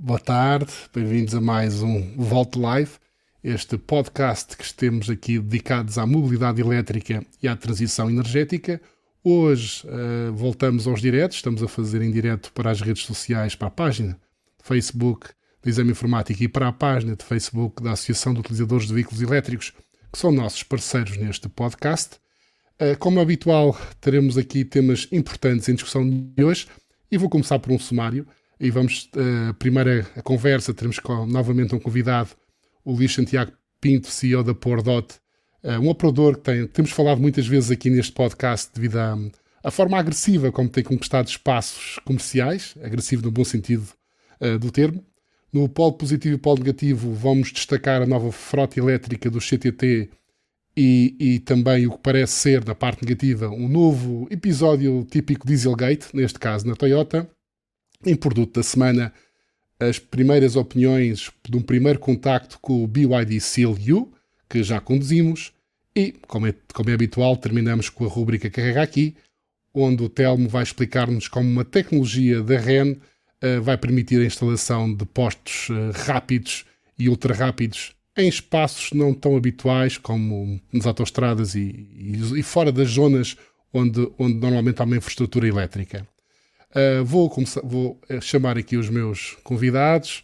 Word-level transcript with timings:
Boa 0.00 0.20
tarde, 0.20 0.72
bem-vindos 0.94 1.34
a 1.34 1.40
mais 1.40 1.82
um 1.82 2.14
Volte 2.16 2.56
Live, 2.56 2.92
este 3.42 3.76
podcast 3.76 4.56
que 4.56 4.72
temos 4.72 5.10
aqui 5.10 5.40
dedicados 5.40 5.98
à 5.98 6.06
mobilidade 6.06 6.60
elétrica 6.60 7.26
e 7.42 7.48
à 7.48 7.56
transição 7.56 8.08
energética. 8.08 8.80
Hoje 9.24 9.84
uh, 9.88 10.32
voltamos 10.32 10.86
aos 10.86 11.00
diretos, 11.00 11.38
estamos 11.38 11.64
a 11.64 11.66
fazer 11.66 12.00
em 12.00 12.12
direto 12.12 12.52
para 12.52 12.70
as 12.70 12.80
redes 12.80 13.02
sociais, 13.06 13.56
para 13.56 13.66
a 13.66 13.72
página 13.72 14.12
de 14.12 14.64
Facebook 14.64 15.30
da 15.60 15.68
Exame 15.68 15.90
Informática 15.90 16.44
e 16.44 16.48
para 16.48 16.68
a 16.68 16.72
página 16.72 17.16
de 17.16 17.24
Facebook 17.24 17.82
da 17.82 17.90
Associação 17.90 18.32
de 18.32 18.38
Utilizadores 18.38 18.86
de 18.86 18.94
Veículos 18.94 19.20
Elétricos, 19.20 19.72
que 20.12 20.18
são 20.18 20.30
nossos 20.30 20.62
parceiros 20.62 21.16
neste 21.16 21.48
podcast. 21.48 22.18
Uh, 22.80 22.96
como 23.00 23.18
habitual, 23.18 23.76
teremos 24.00 24.38
aqui 24.38 24.64
temas 24.64 25.08
importantes 25.10 25.68
em 25.68 25.74
discussão 25.74 26.08
de 26.08 26.44
hoje 26.44 26.68
e 27.10 27.18
vou 27.18 27.28
começar 27.28 27.58
por 27.58 27.72
um 27.72 27.78
sumário 27.80 28.24
e 28.60 28.70
vamos, 28.70 29.08
uh, 29.14 29.54
primeira 29.54 30.06
a 30.16 30.22
conversa, 30.22 30.74
teremos 30.74 30.98
com, 30.98 31.26
novamente 31.26 31.74
um 31.74 31.78
convidado, 31.78 32.30
o 32.84 32.92
Luís 32.92 33.14
Santiago 33.14 33.52
Pinto, 33.80 34.08
CEO 34.08 34.42
da 34.42 34.54
Pordot, 34.54 35.14
uh, 35.62 35.80
um 35.80 35.88
operador 35.88 36.36
que 36.36 36.42
tem, 36.42 36.66
temos 36.66 36.90
falado 36.90 37.20
muitas 37.20 37.46
vezes 37.46 37.70
aqui 37.70 37.90
neste 37.90 38.12
podcast 38.12 38.70
devido 38.74 38.96
à, 38.96 39.16
à 39.62 39.70
forma 39.70 39.98
agressiva 39.98 40.50
como 40.50 40.68
tem 40.68 40.82
conquistado 40.82 41.28
espaços 41.28 41.98
comerciais, 42.04 42.74
agressivo 42.82 43.22
no 43.22 43.30
bom 43.30 43.44
sentido 43.44 43.86
uh, 44.40 44.58
do 44.58 44.70
termo. 44.70 45.04
No 45.52 45.66
polo 45.68 45.94
positivo 45.94 46.34
e 46.34 46.38
polo 46.38 46.58
negativo, 46.58 47.14
vamos 47.14 47.50
destacar 47.52 48.02
a 48.02 48.06
nova 48.06 48.30
frota 48.30 48.78
elétrica 48.78 49.30
do 49.30 49.38
CTT 49.38 50.10
e, 50.76 51.16
e, 51.18 51.38
também 51.40 51.86
o 51.86 51.92
que 51.92 51.98
parece 51.98 52.34
ser, 52.34 52.64
na 52.64 52.74
parte 52.74 53.02
negativa, 53.02 53.48
um 53.48 53.66
novo 53.66 54.28
episódio 54.30 55.04
típico 55.10 55.46
Dieselgate, 55.46 56.14
neste 56.14 56.38
caso 56.38 56.66
na 56.66 56.76
Toyota. 56.76 57.28
Em 58.04 58.14
produto 58.14 58.54
da 58.54 58.62
semana, 58.62 59.12
as 59.80 59.98
primeiras 59.98 60.56
opiniões 60.56 61.30
de 61.48 61.56
um 61.56 61.62
primeiro 61.62 61.98
contacto 61.98 62.58
com 62.60 62.82
o 62.82 62.86
BYD 62.86 63.40
Seal 63.40 63.76
U, 63.90 64.12
que 64.48 64.62
já 64.62 64.80
conduzimos, 64.80 65.52
e, 65.94 66.12
como 66.26 66.46
é, 66.46 66.54
como 66.72 66.90
é 66.90 66.92
habitual, 66.92 67.36
terminamos 67.36 67.88
com 67.88 68.04
a 68.04 68.08
rúbrica 68.08 68.48
Carrega 68.48 68.82
Aqui, 68.82 69.16
onde 69.74 70.02
o 70.02 70.08
Telmo 70.08 70.48
vai 70.48 70.62
explicar-nos 70.62 71.28
como 71.28 71.48
uma 71.48 71.64
tecnologia 71.64 72.42
da 72.42 72.58
REN 72.58 72.92
uh, 72.92 73.62
vai 73.62 73.76
permitir 73.76 74.20
a 74.20 74.24
instalação 74.24 74.92
de 74.92 75.04
postos 75.04 75.68
uh, 75.70 75.90
rápidos 76.06 76.64
e 76.98 77.08
ultra 77.08 77.34
rápidos 77.34 77.94
em 78.16 78.28
espaços 78.28 78.92
não 78.92 79.14
tão 79.14 79.36
habituais 79.36 79.96
como 79.96 80.60
nas 80.72 80.86
autostradas 80.86 81.54
e, 81.54 81.60
e, 81.60 82.40
e 82.40 82.42
fora 82.42 82.72
das 82.72 82.88
zonas 82.88 83.36
onde, 83.72 84.10
onde 84.18 84.34
normalmente 84.34 84.80
há 84.80 84.84
uma 84.84 84.96
infraestrutura 84.96 85.46
elétrica. 85.46 86.06
Uh, 86.70 87.04
vou, 87.04 87.30
começar, 87.30 87.62
vou 87.64 87.98
eh, 88.08 88.20
chamar 88.20 88.58
aqui 88.58 88.76
os 88.76 88.90
meus 88.90 89.36
convidados 89.42 90.22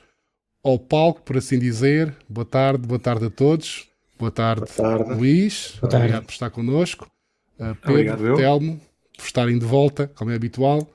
ao 0.62 0.78
palco, 0.78 1.23
por 1.23 1.36
assim 1.39 1.59
dizer. 1.59 2.14
Boa 2.28 2.45
tarde, 2.45 2.86
boa 2.86 2.98
tarde 2.98 3.27
a 3.27 3.31
todos. 3.31 3.89
Boa 4.19 4.31
tarde, 4.31 4.64
boa 4.77 4.97
tarde. 4.98 5.14
Luís. 5.14 5.77
Boa 5.81 5.91
tarde. 5.91 5.97
Obrigado 6.06 6.25
por 6.25 6.33
estar 6.33 6.51
connosco. 6.51 7.11
Uh, 7.59 7.75
Pedro, 7.77 7.92
Obrigado, 7.92 8.36
Telmo, 8.36 8.81
por 9.17 9.25
estarem 9.25 9.59
de 9.59 9.64
volta, 9.64 10.11
como 10.14 10.31
é 10.31 10.34
habitual. 10.34 10.89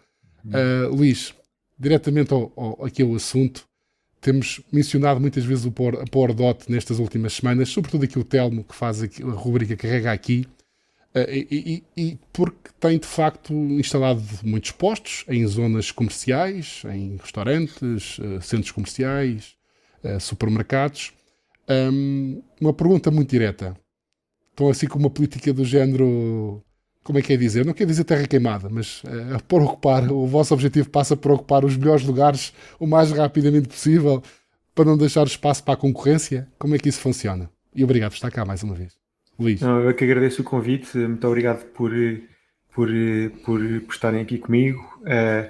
Uh, 0.45 0.93
Luís, 0.93 1.33
diretamente 1.77 2.33
ao, 2.33 2.51
ao, 2.55 2.85
aqui 2.85 3.01
ao 3.01 3.13
assunto, 3.15 3.67
temos 4.21 4.61
mencionado 4.71 5.19
muitas 5.19 5.45
vezes 5.45 5.65
o 5.65 5.71
Power, 5.71 6.01
a 6.01 6.05
PowerDot 6.05 6.69
nestas 6.69 6.99
últimas 6.99 7.33
semanas, 7.33 7.69
sobretudo 7.69 8.03
aqui 8.03 8.19
o 8.19 8.23
Telmo, 8.23 8.63
que 8.63 8.75
faz 8.75 9.01
aqui, 9.01 9.23
a 9.23 9.27
rubrica 9.27 9.75
Carrega 9.75 10.11
Aqui, 10.11 10.45
eh, 10.45 10.58
e, 11.15 11.83
e, 11.97 12.01
e, 12.01 12.19
porque 12.31 12.69
tem 12.79 12.99
de 12.99 13.07
facto 13.07 13.51
instalado 13.53 14.21
muitos 14.43 14.71
postos 14.71 15.25
em 15.27 15.45
zonas 15.47 15.91
comerciais, 15.91 16.83
em 16.93 17.17
restaurantes, 17.17 18.19
eh, 18.21 18.41
centros 18.41 18.71
comerciais, 18.71 19.55
eh, 20.03 20.19
supermercados. 20.19 21.13
uma 22.59 22.73
pergunta 22.73 23.11
muito 23.11 23.29
direta. 23.29 23.75
Estão 24.51 24.69
assim 24.69 24.87
com 24.87 24.99
uma 24.99 25.09
política 25.09 25.53
do 25.53 25.63
género. 25.63 26.63
Como 27.03 27.17
é 27.17 27.21
que 27.21 27.33
é 27.33 27.37
dizer? 27.37 27.65
Não 27.65 27.73
quer 27.73 27.85
dizer 27.85 28.03
terra 28.03 28.27
queimada, 28.27 28.69
mas 28.69 29.01
uh, 29.03 29.41
por 29.47 29.61
ocupar, 29.61 30.11
o 30.11 30.27
vosso 30.27 30.53
objetivo 30.53 30.89
passa 30.89 31.15
por 31.15 31.31
ocupar 31.31 31.63
os 31.63 31.77
melhores 31.77 32.03
lugares 32.03 32.53
o 32.79 32.85
mais 32.85 33.11
rapidamente 33.11 33.67
possível 33.69 34.21
para 34.75 34.85
não 34.85 34.97
deixar 34.97 35.25
espaço 35.25 35.63
para 35.63 35.75
a 35.75 35.77
concorrência? 35.77 36.47
Como 36.59 36.75
é 36.75 36.77
que 36.77 36.89
isso 36.89 36.99
funciona? 36.99 37.49
E 37.73 37.83
obrigado 37.83 38.11
por 38.11 38.15
estar 38.15 38.31
cá 38.31 38.45
mais 38.45 38.63
uma 38.63 38.75
vez. 38.75 38.93
Luís. 39.39 39.61
Não, 39.61 39.81
eu 39.81 39.93
que 39.93 40.03
agradeço 40.03 40.41
o 40.41 40.45
convite, 40.45 40.97
muito 40.97 41.25
obrigado 41.25 41.63
por, 41.67 41.91
por, 42.73 42.89
por, 43.45 43.59
por 43.81 43.93
estarem 43.93 44.21
aqui 44.21 44.37
comigo. 44.37 44.79
Uh, 45.01 45.49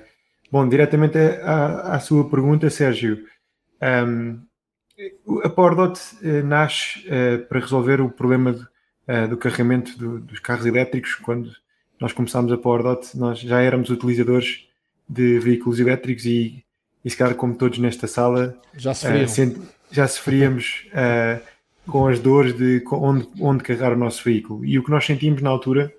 bom, 0.52 0.68
diretamente 0.70 1.18
à, 1.18 1.96
à, 1.96 2.00
sua 2.00 2.30
pergunta, 2.30 2.70
Sérgio. 2.70 3.26
Um, 3.82 4.40
a 5.44 5.50
Pordot 5.50 6.00
uh, 6.22 6.46
nasce 6.46 7.00
uh, 7.08 7.46
para 7.48 7.60
resolver 7.60 8.00
o 8.00 8.10
problema 8.10 8.54
de, 8.54 9.28
do 9.28 9.38
carregamento 9.38 9.98
do, 9.98 10.20
dos 10.20 10.40
carros 10.40 10.68
elétricos. 10.68 11.16
Quando 11.16 11.50
nós 12.00 12.14
começámos 12.14 12.52
a 12.52 12.58
Pordot, 12.58 13.18
nós 13.18 13.40
já 13.40 13.60
éramos 13.60 13.90
utilizadores 13.90 14.68
de 15.08 15.40
veículos 15.40 15.80
elétricos 15.80 16.26
e, 16.26 16.64
e 17.04 17.10
se 17.10 17.18
calhar, 17.18 17.34
como 17.34 17.56
todos 17.56 17.80
nesta 17.80 18.06
sala, 18.06 18.56
já 18.78 18.94
sofríamos, 18.94 19.58
já 19.90 20.08
sofríamos 20.08 20.88
com 21.90 22.08
as 22.08 22.20
dores 22.20 22.54
de 22.54 22.84
onde, 22.92 23.28
onde 23.40 23.64
carregar 23.64 23.94
o 23.94 23.98
nosso 23.98 24.24
veículo. 24.24 24.66
E 24.66 24.78
o 24.78 24.84
que 24.84 24.92
nós 24.92 25.06
sentimos 25.06 25.42
na 25.42 25.50
altura 25.50 25.94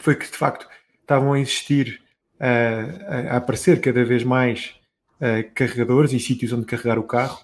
foi 0.00 0.14
que, 0.14 0.30
de 0.30 0.36
facto, 0.36 0.66
estavam 1.00 1.32
a 1.32 1.40
existir, 1.40 2.00
a 3.28 3.36
aparecer 3.36 3.80
cada 3.80 4.04
vez 4.04 4.24
mais 4.24 4.74
carregadores 5.54 6.12
e 6.12 6.20
sítios 6.20 6.52
onde 6.52 6.66
carregar 6.66 6.98
o 6.98 7.04
carro, 7.04 7.38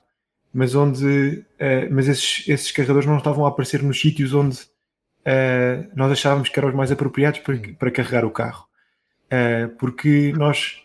mas 0.52 0.74
onde 0.74 1.44
mas 1.90 2.08
esses, 2.08 2.48
esses 2.48 2.72
carregadores 2.72 3.08
não 3.08 3.18
estavam 3.18 3.44
a 3.46 3.48
aparecer 3.48 3.82
nos 3.82 4.00
sítios 4.00 4.34
onde 4.34 4.58
nós 5.94 6.12
achávamos 6.12 6.48
que 6.48 6.58
eram 6.58 6.68
os 6.68 6.74
mais 6.74 6.90
apropriados 6.90 7.40
para, 7.40 7.56
para 7.78 7.90
carregar 7.90 8.24
o 8.24 8.30
carro. 8.30 8.66
porque 9.78 10.32
nós 10.36 10.82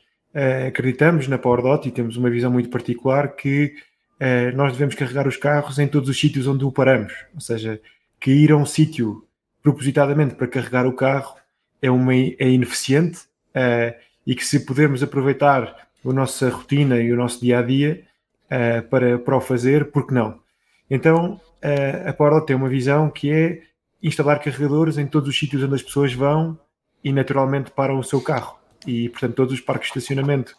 acreditamos 0.68 1.28
na 1.28 1.38
PowerDot 1.38 1.88
e 1.88 1.92
temos 1.92 2.18
uma 2.18 2.30
visão 2.30 2.52
muito 2.52 2.70
particular 2.70 3.36
que 3.36 3.74
eh, 4.20 4.52
nós 4.52 4.72
devemos 4.72 4.96
carregar 4.96 5.28
os 5.28 5.38
carros 5.38 5.78
em 5.80 5.88
todos 5.88 6.10
os 6.10 6.20
sítios 6.20 6.48
onde 6.48 6.64
o 6.64 6.72
paramos. 6.72 7.14
Ou 7.34 7.42
seja, 7.42 7.82
que 8.20 8.32
ir 8.32 8.52
a 8.52 8.58
um 8.58 8.66
sítio 8.66 9.26
propositadamente 9.62 10.36
para 10.36 10.48
carregar 10.48 10.86
o 10.86 10.94
carro 10.94 11.36
é, 11.82 11.90
uma, 11.90 12.14
é 12.14 12.50
ineficiente 12.50 13.22
uh, 13.56 13.96
e 14.26 14.36
que 14.36 14.46
se 14.46 14.66
pudermos 14.66 15.02
aproveitar 15.04 15.88
a 16.06 16.14
nossa 16.14 16.50
rotina 16.50 17.00
e 17.00 17.12
o 17.12 17.16
nosso 17.16 17.42
dia 17.42 17.60
a 17.60 17.62
dia 17.62 18.04
uh, 18.46 18.88
para, 18.90 19.18
para 19.18 19.38
o 19.38 19.42
fazer, 19.42 19.92
por 19.92 20.08
que 20.08 20.14
não? 20.14 20.40
Então 20.90 21.42
uh, 21.64 22.10
a 22.10 22.14
Power 22.14 22.44
tem 22.44 22.56
uma 22.56 22.70
visão 22.70 23.10
que 23.10 23.32
é 23.32 23.64
instalar 24.02 24.40
carregadores 24.40 24.98
em 24.98 25.08
todos 25.08 25.30
os 25.30 25.38
sítios 25.38 25.64
onde 25.64 25.76
as 25.76 25.84
pessoas 25.84 26.14
vão 26.14 26.58
e 27.04 27.12
naturalmente 27.12 27.72
param 27.72 27.98
o 27.98 28.04
seu 28.04 28.22
carro. 28.22 28.58
E 28.86 29.10
portanto, 29.10 29.34
todos 29.34 29.54
os 29.54 29.62
parques 29.62 29.92
de 29.92 29.98
estacionamento 29.98 30.56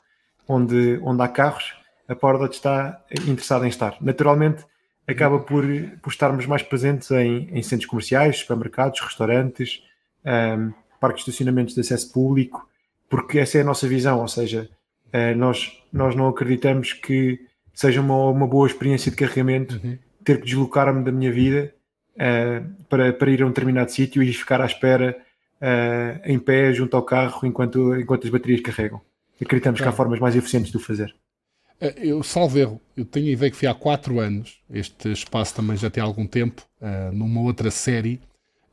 onde, 0.48 0.98
onde 1.02 1.22
há 1.22 1.28
carros 1.28 1.74
a 2.08 2.14
Pordot 2.14 2.54
está 2.54 3.02
interessada 3.26 3.64
em 3.64 3.68
estar. 3.68 3.96
Naturalmente, 4.00 4.64
acaba 5.06 5.38
por, 5.38 5.64
por 6.02 6.10
estarmos 6.10 6.46
mais 6.46 6.62
presentes 6.62 7.10
em, 7.10 7.48
em 7.52 7.62
centros 7.62 7.88
comerciais, 7.88 8.38
supermercados, 8.38 9.00
restaurantes, 9.00 9.82
um, 10.24 10.72
parques 11.00 11.24
de 11.24 11.30
estacionamentos 11.30 11.74
de 11.74 11.80
acesso 11.80 12.12
público, 12.12 12.68
porque 13.08 13.38
essa 13.38 13.58
é 13.58 13.60
a 13.60 13.64
nossa 13.64 13.86
visão, 13.86 14.20
ou 14.20 14.28
seja, 14.28 14.68
uh, 15.08 15.36
nós, 15.36 15.80
nós 15.92 16.14
não 16.14 16.28
acreditamos 16.28 16.92
que 16.92 17.40
seja 17.72 18.00
uma, 18.00 18.30
uma 18.30 18.46
boa 18.46 18.66
experiência 18.66 19.10
de 19.10 19.16
carregamento 19.16 19.80
uhum. 19.82 19.96
ter 20.24 20.40
que 20.40 20.46
deslocar-me 20.46 21.04
da 21.04 21.12
minha 21.12 21.30
vida 21.30 21.72
uh, 22.14 22.84
para, 22.88 23.12
para 23.12 23.30
ir 23.30 23.42
a 23.42 23.46
um 23.46 23.50
determinado 23.50 23.92
sítio 23.92 24.22
e 24.22 24.32
ficar 24.32 24.60
à 24.60 24.66
espera 24.66 25.16
uh, 25.60 26.20
em 26.24 26.38
pé 26.38 26.72
junto 26.72 26.96
ao 26.96 27.02
carro 27.02 27.46
enquanto, 27.46 27.94
enquanto 27.94 28.24
as 28.24 28.30
baterias 28.30 28.60
carregam. 28.60 29.00
Acreditamos 29.40 29.80
que 29.80 29.86
há 29.86 29.92
formas 29.92 30.18
mais 30.18 30.34
eficientes 30.34 30.70
de 30.70 30.76
o 30.78 30.80
fazer. 30.80 31.14
Eh, 31.80 31.94
eu 31.98 32.22
salvo 32.22 32.58
erro, 32.58 32.80
eu 32.96 33.04
tenho 33.04 33.28
a 33.28 33.32
ideia 33.32 33.50
que 33.50 33.56
foi 33.56 33.68
há 33.68 33.74
4 33.74 34.18
anos, 34.20 34.60
este 34.70 35.12
espaço 35.12 35.54
também 35.54 35.76
já 35.76 35.90
tem 35.90 36.02
algum 36.02 36.26
tempo, 36.26 36.62
uh, 36.80 37.12
numa 37.12 37.40
outra 37.42 37.70
série, 37.70 38.20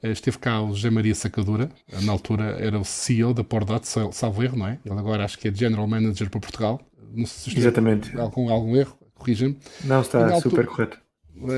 uh, 0.03 0.07
esteve 0.07 0.37
cá 0.37 0.61
o 0.61 0.73
José 0.73 0.89
Maria 0.89 1.13
Sacadura, 1.13 1.69
na 2.01 2.11
altura 2.11 2.57
era 2.59 2.79
o 2.79 2.85
CEO 2.85 3.33
da 3.33 3.43
Pordot, 3.43 3.85
salvo 4.11 4.43
erro, 4.43 4.57
não 4.57 4.67
é? 4.67 4.79
Ele 4.85 4.97
agora 4.97 5.25
acho 5.25 5.37
que 5.37 5.47
é 5.47 5.53
General 5.53 5.87
Manager 5.87 6.29
para 6.29 6.39
Portugal. 6.39 6.81
Não 7.13 7.25
sei 7.25 7.53
se 7.53 7.59
Exatamente. 7.59 8.17
Algum, 8.17 8.49
algum 8.49 8.75
erro, 8.75 8.97
corrija-me. 9.13 9.57
Não, 9.83 10.01
está 10.01 10.19
altura, 10.19 10.41
super 10.41 10.65
correto. 10.65 10.99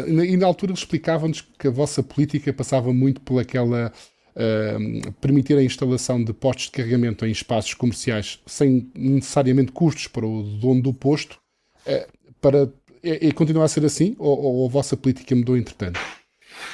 E 0.08 0.38
na 0.38 0.48
altura 0.48 0.74
explicavam-nos 0.74 1.42
que 1.42 1.68
a 1.68 1.72
vossa 1.72 2.02
política 2.02 2.52
passava 2.52 2.94
muito 2.94 3.22
por 3.22 3.40
aquela 3.40 3.92
uh, 4.36 5.12
permitir 5.22 5.58
a 5.58 5.64
instalação 5.64 6.24
de 6.24 6.34
postos 6.34 6.66
de 6.66 6.72
carregamento 6.72 7.26
em 7.26 7.32
espaços 7.32 7.74
comerciais 7.74 8.40
sem 8.46 8.90
necessariamente 8.94 9.72
custos 9.72 10.08
para 10.08 10.26
o 10.26 10.44
dono 10.44 10.82
do 10.82 10.94
posto, 10.94 11.40
uh, 11.88 12.34
para 12.42 12.70
e, 13.06 13.32
continuar 13.32 13.66
a 13.66 13.68
ser 13.68 13.86
assim 13.86 14.16
ou, 14.18 14.38
ou, 14.40 14.68
a 14.68 14.70
vossa 14.70 14.98
política 14.98 15.36
mudou 15.36 15.56
entretanto? 15.56 16.00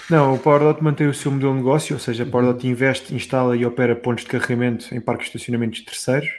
Não, 0.10 0.34
o 0.34 0.40
PowerDot 0.40 0.84
mantém 0.84 1.08
o 1.08 1.13
seu 1.13 1.31
modelo 1.31 1.52
de 1.52 1.58
negócio, 1.58 1.96
ou 1.96 2.00
seja, 2.00 2.24
a 2.24 2.25
PowerDot 2.25 2.68
investe, 2.68 3.13
instala 3.13 3.56
e 3.56 3.66
opera 3.66 3.96
pontos 3.96 4.24
de 4.24 4.30
carregamento 4.30 4.94
em 4.94 5.02
parques 5.02 5.25
de 5.25 5.38
estacionamentos 5.38 5.81
terceiros, 5.81 6.30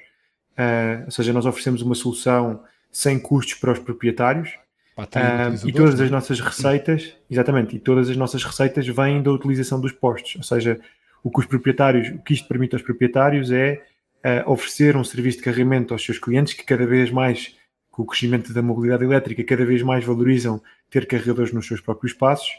uh, 0.59 1.05
ou 1.05 1.11
seja, 1.11 1.33
nós 1.33 1.45
oferecemos 1.45 1.83
uma 1.83 1.95
solução 1.95 2.63
sem 2.91 3.19
custos 3.19 3.55
para 3.55 3.73
os 3.73 3.79
proprietários. 3.79 4.51
Uh, 4.97 5.67
e 5.67 5.73
todas 5.73 5.99
as 5.99 6.09
é? 6.09 6.11
nossas 6.11 6.39
receitas, 6.39 7.15
exatamente, 7.31 7.77
e 7.77 7.79
todas 7.79 8.11
as 8.11 8.17
nossas 8.17 8.45
receitas 8.45 8.87
vêm 8.87 9.23
da 9.23 9.33
utilização 9.33 9.81
dos 9.81 9.93
postos, 9.93 10.37
ou 10.37 10.43
seja, 10.43 10.79
o 11.23 11.31
que 11.31 11.41
os 11.41 11.47
proprietários, 11.47 12.09
o 12.09 12.19
que 12.19 12.35
isto 12.35 12.49
permite 12.49 12.75
aos 12.75 12.83
proprietários 12.83 13.51
é 13.51 13.83
uh, 14.25 14.51
oferecer 14.51 14.97
um 14.97 15.05
serviço 15.05 15.39
de 15.39 15.45
carregamento 15.45 15.95
aos 15.95 16.05
seus 16.05 16.19
clientes 16.19 16.55
que 16.55 16.65
cada 16.65 16.85
vez 16.85 17.11
mais, 17.11 17.57
com 17.91 18.03
o 18.03 18.07
crescimento 18.07 18.53
da 18.53 18.63
mobilidade 18.63 19.05
elétrica, 19.05 19.45
cada 19.45 19.65
vez 19.65 19.83
mais 19.83 20.05
valorizam 20.05 20.61
ter 20.91 21.07
carregadores 21.07 21.53
nos 21.53 21.67
seus 21.67 21.81
próprios 21.81 22.13
espaços. 22.13 22.51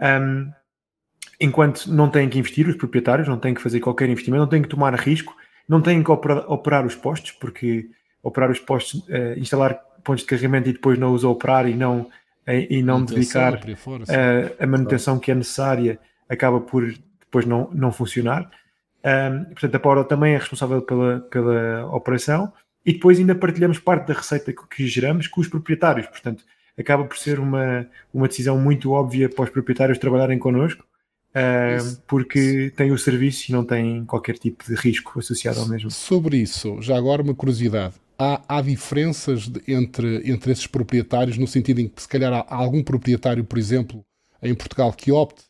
Um, 0.00 0.50
enquanto 1.40 1.86
não 1.86 2.10
têm 2.10 2.28
que 2.28 2.38
investir, 2.38 2.68
os 2.68 2.76
proprietários 2.76 3.28
não 3.28 3.38
têm 3.38 3.54
que 3.54 3.62
fazer 3.62 3.80
qualquer 3.80 4.08
investimento, 4.08 4.42
não 4.42 4.48
têm 4.48 4.62
que 4.62 4.68
tomar 4.68 4.94
risco, 4.94 5.36
não 5.68 5.80
têm 5.80 6.02
que 6.02 6.10
operar, 6.10 6.50
operar 6.50 6.84
os 6.84 6.96
postos, 6.96 7.30
porque 7.32 7.88
operar 8.22 8.50
os 8.50 8.58
postos, 8.58 9.00
uh, 9.08 9.38
instalar 9.38 9.74
pontos 10.02 10.22
de 10.22 10.28
carregamento 10.28 10.68
e 10.68 10.72
depois 10.72 10.98
não 10.98 11.12
os 11.12 11.22
operar 11.22 11.68
e 11.68 11.74
não, 11.74 12.10
e 12.46 12.82
não 12.82 13.04
dedicar 13.04 13.60
fora, 13.76 14.04
a, 14.08 14.64
a 14.64 14.66
manutenção 14.66 15.16
que 15.16 15.30
é 15.30 15.34
necessária 15.34 15.96
acaba 16.28 16.60
por 16.60 16.92
depois 17.32 17.46
não, 17.46 17.70
não 17.72 17.90
funcionar. 17.90 18.50
Um, 19.04 19.44
portanto, 19.46 19.74
a 19.74 19.80
Power 19.80 20.04
também 20.04 20.34
é 20.34 20.38
responsável 20.38 20.82
pela, 20.82 21.20
pela 21.20 21.86
operação 21.86 22.52
e 22.84 22.92
depois 22.92 23.18
ainda 23.18 23.34
partilhamos 23.34 23.78
parte 23.78 24.06
da 24.06 24.14
receita 24.14 24.52
que, 24.52 24.68
que 24.68 24.86
geramos 24.86 25.26
com 25.26 25.40
os 25.40 25.48
proprietários. 25.48 26.06
Portanto, 26.06 26.44
acaba 26.78 27.04
por 27.04 27.16
ser 27.16 27.40
uma, 27.40 27.88
uma 28.12 28.28
decisão 28.28 28.58
muito 28.58 28.92
óbvia 28.92 29.28
para 29.30 29.44
os 29.44 29.50
proprietários 29.50 29.98
trabalharem 29.98 30.38
connosco, 30.38 30.84
uh, 31.30 32.02
porque 32.06 32.70
têm 32.76 32.92
o 32.92 32.98
serviço 32.98 33.50
e 33.50 33.52
não 33.52 33.64
têm 33.64 34.04
qualquer 34.04 34.36
tipo 34.36 34.62
de 34.64 34.74
risco 34.74 35.18
associado 35.18 35.60
ao 35.60 35.68
mesmo. 35.68 35.90
Sobre 35.90 36.36
isso, 36.36 36.80
já 36.82 36.96
agora 36.96 37.22
uma 37.22 37.34
curiosidade 37.34 37.94
há, 38.18 38.58
há 38.58 38.60
diferenças 38.60 39.48
de, 39.48 39.62
entre, 39.66 40.30
entre 40.30 40.52
esses 40.52 40.66
proprietários, 40.66 41.38
no 41.38 41.46
sentido 41.46 41.80
em 41.80 41.88
que, 41.88 42.02
se 42.02 42.08
calhar, 42.08 42.32
há 42.32 42.54
algum 42.54 42.82
proprietário, 42.82 43.44
por 43.44 43.58
exemplo, 43.58 44.04
em 44.42 44.54
Portugal, 44.54 44.92
que 44.92 45.10
opte 45.10 45.44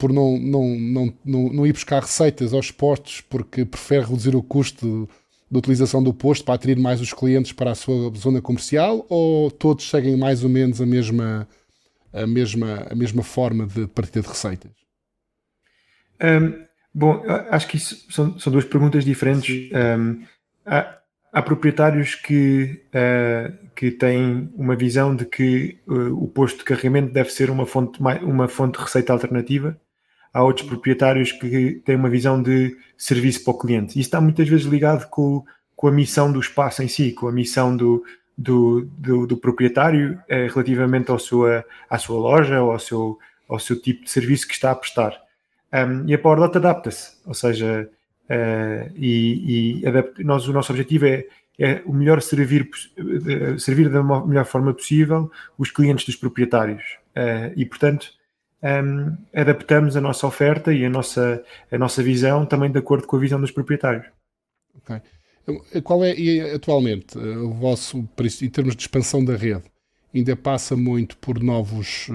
por 0.00 0.14
não, 0.14 0.38
não, 0.38 0.76
não, 0.78 1.14
não, 1.22 1.52
não 1.52 1.66
ir 1.66 1.74
buscar 1.74 2.00
receitas 2.00 2.54
aos 2.54 2.70
postos 2.70 3.20
porque 3.20 3.66
prefere 3.66 4.06
reduzir 4.06 4.34
o 4.34 4.42
custo 4.42 5.06
da 5.50 5.58
utilização 5.58 6.02
do 6.02 6.14
posto 6.14 6.42
para 6.42 6.54
atrair 6.54 6.78
mais 6.78 7.02
os 7.02 7.12
clientes 7.12 7.52
para 7.52 7.72
a 7.72 7.74
sua 7.74 8.10
zona 8.16 8.40
comercial 8.40 9.04
ou 9.10 9.50
todos 9.50 9.90
seguem 9.90 10.16
mais 10.16 10.42
ou 10.42 10.48
menos 10.48 10.80
a 10.80 10.86
mesma, 10.86 11.46
a 12.14 12.26
mesma, 12.26 12.86
a 12.90 12.94
mesma 12.94 13.22
forma 13.22 13.66
de 13.66 13.86
partilha 13.88 14.22
de 14.22 14.28
receitas? 14.28 14.72
Um, 16.22 16.64
bom, 16.94 17.22
acho 17.50 17.68
que 17.68 17.76
isso 17.76 18.10
são, 18.10 18.38
são 18.38 18.50
duas 18.50 18.64
perguntas 18.64 19.04
diferentes. 19.04 19.70
Um, 19.70 20.22
há, 20.64 20.98
há 21.30 21.42
proprietários 21.42 22.14
que, 22.14 22.82
uh, 22.94 23.70
que 23.74 23.90
têm 23.90 24.50
uma 24.54 24.74
visão 24.74 25.14
de 25.14 25.26
que 25.26 25.78
uh, 25.86 26.24
o 26.24 26.26
posto 26.26 26.60
de 26.60 26.64
carregamento 26.64 27.12
deve 27.12 27.30
ser 27.30 27.50
uma 27.50 27.66
fonte, 27.66 28.00
uma 28.22 28.48
fonte 28.48 28.78
de 28.78 28.84
receita 28.84 29.12
alternativa. 29.12 29.78
Há 30.32 30.42
outros 30.42 30.66
proprietários 30.66 31.32
que 31.32 31.82
têm 31.84 31.96
uma 31.96 32.08
visão 32.08 32.42
de 32.42 32.76
serviço 32.96 33.44
para 33.44 33.52
o 33.52 33.58
cliente. 33.58 33.90
Isso 33.90 34.08
está 34.08 34.20
muitas 34.20 34.48
vezes 34.48 34.66
ligado 34.66 35.08
com, 35.08 35.44
com 35.74 35.88
a 35.88 35.92
missão 35.92 36.32
do 36.32 36.40
espaço 36.40 36.82
em 36.82 36.88
si, 36.88 37.12
com 37.12 37.28
a 37.28 37.32
missão 37.32 37.76
do, 37.76 38.04
do, 38.36 38.88
do, 38.98 39.26
do 39.26 39.36
proprietário 39.36 40.12
uh, 40.12 40.52
relativamente 40.52 41.10
ao 41.10 41.18
sua, 41.18 41.64
à 41.88 41.98
sua 41.98 42.18
loja 42.18 42.62
ou 42.62 42.72
ao 42.72 42.78
seu, 42.78 43.18
ao 43.48 43.58
seu 43.58 43.80
tipo 43.80 44.04
de 44.04 44.10
serviço 44.10 44.46
que 44.46 44.54
está 44.54 44.70
a 44.70 44.76
prestar. 44.76 45.16
Um, 45.72 46.08
e 46.08 46.14
a 46.14 46.18
PowerDot 46.18 46.56
adapta-se, 46.56 47.12
ou 47.26 47.34
seja, 47.34 47.88
Uh, 48.30 48.86
e, 48.94 49.82
e 49.82 50.22
nós, 50.22 50.46
o 50.46 50.52
nosso 50.52 50.70
objetivo 50.70 51.04
é, 51.04 51.26
é 51.58 51.82
o 51.84 51.92
melhor 51.92 52.22
servir, 52.22 52.62
uh, 52.96 53.58
servir 53.58 53.88
da 53.88 54.04
melhor 54.04 54.44
forma 54.44 54.72
possível 54.72 55.28
os 55.58 55.72
clientes 55.72 56.06
dos 56.06 56.14
proprietários. 56.14 56.82
Uh, 57.16 57.52
e, 57.56 57.66
portanto, 57.66 58.12
um, 58.62 59.16
adaptamos 59.34 59.96
a 59.96 60.00
nossa 60.00 60.26
oferta 60.26 60.72
e 60.72 60.84
a 60.84 60.90
nossa, 60.90 61.42
a 61.70 61.78
nossa 61.78 62.02
visão 62.02 62.44
também 62.44 62.70
de 62.70 62.78
acordo 62.78 63.06
com 63.06 63.16
a 63.16 63.20
visão 63.20 63.40
dos 63.40 63.50
proprietários. 63.50 64.06
Ok. 64.76 65.00
Qual 65.82 66.04
é, 66.04 66.14
atualmente, 66.54 67.18
o 67.18 67.52
vosso, 67.52 68.06
em 68.42 68.50
termos 68.50 68.76
de 68.76 68.82
expansão 68.82 69.24
da 69.24 69.34
rede, 69.34 69.64
ainda 70.14 70.36
passa 70.36 70.76
muito 70.76 71.16
por 71.16 71.42
novos, 71.42 72.08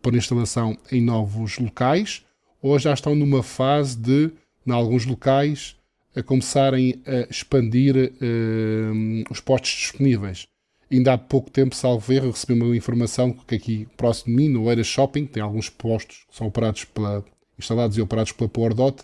por 0.00 0.14
instalação 0.14 0.76
em 0.90 1.00
novos 1.00 1.58
locais, 1.58 2.24
ou 2.60 2.78
já 2.78 2.92
estão 2.92 3.14
numa 3.14 3.42
fase 3.42 3.96
de 3.96 4.32
em 4.66 4.72
alguns 4.72 5.04
locais, 5.04 5.76
a 6.14 6.22
começarem 6.22 7.02
a 7.06 7.30
expandir 7.30 7.96
uh, 7.96 9.24
os 9.30 9.40
postos 9.40 9.70
disponíveis. 9.70 10.46
Ainda 10.92 11.14
há 11.14 11.18
pouco 11.18 11.50
tempo, 11.50 11.74
salvo 11.74 12.12
erro, 12.12 12.30
recebi 12.30 12.52
uma 12.52 12.76
informação 12.76 13.32
que 13.32 13.54
aqui 13.54 13.88
próximo 13.96 14.36
de 14.36 14.42
mim, 14.42 14.48
no 14.50 14.70
Era 14.70 14.84
Shopping, 14.84 15.24
tem 15.24 15.42
alguns 15.42 15.70
postos 15.70 16.26
que 16.28 16.36
são 16.36 16.46
operados 16.46 16.84
pela, 16.84 17.24
instalados 17.58 17.96
e 17.96 18.02
operados 18.02 18.32
pela 18.32 18.50
PowerDot, 18.50 19.02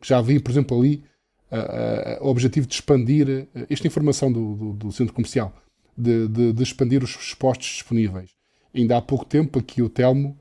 que 0.00 0.08
já 0.08 0.18
havia, 0.18 0.40
por 0.40 0.50
exemplo, 0.50 0.76
ali 0.76 1.04
uh, 1.52 2.22
uh, 2.22 2.26
o 2.26 2.28
objetivo 2.28 2.66
de 2.66 2.74
expandir, 2.74 3.28
uh, 3.54 3.66
esta 3.70 3.86
informação 3.86 4.32
do, 4.32 4.54
do, 4.56 4.72
do 4.72 4.92
centro 4.92 5.14
comercial, 5.14 5.54
de, 5.96 6.26
de, 6.26 6.52
de, 6.52 6.62
expandir 6.62 7.04
os 7.04 7.34
postos 7.34 7.68
disponíveis. 7.68 8.30
Ainda 8.74 8.96
há 8.96 9.02
pouco 9.02 9.24
tempo 9.24 9.60
aqui 9.60 9.80
o 9.80 9.88
Telmo 9.88 10.36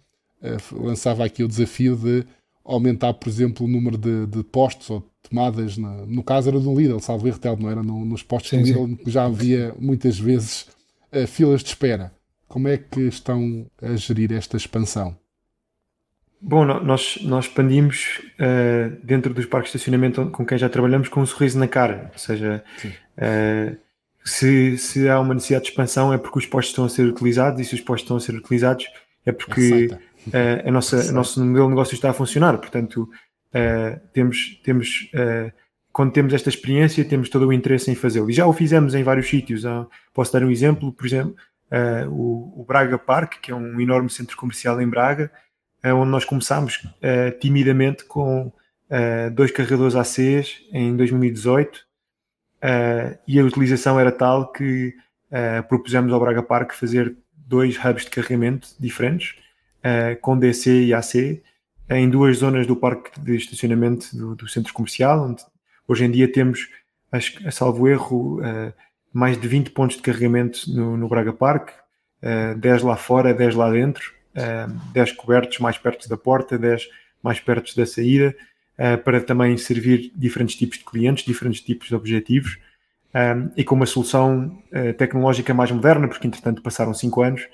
lançava 0.71 1.25
aqui 1.25 1.43
o 1.43 1.47
desafio 1.47 1.95
de 1.95 2.23
aumentar, 2.63 3.13
por 3.13 3.27
exemplo, 3.27 3.65
o 3.65 3.69
número 3.69 3.97
de, 3.97 4.27
de 4.27 4.43
postos 4.43 4.89
ou 4.91 5.03
tomadas, 5.27 5.77
na, 5.77 6.05
no 6.05 6.23
caso 6.23 6.49
era 6.49 6.59
do 6.59 6.79
Lidl, 6.79 6.99
salvo 6.99 7.27
erro, 7.27 7.39
não 7.59 7.71
era 7.71 7.81
no, 7.81 8.05
nos 8.05 8.21
postos 8.21 8.51
sim, 8.51 8.61
do 8.61 8.63
Lidl, 8.63 8.87
sim. 8.87 9.11
já 9.11 9.25
havia 9.25 9.73
muitas 9.79 10.19
vezes 10.19 10.67
filas 11.27 11.61
de 11.61 11.69
espera. 11.69 12.11
Como 12.47 12.67
é 12.67 12.77
que 12.77 13.01
estão 13.01 13.69
a 13.81 13.95
gerir 13.95 14.31
esta 14.31 14.57
expansão? 14.57 15.17
Bom, 16.39 16.63
nós, 16.65 17.17
nós 17.23 17.45
expandimos 17.45 18.21
uh, 18.39 18.95
dentro 19.03 19.33
dos 19.33 19.45
parques 19.45 19.71
de 19.71 19.77
estacionamento 19.77 20.29
com 20.29 20.45
quem 20.45 20.57
já 20.57 20.69
trabalhamos 20.69 21.09
com 21.09 21.19
um 21.19 21.25
sorriso 21.25 21.57
na 21.57 21.67
cara, 21.67 22.11
ou 22.13 22.19
seja, 22.19 22.63
uh, 22.85 23.75
se, 24.23 24.77
se 24.77 25.09
há 25.09 25.19
uma 25.19 25.33
necessidade 25.33 25.65
de 25.65 25.71
expansão 25.71 26.13
é 26.13 26.17
porque 26.17 26.37
os 26.37 26.45
postos 26.45 26.71
estão 26.71 26.85
a 26.85 26.89
ser 26.89 27.07
utilizados 27.07 27.59
e 27.59 27.65
se 27.65 27.73
os 27.73 27.81
postos 27.81 28.03
estão 28.03 28.17
a 28.17 28.19
ser 28.19 28.35
utilizados 28.35 28.85
é 29.25 29.31
porque 29.31 29.87
uh, 29.87 30.67
a 30.67 30.71
nossa, 30.71 31.09
o 31.09 31.11
nosso 31.11 31.43
modelo 31.43 31.65
de 31.65 31.69
negócio 31.71 31.95
está 31.95 32.11
a 32.11 32.13
funcionar. 32.13 32.57
Portanto, 32.59 33.09
temos, 34.13 34.61
temos 34.63 35.09
quando 35.97 36.11
temos 36.11 36.31
esta 36.31 36.47
experiência, 36.47 37.03
temos 37.03 37.27
todo 37.27 37.47
o 37.47 37.51
interesse 37.51 37.89
em 37.89 37.95
fazê-lo. 37.95 38.29
E 38.29 38.33
já 38.33 38.45
o 38.45 38.53
fizemos 38.53 38.93
em 38.93 39.01
vários 39.01 39.27
sítios. 39.27 39.63
Uh, 39.65 39.89
posso 40.13 40.31
dar 40.31 40.43
um 40.43 40.51
exemplo, 40.51 40.93
por 40.93 41.07
exemplo, 41.07 41.35
o, 42.11 42.61
o, 42.61 42.63
Braga 42.63 42.99
Park, 42.99 43.41
que 43.41 43.49
é 43.49 43.55
um 43.55 43.81
enorme 43.81 44.07
centro 44.07 44.37
comercial 44.37 44.79
em 44.79 44.87
Braga, 44.87 45.31
onde 45.83 46.11
nós 46.11 46.23
começámos 46.23 46.87
timidamente 47.41 48.05
com 48.05 48.53
dois 49.33 49.51
carregadores 49.51 49.95
ACs 49.95 50.61
em 50.71 50.95
2018 50.95 51.79
e 53.27 53.39
a 53.39 53.43
utilização 53.43 53.99
era 53.99 54.11
tal 54.11 54.51
que 54.51 54.93
propusemos 55.67 56.13
ao 56.13 56.19
Braga 56.19 56.41
Park 56.41 56.73
fazer 56.73 57.17
dois 57.35 57.77
hubs 57.83 58.05
de 58.05 58.11
carregamento 58.11 58.69
diferentes 58.79 59.35
uh, 59.79 60.19
com 60.21 60.37
DC 60.37 60.83
e 60.83 60.93
AC 60.93 61.41
em 61.89 62.09
duas 62.09 62.37
zonas 62.37 62.67
do 62.67 62.75
parque 62.75 63.19
de 63.19 63.35
estacionamento 63.35 64.15
do, 64.15 64.35
do 64.35 64.47
centro 64.47 64.73
comercial, 64.73 65.25
onde 65.25 65.43
hoje 65.87 66.05
em 66.05 66.11
dia 66.11 66.31
temos, 66.31 66.67
acho, 67.11 67.47
a 67.47 67.51
salvo 67.51 67.87
erro, 67.87 68.39
uh, 68.39 68.73
mais 69.13 69.39
de 69.39 69.47
20 69.47 69.71
pontos 69.71 69.95
de 69.97 70.01
carregamento 70.01 70.59
no, 70.67 70.97
no 70.97 71.07
Braga 71.07 71.33
Park, 71.33 71.69
uh, 72.21 72.57
10 72.57 72.83
lá 72.83 72.95
fora, 72.95 73.33
10 73.33 73.55
lá 73.55 73.71
dentro, 73.71 74.13
uh, 74.35 74.91
10 74.93 75.13
cobertos 75.13 75.59
mais 75.59 75.77
perto 75.77 76.07
da 76.09 76.17
porta, 76.17 76.57
10 76.57 76.87
mais 77.23 77.39
perto 77.39 77.75
da 77.75 77.85
saída, 77.85 78.35
uh, 78.77 78.97
para 79.03 79.21
também 79.21 79.57
servir 79.57 80.11
diferentes 80.15 80.55
tipos 80.55 80.77
de 80.77 80.85
clientes, 80.85 81.25
diferentes 81.25 81.61
tipos 81.61 81.87
de 81.87 81.95
objetivos, 81.95 82.57
um, 83.17 83.49
e 83.55 83.63
com 83.63 83.75
uma 83.75 83.85
solução 83.85 84.61
uh, 84.71 84.93
tecnológica 84.93 85.53
mais 85.53 85.71
moderna, 85.71 86.07
porque 86.07 86.27
entretanto 86.27 86.61
passaram 86.61 86.93
5 86.93 87.21
anos, 87.21 87.47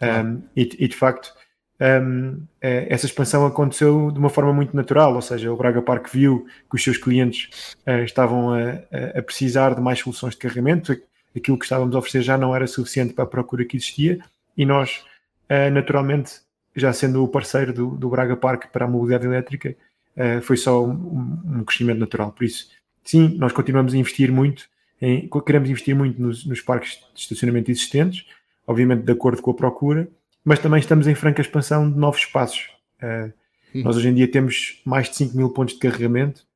um, 0.00 0.42
e, 0.54 0.62
e, 0.78 0.88
de 0.88 0.96
facto 0.96 1.32
um, 1.80 2.42
é, 2.60 2.86
essa 2.88 3.06
expansão 3.06 3.44
aconteceu 3.44 4.10
de 4.10 4.18
uma 4.18 4.30
forma 4.30 4.52
muito 4.52 4.74
natural, 4.74 5.14
ou 5.14 5.22
seja, 5.22 5.52
o 5.52 5.56
Braga 5.56 5.82
Park 5.82 6.08
viu 6.10 6.46
que 6.68 6.76
os 6.76 6.82
seus 6.82 6.96
clientes 6.96 7.74
uh, 7.86 8.02
estavam 8.02 8.54
a, 8.54 9.18
a, 9.18 9.22
precisar 9.22 9.74
de 9.74 9.80
mais 9.80 9.98
soluções 10.00 10.32
de 10.32 10.38
carregamento, 10.38 10.98
aquilo 11.36 11.58
que 11.58 11.64
estávamos 11.64 11.94
a 11.94 11.98
oferecer 11.98 12.22
já 12.22 12.38
não 12.38 12.56
era 12.56 12.66
suficiente 12.66 13.12
para 13.12 13.24
a 13.24 13.28
procura 13.28 13.64
que 13.64 13.76
existia, 13.76 14.18
e 14.56 14.64
nós, 14.64 15.04
uh, 15.50 15.70
naturalmente, 15.70 16.40
já 16.74 16.92
sendo 16.92 17.22
o 17.22 17.28
parceiro 17.28 17.72
do, 17.72 17.90
do, 17.90 18.08
Braga 18.08 18.36
Park 18.36 18.66
para 18.72 18.86
a 18.86 18.88
mobilidade 18.88 19.26
elétrica, 19.26 19.76
uh, 20.16 20.40
foi 20.40 20.56
só 20.56 20.82
um, 20.82 21.38
um, 21.58 21.64
crescimento 21.64 21.98
natural. 21.98 22.32
Por 22.32 22.44
isso, 22.44 22.70
sim, 23.04 23.36
nós 23.38 23.52
continuamos 23.52 23.92
a 23.92 23.98
investir 23.98 24.32
muito, 24.32 24.64
em, 25.00 25.28
queremos 25.44 25.68
investir 25.68 25.94
muito 25.94 26.20
nos, 26.20 26.46
nos 26.46 26.62
parques 26.62 26.98
de 27.14 27.20
estacionamento 27.20 27.70
existentes, 27.70 28.24
obviamente 28.66 29.04
de 29.04 29.12
acordo 29.12 29.42
com 29.42 29.50
a 29.50 29.54
procura, 29.54 30.08
mas 30.46 30.60
também 30.60 30.78
estamos 30.78 31.08
em 31.08 31.14
franca 31.16 31.42
expansão 31.42 31.90
de 31.90 31.98
novos 31.98 32.20
espaços. 32.20 32.68
Uh, 33.02 33.32
hum. 33.74 33.82
Nós 33.82 33.96
hoje 33.96 34.08
em 34.08 34.14
dia 34.14 34.30
temos 34.30 34.80
mais 34.84 35.10
de 35.10 35.16
5 35.16 35.36
mil 35.36 35.50
pontos 35.50 35.74
de 35.74 35.80
carregamento, 35.80 36.46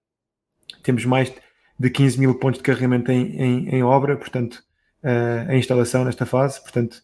temos 0.85 1.04
mais 1.04 1.32
de 1.76 1.90
15 1.90 2.20
mil 2.20 2.37
pontos 2.37 2.59
de 2.59 2.62
carregamento 2.62 3.11
em, 3.11 3.37
em, 3.37 3.68
em 3.68 3.82
obra, 3.82 4.16
portanto, 4.16 4.62
a 5.02 5.56
instalação 5.56 6.04
nesta 6.04 6.25
fase, 6.25 6.61
portanto... 6.62 7.02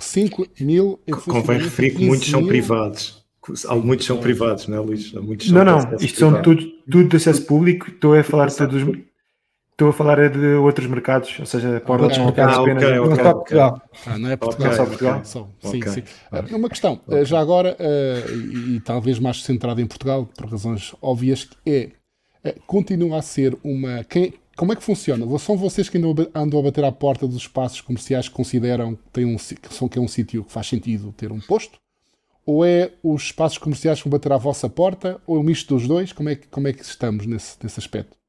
5 0.00 0.46
mil... 0.60 0.98
Convém 1.26 1.58
referir 1.58 1.90
que 1.90 2.06
muitos 2.06 2.28
são 2.28 2.46
privados. 2.46 3.22
Muitos 3.84 4.06
são 4.06 4.18
privados, 4.18 4.66
não 4.66 4.78
é, 4.78 4.80
Luís? 4.80 5.12
Muitos 5.12 5.50
não, 5.50 5.64
não, 5.64 5.78
isto 5.78 5.88
privado. 5.88 6.14
são 6.16 6.42
tudo, 6.42 6.66
tudo 6.90 7.08
de 7.08 7.16
acesso 7.16 7.44
público. 7.44 7.90
Estou 7.90 8.14
a 8.14 8.22
falar 8.22 8.46
de 8.46 8.56
todos 8.56 8.82
os, 8.82 8.98
Estou 9.80 9.88
a 9.88 9.92
falar 9.94 10.18
é 10.18 10.28
de 10.28 10.46
outros 10.56 10.86
mercados, 10.86 11.38
ou 11.40 11.46
seja, 11.46 11.80
para 11.80 12.02
outros 12.02 12.18
mercados 12.18 12.58
ah, 12.58 12.60
apenas. 12.60 12.82
Okay, 12.82 12.98
okay, 12.98 13.08
não 13.08 13.16
só 13.16 13.32
Portugal. 13.32 13.82
Ah, 14.06 14.18
não 14.18 14.30
é 14.30 14.36
Portugal, 14.36 14.66
okay, 14.66 14.76
só 14.76 14.84
Portugal. 14.84 15.24
Só, 15.24 15.48
sim, 15.58 15.80
sim. 15.88 16.02
Uh, 16.30 16.56
uma 16.56 16.68
questão, 16.68 17.00
uh, 17.06 17.24
já 17.24 17.40
agora, 17.40 17.74
uh, 17.80 18.30
e, 18.30 18.76
e, 18.76 18.80
talvez 18.80 19.18
mais 19.18 19.42
centrada 19.42 19.80
em 19.80 19.86
Portugal, 19.86 20.28
por 20.36 20.50
razões 20.50 20.94
óbvias, 21.00 21.48
é 21.64 21.92
continua 22.66 23.20
a 23.20 23.22
ser 23.22 23.56
uma. 23.64 24.04
Quem, 24.04 24.34
como 24.54 24.70
é 24.70 24.76
que 24.76 24.82
funciona? 24.82 25.26
São 25.38 25.56
vocês 25.56 25.88
que 25.88 25.96
andam, 25.96 26.28
andam 26.34 26.60
a 26.60 26.62
bater 26.62 26.84
à 26.84 26.92
porta 26.92 27.26
dos 27.26 27.38
espaços 27.38 27.80
comerciais 27.80 28.28
que 28.28 28.34
consideram 28.34 28.94
que, 28.94 29.02
tem 29.14 29.24
um, 29.24 29.36
que, 29.38 29.74
são, 29.74 29.88
que 29.88 29.98
é 29.98 30.02
um 30.02 30.08
sítio 30.08 30.44
que 30.44 30.52
faz 30.52 30.66
sentido 30.66 31.10
ter 31.16 31.32
um 31.32 31.40
posto? 31.40 31.78
Ou 32.44 32.66
é 32.66 32.90
os 33.02 33.22
espaços 33.22 33.56
comerciais 33.56 34.02
que 34.02 34.10
vão 34.10 34.18
bater 34.18 34.30
à 34.30 34.36
vossa 34.36 34.68
porta? 34.68 35.18
Ou 35.26 35.38
é 35.38 35.40
um 35.40 35.42
misto 35.42 35.74
dos 35.74 35.88
dois? 35.88 36.12
Como 36.12 36.28
é 36.28 36.34
que, 36.34 36.48
como 36.48 36.68
é 36.68 36.74
que 36.74 36.82
estamos 36.82 37.24
nesse, 37.24 37.56
nesse 37.62 37.80
aspecto? 37.80 38.19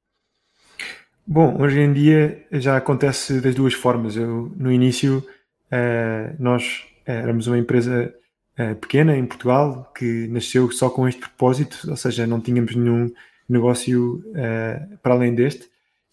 Bom, 1.33 1.61
hoje 1.61 1.79
em 1.79 1.93
dia 1.93 2.45
já 2.51 2.75
acontece 2.75 3.39
das 3.39 3.55
duas 3.55 3.73
formas. 3.73 4.17
Eu, 4.17 4.51
no 4.57 4.69
início, 4.69 5.25
uh, 5.67 6.35
nós 6.37 6.83
éramos 7.05 7.47
uma 7.47 7.57
empresa 7.57 8.13
uh, 8.59 8.75
pequena 8.75 9.15
em 9.15 9.25
Portugal 9.25 9.89
que 9.97 10.27
nasceu 10.27 10.69
só 10.73 10.89
com 10.89 11.07
este 11.07 11.21
propósito, 11.21 11.89
ou 11.89 11.95
seja, 11.95 12.27
não 12.27 12.41
tínhamos 12.41 12.75
nenhum 12.75 13.09
negócio 13.47 14.15
uh, 14.15 14.97
para 14.97 15.13
além 15.13 15.33
deste. 15.33 15.69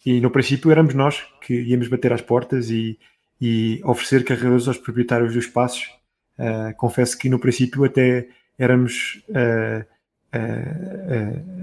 E 0.06 0.20
no 0.20 0.30
princípio 0.30 0.70
éramos 0.70 0.94
nós 0.94 1.26
que 1.40 1.62
íamos 1.62 1.88
bater 1.88 2.12
às 2.12 2.20
portas 2.22 2.70
e, 2.70 2.96
e 3.40 3.80
oferecer 3.82 4.22
carregadores 4.22 4.68
aos 4.68 4.78
proprietários 4.78 5.34
dos 5.34 5.46
espaços. 5.46 5.90
confesso 6.76 7.18
que 7.18 7.28
no 7.28 7.40
princípio 7.40 7.82
até 7.82 8.28
éramos 8.56 9.20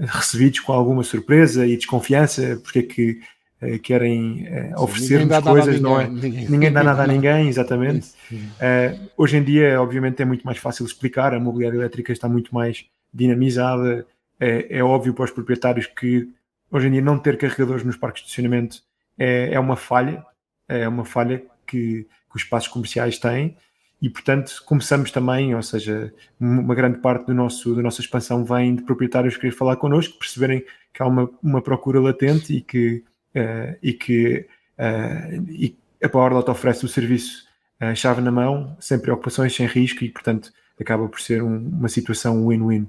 recebidos 0.06 0.60
com 0.60 0.74
alguma 0.74 1.02
surpresa 1.02 1.66
e 1.66 1.78
desconfiança, 1.78 2.60
porque 2.62 2.80
é 2.80 2.82
que 2.82 3.20
uh, 3.62 3.78
querem 3.80 4.46
uh, 4.48 4.82
oferecer-nos 4.82 5.38
coisas, 5.40 5.80
não 5.80 6.00
é? 6.00 6.08
Ninguém, 6.08 6.48
ninguém 6.48 6.72
dá 6.72 6.82
nada 6.82 7.02
a 7.02 7.06
ninguém, 7.06 7.48
exatamente. 7.48 8.08
Uh, 8.32 9.08
hoje 9.16 9.36
em 9.36 9.42
dia, 9.42 9.80
obviamente, 9.80 10.20
é 10.22 10.24
muito 10.24 10.44
mais 10.44 10.58
fácil 10.58 10.84
explicar, 10.84 11.34
a 11.34 11.40
mobilidade 11.40 11.76
elétrica 11.76 12.12
está 12.12 12.28
muito 12.28 12.54
mais 12.54 12.86
dinamizada, 13.12 14.06
é, 14.38 14.78
é 14.78 14.84
óbvio 14.84 15.14
para 15.14 15.24
os 15.24 15.30
proprietários 15.30 15.86
que 15.86 16.28
hoje 16.70 16.88
em 16.88 16.92
dia 16.92 17.02
não 17.02 17.18
ter 17.18 17.38
carregadores 17.38 17.84
nos 17.84 17.96
parques 17.96 18.22
de 18.22 18.28
estacionamento 18.28 18.82
é, 19.18 19.54
é 19.54 19.60
uma 19.60 19.76
falha, 19.76 20.24
é 20.68 20.86
uma 20.86 21.04
falha 21.04 21.42
que, 21.66 22.04
que 22.04 22.36
os 22.36 22.42
espaços 22.42 22.68
comerciais 22.68 23.18
têm. 23.18 23.56
E 24.00 24.10
portanto 24.10 24.62
começamos 24.66 25.10
também, 25.10 25.54
ou 25.54 25.62
seja, 25.62 26.12
uma 26.38 26.74
grande 26.74 26.98
parte 26.98 27.26
do 27.26 27.34
nosso, 27.34 27.74
da 27.74 27.80
nossa 27.80 28.02
expansão 28.02 28.44
vem 28.44 28.76
de 28.76 28.82
proprietários 28.82 29.38
querer 29.38 29.52
falar 29.52 29.76
connosco, 29.76 30.18
perceberem 30.18 30.62
que 30.92 31.02
há 31.02 31.06
uma, 31.06 31.30
uma 31.42 31.62
procura 31.62 31.98
latente 31.98 32.54
e 32.54 32.60
que 32.60 33.02
uh, 33.36 33.76
e 33.82 33.92
que 33.92 34.46
uh, 34.78 35.50
e 35.50 35.76
a 36.02 36.08
PowerDot 36.08 36.50
oferece 36.50 36.84
o 36.84 36.88
serviço 36.88 37.44
uh, 37.82 37.94
chave 37.94 38.20
na 38.20 38.32
mão, 38.32 38.76
sem 38.80 38.98
preocupações, 38.98 39.54
sem 39.54 39.66
risco 39.66 40.04
e, 40.04 40.10
portanto, 40.10 40.52
acaba 40.80 41.08
por 41.08 41.20
ser 41.20 41.42
um, 41.42 41.56
uma 41.56 41.88
situação 41.88 42.46
win-win. 42.46 42.88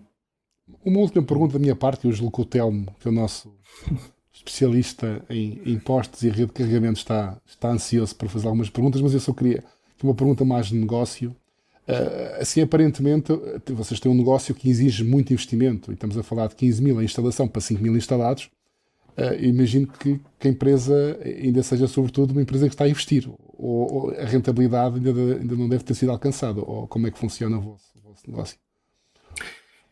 Uma 0.84 1.00
última 1.00 1.24
pergunta 1.24 1.54
da 1.54 1.60
minha 1.60 1.76
parte, 1.76 2.12
julgo 2.12 2.36
que 2.36 2.42
o 2.42 2.46
Telmo, 2.46 2.94
que 3.00 3.08
é 3.08 3.12
o 3.12 3.14
nosso 3.14 3.56
especialista 4.34 5.24
em, 5.30 5.62
em 5.66 5.80
postos 5.80 6.22
e 6.24 6.30
rede 6.30 6.48
de 6.48 6.54
carregamento, 6.54 7.00
está, 7.00 7.38
está 7.46 7.70
ansioso 7.70 8.16
para 8.16 8.30
fazer 8.30 8.48
algumas 8.48 8.70
perguntas, 8.70 9.02
mas 9.02 9.14
eu 9.14 9.20
só 9.20 9.34
queria 9.34 9.64
uma 10.04 10.14
pergunta 10.14 10.46
mais 10.46 10.68
de 10.68 10.76
negócio. 10.76 11.36
Uh, 11.88 12.42
assim, 12.42 12.62
aparentemente, 12.62 13.32
vocês 13.74 14.00
têm 14.00 14.12
um 14.12 14.16
negócio 14.16 14.54
que 14.54 14.70
exige 14.70 15.04
muito 15.04 15.32
investimento, 15.32 15.92
e 15.92 15.94
estamos 15.94 16.18
a 16.18 16.24
falar 16.24 16.48
de 16.48 16.56
15 16.56 16.84
mil 16.84 17.02
em 17.02 17.06
instalação 17.06 17.48
para 17.48 17.62
5 17.62 17.82
mil 17.82 17.96
instalados 17.96 18.50
uh, 19.18 19.44
imagino 19.44 19.88
que, 19.88 20.20
que, 20.40 20.48
a 20.48 20.52
empresa 20.52 21.20
ainda 21.24 21.64
seja, 21.64 21.88
sobretudo, 21.88 22.32
uma 22.32 22.42
empresa 22.42 22.68
que 22.68 22.74
está 22.74 22.86
a 22.86 22.90
investir, 22.90 23.28
ou, 23.58 23.94
ou 23.94 24.12
a 24.12 24.26
rentabilidade 24.26 24.96
ainda, 24.96 25.10
ainda, 25.10 25.56
não 25.56 25.68
deve 25.68 25.84
ter 25.84 25.96
sido 25.96 26.12
alcançada, 26.12 26.62
ou 26.62 26.88
como 26.88 27.08
é 27.08 27.12
que 27.12 27.20
funciona 27.20 27.58
o 27.58 27.62
vosso, 27.62 27.86
o 27.98 28.10
vosso, 28.10 28.30
negócio? 28.30 28.58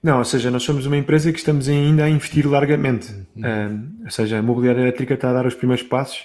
Não, 0.06 0.20
ou 0.20 0.26
seja, 0.26 0.52
nós 0.52 0.62
somos 0.62 0.86
uma 0.86 0.98
empresa 0.98 1.32
que 1.32 1.40
estamos 1.40 1.68
ainda 1.68 2.04
a 2.04 2.10
investir 2.10 2.48
largamente. 2.48 3.12
Uhum. 3.36 3.42
Uh, 3.42 4.04
ou 4.06 4.12
seja, 4.12 4.38
a 4.38 4.42
mobiliária 4.44 4.82
elétrica 4.82 5.16
está 5.16 5.32
a 5.32 5.34
dar 5.34 5.48
os 5.48 5.56
primeiros 5.56 5.84
passos, 5.84 6.20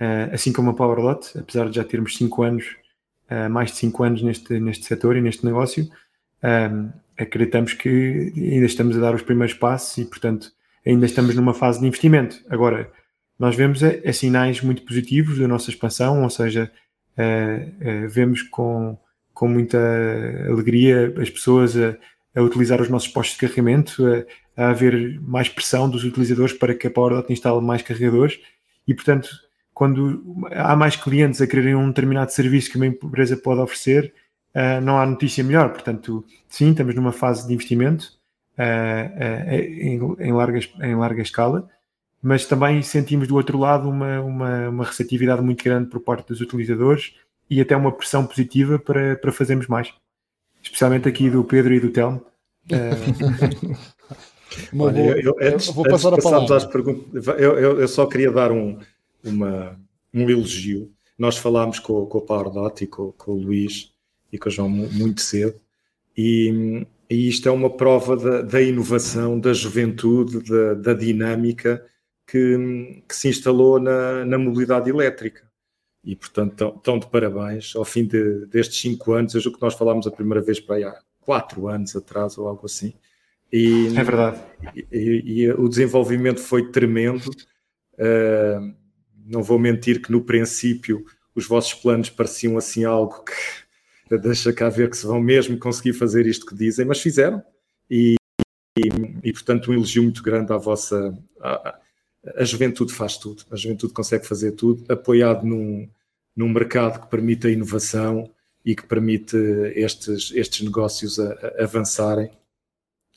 uh, 0.00 0.32
assim 0.32 0.52
como 0.52 0.70
a 0.70 0.74
PowerDot, 0.74 1.36
apesar 1.36 1.68
de 1.68 1.74
já 1.74 1.82
termos 1.82 2.16
5 2.16 2.42
anos, 2.44 2.76
uh, 3.28 3.50
mais 3.50 3.72
de 3.72 3.78
5 3.78 4.04
anos 4.04 4.22
neste, 4.22 4.60
neste 4.60 4.86
setor 4.86 5.16
e 5.16 5.20
neste 5.20 5.44
negócio, 5.44 5.90
acreditamos 7.18 7.72
que 7.72 8.32
ainda 8.36 8.66
estamos 8.66 8.96
a 8.96 9.00
dar 9.00 9.12
os 9.12 9.22
primeiros 9.22 9.52
passos 9.56 9.98
e, 9.98 10.04
portanto, 10.04 10.52
ainda 10.88 11.06
estamos 11.06 11.34
numa 11.34 11.52
fase 11.52 11.80
de 11.80 11.86
investimento. 11.86 12.40
Agora, 12.48 12.90
nós 13.38 13.54
vemos 13.54 13.82
é, 13.82 14.00
é 14.02 14.12
sinais 14.12 14.62
muito 14.62 14.82
positivos 14.82 15.38
da 15.38 15.46
nossa 15.46 15.70
expansão, 15.70 16.22
ou 16.22 16.30
seja, 16.30 16.70
é, 17.16 17.68
é, 17.80 18.06
vemos 18.06 18.42
com, 18.42 18.98
com 19.34 19.48
muita 19.48 19.78
alegria 20.48 21.14
as 21.20 21.28
pessoas 21.28 21.76
a, 21.76 21.96
utilizar 22.40 22.80
os 22.80 22.88
nossos 22.88 23.08
postos 23.08 23.36
de 23.36 23.40
carregamento, 23.40 24.04
a, 24.56 24.70
haver 24.70 25.20
mais 25.20 25.48
pressão 25.48 25.88
dos 25.88 26.04
utilizadores 26.04 26.52
para 26.52 26.74
que 26.74 26.86
a 26.86 26.90
PowerDot 26.90 27.32
instale 27.32 27.60
mais 27.60 27.82
carregadores 27.82 28.40
e, 28.86 28.94
portanto, 28.94 29.28
quando 29.74 30.48
há 30.50 30.74
mais 30.74 30.96
clientes 30.96 31.40
a 31.40 31.46
quererem 31.46 31.76
um 31.76 31.88
determinado 31.88 32.32
serviço 32.32 32.70
que 32.70 32.76
uma 32.76 32.86
empresa 32.86 33.36
pode 33.36 33.60
oferecer, 33.60 34.12
uh, 34.52 34.80
não 34.80 34.98
há 34.98 35.06
notícia 35.06 35.44
melhor. 35.44 35.70
Portanto, 35.70 36.24
sim, 36.48 36.70
estamos 36.70 36.96
numa 36.96 37.12
fase 37.12 37.46
de 37.46 37.54
investimento, 37.54 38.17
em, 38.58 40.00
em, 40.18 40.32
larga, 40.32 40.60
em 40.82 40.96
larga 40.96 41.22
escala, 41.22 41.68
mas 42.22 42.44
também 42.44 42.82
sentimos 42.82 43.28
do 43.28 43.36
outro 43.36 43.58
lado 43.58 43.88
uma, 43.88 44.20
uma, 44.20 44.68
uma, 44.68 44.84
receptividade 44.84 45.40
muito 45.42 45.62
grande 45.62 45.88
por 45.88 46.00
parte 46.00 46.26
dos 46.28 46.40
utilizadores 46.40 47.14
e 47.48 47.60
até 47.60 47.76
uma 47.76 47.92
pressão 47.92 48.26
positiva 48.26 48.78
para, 48.78 49.16
para 49.16 49.32
fazermos 49.32 49.68
mais, 49.68 49.92
especialmente 50.62 51.08
aqui 51.08 51.30
do 51.30 51.44
Pedro 51.44 51.74
e 51.74 51.80
do 51.80 51.90
Telmo. 51.90 52.24
Uh... 54.70 54.82
Olha, 54.82 54.98
eu, 54.98 55.34
eu, 55.40 55.54
antes, 55.54 55.68
vou 55.68 55.84
passar 55.84 56.12
antes 56.12 56.26
a 56.26 56.30
palavra. 56.30 56.56
Às 56.56 56.64
perguntas, 56.64 57.26
eu, 57.38 57.58
eu, 57.58 57.80
eu, 57.80 57.88
só 57.88 58.06
queria 58.06 58.30
dar 58.30 58.50
um, 58.50 58.78
uma, 59.22 59.78
um 60.12 60.28
elogio. 60.28 60.90
Nós 61.18 61.36
falámos 61.36 61.78
com, 61.78 62.06
com 62.06 62.18
o 62.18 62.22
PowerDot 62.22 62.84
e 62.84 62.86
com, 62.86 63.12
com 63.12 63.32
o 63.32 63.42
Luís 63.42 63.92
e 64.32 64.38
com 64.38 64.48
o 64.48 64.52
João 64.52 64.68
muito 64.68 65.20
cedo 65.20 65.54
e, 66.16 66.86
e 67.10 67.28
isto 67.28 67.48
é 67.48 67.52
uma 67.52 67.70
prova 67.70 68.16
da, 68.16 68.42
da 68.42 68.60
inovação, 68.60 69.40
da 69.40 69.52
juventude, 69.52 70.42
da, 70.42 70.74
da 70.74 70.92
dinâmica 70.92 71.84
que, 72.26 73.02
que, 73.08 73.16
se 73.16 73.28
instalou 73.28 73.80
na, 73.80 74.24
na, 74.26 74.36
mobilidade 74.36 74.90
elétrica. 74.90 75.48
E, 76.04 76.14
portanto, 76.14 76.74
estão 76.76 76.98
de 76.98 77.06
parabéns. 77.08 77.74
Ao 77.74 77.84
fim 77.84 78.06
de, 78.06 78.46
destes 78.46 78.80
cinco 78.80 79.12
anos, 79.12 79.34
eu 79.34 79.40
julgo 79.40 79.58
que 79.58 79.64
nós 79.64 79.74
falámos 79.74 80.06
a 80.06 80.10
primeira 80.10 80.42
vez 80.42 80.60
para 80.60 80.76
aí 80.76 80.84
há 80.84 81.00
quatro 81.20 81.66
anos 81.68 81.96
atrás 81.96 82.36
ou 82.36 82.46
algo 82.46 82.66
assim. 82.66 82.92
E, 83.50 83.86
é 83.96 84.04
verdade. 84.04 84.40
E, 84.74 84.86
e, 84.92 85.42
e, 85.42 85.50
o 85.52 85.66
desenvolvimento 85.66 86.40
foi 86.40 86.70
tremendo. 86.70 87.30
Uh, 87.94 88.74
não 89.26 89.42
vou 89.42 89.58
mentir 89.58 90.02
que 90.02 90.12
no 90.12 90.22
princípio 90.22 91.04
os 91.34 91.46
vossos 91.46 91.74
planos 91.74 92.10
pareciam 92.10 92.58
assim 92.58 92.84
algo 92.84 93.24
que 93.24 93.32
deixa 94.22 94.52
cá 94.52 94.68
ver 94.68 94.90
que 94.90 94.96
se 94.96 95.06
vão 95.06 95.20
mesmo 95.20 95.58
conseguir 95.58 95.92
fazer 95.92 96.26
isto 96.26 96.46
que 96.46 96.54
dizem, 96.54 96.86
mas 96.86 97.00
fizeram. 97.00 97.42
E, 97.90 98.14
e, 98.78 98.88
e 99.24 99.32
portanto, 99.32 99.70
um 99.70 99.74
elogio 99.74 100.02
muito 100.02 100.22
grande 100.22 100.52
à 100.52 100.56
vossa. 100.56 101.16
À, 101.40 101.78
a 102.36 102.44
juventude 102.44 102.92
faz 102.92 103.16
tudo, 103.16 103.44
a 103.50 103.56
juventude 103.56 103.92
consegue 103.92 104.26
fazer 104.26 104.52
tudo, 104.52 104.84
apoiado 104.92 105.46
num, 105.46 105.88
num 106.36 106.48
mercado 106.48 107.00
que 107.00 107.08
permite 107.08 107.46
a 107.46 107.50
inovação 107.50 108.30
e 108.64 108.74
que 108.74 108.86
permite 108.86 109.36
estes, 109.74 110.32
estes 110.34 110.62
negócios 110.62 111.18
a, 111.18 111.32
a 111.32 111.64
avançarem. 111.64 112.30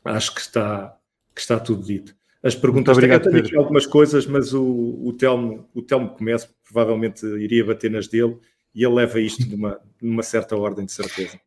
Acho 0.05 0.33
que 0.33 0.41
está, 0.41 0.98
que 1.36 1.41
está 1.41 1.60
tudo 1.60 1.83
dito. 1.83 2.15
As 2.43 2.55
perguntas, 2.55 2.98
obrigado, 2.98 3.24
tenho 3.24 3.38
aqui 3.38 3.55
algumas 3.55 3.86
coisas, 3.86 4.25
mas 4.25 4.53
o, 4.53 4.63
o, 4.63 5.13
Telmo, 5.13 5.69
o 5.75 5.81
Telmo 5.81 6.10
começa, 6.10 6.50
provavelmente 6.63 7.24
iria 7.25 7.63
bater 7.63 7.91
nas 7.91 8.07
dele 8.07 8.38
e 8.73 8.83
ele 8.83 8.95
leva 8.95 9.19
isto 9.19 9.49
numa, 9.49 9.79
numa 10.01 10.23
certa 10.23 10.55
ordem 10.55 10.85
de 10.85 10.91
certeza. 10.91 11.39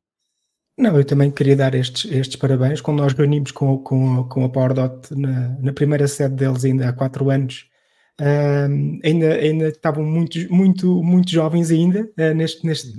Não, 0.76 0.96
eu 0.96 1.04
também 1.04 1.30
queria 1.30 1.56
dar 1.56 1.74
estes, 1.74 2.10
estes 2.10 2.36
parabéns. 2.36 2.80
Quando 2.80 2.98
nós 2.98 3.12
reunimos 3.12 3.52
com, 3.52 3.78
com, 3.78 4.24
com 4.24 4.44
a 4.44 4.48
PowerDot 4.48 5.14
na, 5.14 5.50
na 5.60 5.72
primeira 5.72 6.08
sede 6.08 6.34
deles, 6.34 6.64
ainda 6.64 6.88
há 6.88 6.92
quatro 6.92 7.30
anos, 7.30 7.68
uh, 8.20 9.00
ainda, 9.04 9.34
ainda 9.34 9.68
estavam 9.68 10.04
muito, 10.04 10.52
muito, 10.52 11.02
muito 11.02 11.30
jovens 11.30 11.70
ainda 11.70 12.10
uh, 12.18 12.34
neste, 12.34 12.66
neste, 12.66 12.92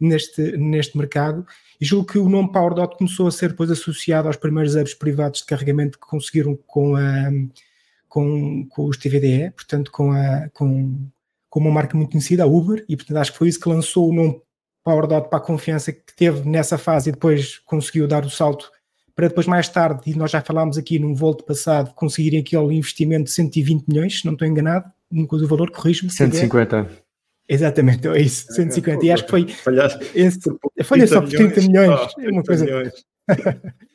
neste, 0.00 0.56
neste 0.56 0.98
mercado. 0.98 1.46
E 1.80 1.84
julgo 1.84 2.12
que 2.12 2.18
o 2.18 2.28
nome 2.28 2.50
PowerDot 2.50 2.96
começou 2.96 3.28
a 3.28 3.30
ser 3.32 3.50
depois 3.50 3.70
associado 3.70 4.26
aos 4.26 4.36
primeiros 4.36 4.74
hubs 4.74 4.94
privados 4.94 5.40
de 5.40 5.46
carregamento 5.46 6.00
que 6.00 6.06
conseguiram 6.06 6.58
com, 6.66 6.96
a, 6.96 7.30
com, 8.08 8.66
com 8.68 8.86
os 8.86 8.96
TVDE, 8.96 9.52
portanto 9.52 9.92
com, 9.92 10.10
a, 10.10 10.48
com, 10.52 10.98
com 11.50 11.60
uma 11.60 11.70
marca 11.70 11.96
muito 11.96 12.12
conhecida, 12.12 12.44
a 12.44 12.46
Uber, 12.46 12.84
e 12.88 12.96
portanto 12.96 13.18
acho 13.18 13.32
que 13.32 13.38
foi 13.38 13.48
isso 13.48 13.60
que 13.60 13.68
lançou 13.68 14.08
o 14.08 14.14
nome 14.14 14.40
PowerDot 14.84 15.28
para 15.28 15.38
a 15.38 15.42
confiança 15.42 15.92
que 15.92 16.16
teve 16.16 16.48
nessa 16.48 16.78
fase 16.78 17.10
e 17.10 17.12
depois 17.12 17.58
conseguiu 17.58 18.08
dar 18.08 18.24
o 18.24 18.30
salto 18.30 18.70
para 19.14 19.28
depois 19.28 19.46
mais 19.46 19.68
tarde, 19.68 20.00
e 20.06 20.14
nós 20.14 20.30
já 20.30 20.40
falámos 20.40 20.78
aqui 20.78 20.98
num 20.98 21.14
volto 21.14 21.44
passado, 21.44 21.92
conseguirem 21.94 22.40
aquele 22.40 22.74
investimento 22.74 23.24
de 23.24 23.32
120 23.32 23.86
milhões, 23.86 24.20
se 24.20 24.24
não 24.24 24.32
estou 24.32 24.48
enganado, 24.48 24.90
nunca 25.10 25.36
o 25.36 25.46
valor, 25.46 25.70
corrijo-me. 25.70 26.10
150. 26.10 26.88
Exatamente, 27.46 28.08
é 28.08 28.20
isso, 28.20 28.50
150. 28.52 29.04
E 29.04 29.10
acho 29.10 29.24
que 29.24 29.30
foi. 29.30 29.46
Falha 30.84 31.06
só 31.06 31.20
por 31.20 31.28
30 31.28 31.60
milhões. 31.62 32.00
é 32.18 32.30
uma 32.30 32.42
coisa. 32.42 32.64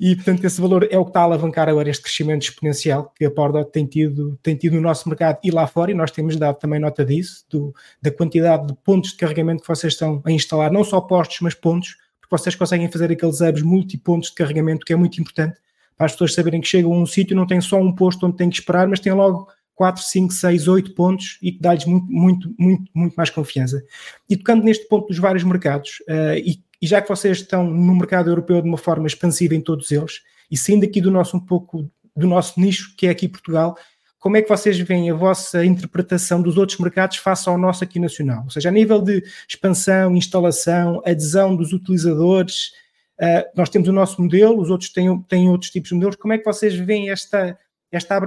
e 0.00 0.14
portanto, 0.16 0.44
esse 0.44 0.60
valor 0.60 0.88
é 0.90 0.98
o 0.98 1.04
que 1.04 1.10
está 1.10 1.20
a 1.20 1.24
alavancar 1.24 1.68
agora 1.68 1.88
este 1.88 2.02
crescimento 2.02 2.42
exponencial 2.42 3.12
que 3.16 3.24
a 3.24 3.30
Pordot 3.30 3.70
tem 3.70 3.86
tido, 3.86 4.38
tem 4.42 4.56
tido 4.56 4.74
no 4.74 4.80
nosso 4.80 5.08
mercado 5.08 5.38
e 5.42 5.50
lá 5.50 5.66
fora, 5.66 5.90
e 5.90 5.94
nós 5.94 6.10
temos 6.10 6.36
dado 6.36 6.58
também 6.58 6.80
nota 6.80 7.04
disso, 7.04 7.44
do, 7.50 7.74
da 8.00 8.10
quantidade 8.10 8.66
de 8.66 8.74
pontos 8.84 9.10
de 9.10 9.16
carregamento 9.16 9.62
que 9.62 9.68
vocês 9.68 9.92
estão 9.92 10.22
a 10.24 10.30
instalar, 10.30 10.70
não 10.72 10.84
só 10.84 11.00
postos, 11.00 11.38
mas 11.40 11.54
pontos, 11.54 11.96
porque 12.20 12.36
vocês 12.36 12.54
conseguem 12.54 12.90
fazer 12.90 13.10
aqueles 13.10 13.40
hubs 13.40 13.62
multipontos 13.62 14.30
de 14.30 14.34
carregamento, 14.34 14.84
que 14.84 14.92
é 14.92 14.96
muito 14.96 15.20
importante 15.20 15.56
para 15.96 16.06
as 16.06 16.12
pessoas 16.12 16.34
saberem 16.34 16.60
que 16.60 16.66
chegam 16.66 16.92
a 16.92 16.98
um 16.98 17.06
sítio, 17.06 17.36
não 17.36 17.46
tem 17.46 17.60
só 17.60 17.78
um 17.78 17.92
posto 17.92 18.26
onde 18.26 18.36
têm 18.36 18.50
que 18.50 18.56
esperar, 18.56 18.88
mas 18.88 18.98
tem 18.98 19.12
logo 19.12 19.48
4, 19.74 20.02
5, 20.02 20.32
6, 20.32 20.68
8 20.68 20.94
pontos 20.94 21.38
e 21.42 21.52
que 21.52 21.60
dá-lhes 21.60 21.84
muito, 21.84 22.06
muito, 22.10 22.54
muito, 22.58 22.90
muito 22.94 23.14
mais 23.14 23.30
confiança. 23.30 23.82
E 24.28 24.36
tocando 24.36 24.64
neste 24.64 24.86
ponto 24.88 25.08
dos 25.08 25.18
vários 25.18 25.44
mercados, 25.44 26.02
uh, 26.08 26.36
e, 26.36 26.62
e, 26.82 26.86
já 26.86 27.00
que 27.00 27.08
vocês 27.08 27.38
estão 27.38 27.64
no 27.64 27.94
mercado 27.94 28.28
europeu 28.28 28.60
de 28.60 28.68
uma 28.68 28.76
forma 28.76 29.06
expansiva 29.06 29.54
em 29.54 29.60
todos 29.60 29.92
eles, 29.92 30.20
e 30.50 30.56
saindo 30.58 30.84
aqui 30.84 31.00
do 31.00 31.10
nosso 31.10 31.36
um 31.36 31.40
pouco 31.40 31.88
do 32.14 32.26
nosso 32.26 32.60
nicho, 32.60 32.94
que 32.96 33.06
é 33.06 33.10
aqui 33.10 33.28
Portugal, 33.28 33.78
como 34.18 34.36
é 34.36 34.42
que 34.42 34.48
vocês 34.48 34.78
veem 34.78 35.10
a 35.10 35.14
vossa 35.14 35.64
interpretação 35.64 36.42
dos 36.42 36.56
outros 36.56 36.78
mercados 36.78 37.16
face 37.16 37.48
ao 37.48 37.56
nosso 37.56 37.82
aqui 37.82 37.98
nacional? 37.98 38.42
Ou 38.44 38.50
seja, 38.50 38.68
a 38.68 38.72
nível 38.72 39.00
de 39.00 39.22
expansão, 39.48 40.14
instalação, 40.16 41.00
adesão 41.04 41.56
dos 41.56 41.72
utilizadores, 41.72 42.72
uh, 43.20 43.48
nós 43.56 43.68
temos 43.68 43.88
o 43.88 43.92
nosso 43.92 44.20
modelo, 44.20 44.60
os 44.60 44.70
outros 44.70 44.92
têm, 44.92 45.20
têm 45.22 45.48
outros 45.48 45.70
tipos 45.70 45.88
de 45.88 45.94
modelos. 45.94 46.16
Como 46.16 46.34
é 46.34 46.38
que 46.38 46.44
vocês 46.44 46.74
veem 46.74 47.10
esta, 47.10 47.58
esta 47.90 48.20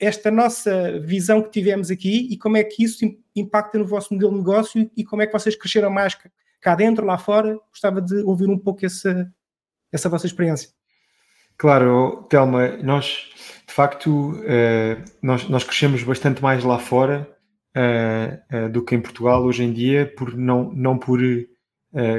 esta 0.00 0.30
nossa 0.30 0.98
visão 1.00 1.42
que 1.42 1.50
tivemos 1.50 1.90
aqui 1.90 2.26
e 2.30 2.38
como 2.38 2.56
é 2.56 2.64
que 2.64 2.82
isso 2.82 3.04
impacta 3.36 3.78
no 3.78 3.84
vosso 3.84 4.14
modelo 4.14 4.32
de 4.32 4.38
negócio 4.38 4.90
e 4.96 5.04
como 5.04 5.20
é 5.20 5.26
que 5.26 5.32
vocês 5.32 5.54
cresceram 5.54 5.90
mais 5.90 6.16
cá 6.60 6.74
dentro, 6.74 7.06
lá 7.06 7.18
fora. 7.18 7.58
Gostava 7.70 8.00
de 8.00 8.16
ouvir 8.22 8.48
um 8.48 8.58
pouco 8.58 8.84
essa, 8.84 9.30
essa 9.92 10.08
vossa 10.08 10.26
experiência. 10.26 10.70
Claro, 11.56 12.26
Telma, 12.30 12.68
nós 12.78 13.28
de 13.66 13.74
facto 13.74 14.32
uh, 14.32 15.04
nós, 15.22 15.48
nós 15.48 15.62
crescemos 15.62 16.02
bastante 16.02 16.42
mais 16.42 16.64
lá 16.64 16.78
fora 16.78 17.28
uh, 17.76 18.56
uh, 18.56 18.68
do 18.70 18.82
que 18.82 18.94
em 18.94 19.00
Portugal 19.00 19.44
hoje 19.44 19.62
em 19.62 19.72
dia, 19.72 20.12
por 20.16 20.34
não, 20.36 20.72
não 20.72 20.98
por 20.98 21.20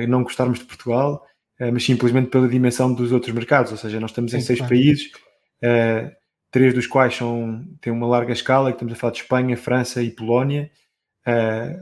não 0.08 0.22
gostarmos 0.22 0.60
de 0.60 0.66
Portugal, 0.66 1.26
mas 1.58 1.86
simplesmente 1.86 2.30
pela 2.30 2.46
dimensão 2.46 2.94
dos 2.94 3.14
outros 3.14 3.34
mercados, 3.34 3.72
ou 3.72 3.78
seja, 3.78 4.02
nós 4.02 4.12
estamos 4.12 4.34
em 4.34 4.42
seis 4.42 4.60
claro. 4.60 4.70
países 4.70 5.12
três 6.52 6.74
dos 6.74 6.88
quais 6.88 7.16
são, 7.16 7.66
têm 7.80 7.94
uma 7.94 8.06
larga 8.06 8.34
escala, 8.34 8.72
que 8.72 8.76
estamos 8.76 8.94
a 8.94 8.98
falar 8.98 9.14
de 9.14 9.20
Espanha, 9.20 9.56
França 9.56 10.04
e 10.04 10.12
Polónia, 10.12 10.70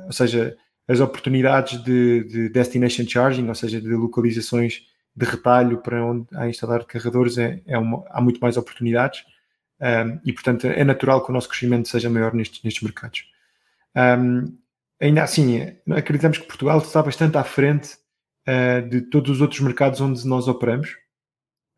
ou 0.06 0.12
seja, 0.12 0.56
as 0.90 1.00
oportunidades 1.00 1.82
de, 1.84 2.24
de, 2.24 2.50
destination 2.50 3.08
charging, 3.08 3.48
ou 3.48 3.54
seja, 3.54 3.80
de 3.80 3.90
localizações 3.90 4.88
de 5.16 5.24
retalho 5.24 5.78
para 5.78 6.04
onde 6.04 6.26
há 6.34 6.50
instalar 6.50 6.84
carregadores, 6.84 7.38
é, 7.38 7.62
é 7.68 7.78
uma, 7.78 8.04
há 8.10 8.20
muito 8.20 8.40
mais 8.40 8.58
oportunidades 8.58 9.24
um, 9.80 10.20
e, 10.26 10.34
portanto, 10.34 10.66
é 10.66 10.84
natural 10.84 11.24
que 11.24 11.30
o 11.30 11.34
nosso 11.34 11.48
crescimento 11.48 11.88
seja 11.88 12.10
maior 12.10 12.34
nestes, 12.34 12.64
nestes 12.64 12.82
mercados. 12.82 13.24
Um, 13.96 14.58
ainda 15.00 15.22
assim, 15.22 15.62
acreditamos 15.92 16.40
que 16.40 16.48
Portugal 16.48 16.80
está 16.80 17.04
bastante 17.04 17.38
à 17.38 17.44
frente 17.44 17.96
uh, 18.48 18.90
de 18.90 19.02
todos 19.02 19.30
os 19.30 19.42
outros 19.42 19.60
mercados 19.62 20.02
onde 20.02 20.28
nós 20.28 20.48
operamos. 20.48 20.98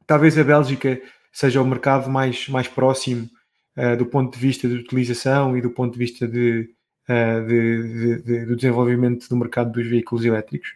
Talvez 0.07 0.37
a 0.37 0.43
Bélgica 0.43 1.01
seja 1.33 1.61
o 1.61 1.65
mercado 1.65 2.09
mais, 2.09 2.47
mais 2.47 2.69
próximo 2.69 3.29
uh, 3.77 3.97
do 3.97 4.05
ponto 4.05 4.33
de 4.33 4.39
vista 4.39 4.69
de 4.69 4.75
utilização 4.75 5.57
e 5.57 5.61
do 5.61 5.69
ponto 5.69 5.91
de 5.91 5.99
vista 5.99 6.25
de, 6.25 6.73
uh, 7.11 7.47
de, 7.47 8.21
de, 8.21 8.45
do 8.45 8.55
desenvolvimento 8.55 9.27
do 9.27 9.35
mercado 9.35 9.71
dos 9.71 9.85
veículos 9.85 10.23
elétricos. 10.23 10.69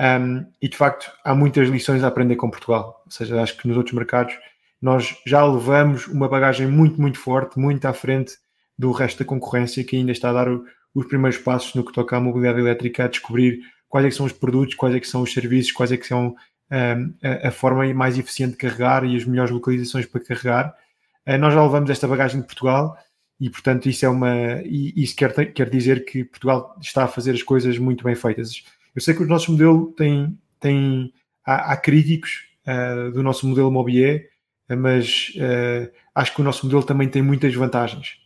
Um, 0.00 0.46
e 0.62 0.68
de 0.68 0.76
facto, 0.76 1.10
há 1.24 1.34
muitas 1.34 1.68
lições 1.68 2.02
a 2.02 2.08
aprender 2.08 2.36
com 2.36 2.50
Portugal. 2.50 3.02
Ou 3.04 3.10
seja, 3.10 3.40
acho 3.42 3.56
que 3.56 3.66
nos 3.68 3.76
outros 3.76 3.94
mercados 3.94 4.34
nós 4.80 5.16
já 5.26 5.44
levamos 5.44 6.06
uma 6.06 6.28
bagagem 6.28 6.66
muito, 6.66 7.00
muito 7.00 7.18
forte, 7.18 7.58
muito 7.58 7.84
à 7.86 7.92
frente 7.92 8.34
do 8.78 8.92
resto 8.92 9.18
da 9.18 9.24
concorrência 9.24 9.82
que 9.82 9.96
ainda 9.96 10.12
está 10.12 10.30
a 10.30 10.32
dar 10.32 10.48
o, 10.48 10.64
os 10.94 11.06
primeiros 11.06 11.38
passos 11.38 11.74
no 11.74 11.84
que 11.84 11.92
toca 11.92 12.16
à 12.16 12.20
mobilidade 12.20 12.60
elétrica, 12.60 13.04
a 13.04 13.08
descobrir 13.08 13.60
quais 13.88 14.06
é 14.06 14.10
são 14.10 14.26
os 14.26 14.32
produtos, 14.32 14.76
quais 14.76 14.94
é 14.94 15.00
são 15.02 15.22
os 15.22 15.32
serviços, 15.32 15.72
quais 15.72 15.90
é 15.90 16.00
são 16.00 16.36
a, 16.70 17.48
a, 17.48 17.50
forma 17.50 17.92
mais 17.94 18.18
eficiente 18.18 18.52
de 18.52 18.58
carregar 18.58 19.04
e 19.04 19.16
as 19.16 19.24
melhores 19.24 19.50
localizações 19.50 20.06
para 20.06 20.20
carregar. 20.20 20.74
Uh, 21.26 21.38
nós 21.38 21.54
já 21.54 21.62
levamos 21.62 21.90
esta 21.90 22.06
bagagem 22.06 22.40
de 22.40 22.46
Portugal 22.46 22.96
e, 23.40 23.48
portanto, 23.48 23.88
isso 23.88 24.04
é 24.04 24.08
uma. 24.08 24.62
E, 24.64 24.92
isso 24.96 25.14
quer, 25.14 25.52
quer 25.52 25.70
dizer 25.70 26.04
que 26.04 26.24
Portugal 26.24 26.76
está 26.80 27.04
a 27.04 27.08
fazer 27.08 27.32
as 27.32 27.42
coisas 27.42 27.78
muito 27.78 28.02
bem 28.04 28.14
feitas. 28.14 28.64
Eu 28.94 29.00
sei 29.00 29.14
que 29.14 29.22
o 29.22 29.26
nosso 29.26 29.52
modelo 29.52 29.92
tem. 29.96 30.36
tem 30.58 31.12
há, 31.44 31.72
há 31.72 31.76
críticos 31.76 32.46
uh, 32.66 33.12
do 33.12 33.22
nosso 33.22 33.46
modelo 33.46 33.70
Mobier, 33.70 34.28
mas 34.68 35.32
uh, 35.36 35.90
acho 36.14 36.34
que 36.34 36.40
o 36.40 36.44
nosso 36.44 36.66
modelo 36.66 36.82
também 36.82 37.08
tem 37.08 37.22
muitas 37.22 37.54
vantagens. 37.54 38.16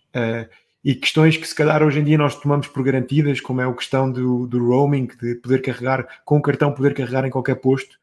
e 0.85 0.95
questões 0.95 1.37
que 1.37 1.47
se 1.47 1.55
calhar 1.55 1.83
hoje 1.83 2.01
em 2.01 2.05
dia 2.05 2.19
nós 2.19 2.35
tomamos 2.35 2.67
por 2.67 2.83
garantidas, 2.83 3.41
como 3.41 3.61
é 3.61 3.69
a 3.69 3.73
questão 3.73 4.11
do, 4.11 4.47
do 4.47 4.67
roaming, 4.67 5.09
de 5.21 5.37
poder 5.37 5.61
carregar 5.61 6.23
com 6.25 6.39
o 6.39 6.43
cartão, 6.43 6.73
poder 6.73 6.95
carregar 6.95 7.25
em 7.27 7.31
qualquer 7.31 7.57
posto, 7.57 7.99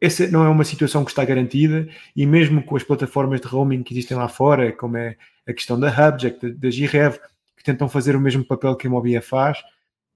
essa 0.00 0.28
não 0.28 0.44
é 0.44 0.48
uma 0.48 0.64
situação 0.64 1.04
que 1.04 1.10
está 1.10 1.24
garantida 1.24 1.88
e 2.14 2.26
mesmo 2.26 2.62
com 2.62 2.76
as 2.76 2.82
plataformas 2.82 3.40
de 3.40 3.46
roaming 3.46 3.82
que 3.82 3.94
existem 3.94 4.16
lá 4.16 4.28
fora, 4.28 4.72
como 4.72 4.96
é 4.96 5.16
a 5.46 5.52
questão 5.52 5.78
da 5.78 5.88
Hubject, 5.88 6.50
da 6.52 6.70
Girev, 6.70 7.18
que 7.56 7.64
tentam 7.64 7.88
fazer 7.88 8.14
o 8.14 8.20
mesmo 8.20 8.44
papel 8.44 8.76
que 8.76 8.86
a 8.86 8.90
Mobia 8.90 9.22
faz, 9.22 9.58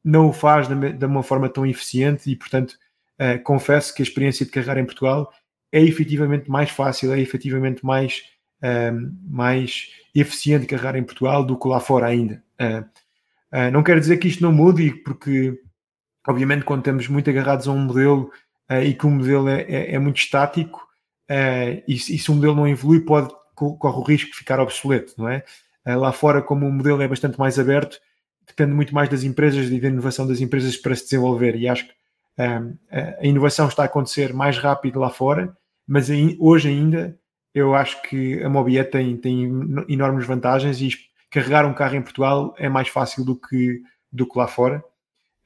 não 0.05 0.29
o 0.29 0.33
faz 0.33 0.69
de 0.69 1.07
uma 1.07 1.23
forma 1.23 1.49
tão 1.49 1.66
eficiente 1.66 2.31
e, 2.31 2.37
portanto, 2.37 2.73
uh, 3.19 3.43
confesso 3.43 3.95
que 3.95 4.03
a 4.03 4.05
experiência 4.05 4.45
de 4.45 4.53
carregar 4.53 4.79
em 4.79 4.85
Portugal 4.85 5.33
é 5.73 5.83
efetivamente 5.83 6.51
mais 6.51 6.71
fácil, 6.71 7.12
é 7.12 7.21
efetivamente 7.21 7.85
mais, 7.85 8.23
uh, 8.62 9.12
mais 9.29 9.88
eficiente 10.14 10.66
carregar 10.66 10.97
em 10.97 11.05
Portugal 11.05 11.45
do 11.45 11.59
que 11.59 11.69
lá 11.69 11.81
fora 11.81 12.07
ainda. 12.07 12.43
Uh, 12.61 13.71
não 13.73 13.83
quero 13.83 14.01
dizer 14.01 14.19
que 14.19 14.29
isto 14.29 14.43
não 14.43 14.53
mude, 14.53 14.93
porque, 15.05 15.59
obviamente, 16.27 16.64
quando 16.64 16.81
estamos 16.81 17.09
muito 17.09 17.31
agarrados 17.31 17.66
a 17.66 17.73
um 17.73 17.79
modelo 17.79 18.31
uh, 18.70 18.83
e 18.83 18.94
que 18.94 19.06
o 19.06 19.11
modelo 19.11 19.48
é, 19.48 19.62
é, 19.62 19.94
é 19.94 19.98
muito 19.98 20.18
estático 20.18 20.87
uh, 21.30 21.83
e, 21.87 21.94
e, 21.94 22.18
se 22.18 22.30
o 22.30 22.35
modelo 22.35 22.54
não 22.54 22.68
evolui 22.68 23.00
pode 23.00 23.35
corre 23.54 23.98
o 23.98 24.02
risco 24.02 24.30
de 24.30 24.38
ficar 24.38 24.59
obsoleto, 24.59 25.12
não 25.18 25.28
é? 25.28 25.44
Uh, 25.87 25.98
lá 25.98 26.12
fora, 26.12 26.40
como 26.40 26.66
o 26.66 26.72
modelo 26.72 27.02
é 27.02 27.09
bastante 27.09 27.38
mais 27.38 27.59
aberto, 27.59 27.98
depende 28.46 28.72
muito 28.72 28.94
mais 28.94 29.09
das 29.09 29.22
empresas 29.22 29.70
e 29.70 29.78
da 29.78 29.88
inovação 29.88 30.26
das 30.26 30.40
empresas 30.40 30.76
para 30.76 30.94
se 30.94 31.04
desenvolver 31.04 31.56
e 31.56 31.68
acho 31.68 31.87
que 31.87 31.92
a 32.90 33.26
inovação 33.26 33.68
está 33.68 33.83
a 33.83 33.87
acontecer 33.87 34.33
mais 34.33 34.56
rápido 34.56 34.98
lá 34.98 35.11
fora, 35.11 35.54
mas 35.87 36.09
hoje 36.38 36.70
ainda 36.70 37.14
eu 37.54 37.74
acho 37.74 38.00
que 38.02 38.42
a 38.42 38.48
Mobiet 38.48 38.90
tem, 38.90 39.14
tem 39.14 39.44
enormes 39.88 40.26
vantagens 40.26 40.80
e 40.80 40.90
carregar 41.30 41.66
um 41.66 41.74
carro 41.74 41.96
em 41.96 42.02
Portugal 42.02 42.54
é 42.59 42.68
mais 42.68 42.88
fácil 42.88 43.24
do 43.24 43.37
que, 43.37 43.83
do 44.12 44.26
que 44.26 44.38
lá 44.38 44.46
fora. 44.46 44.83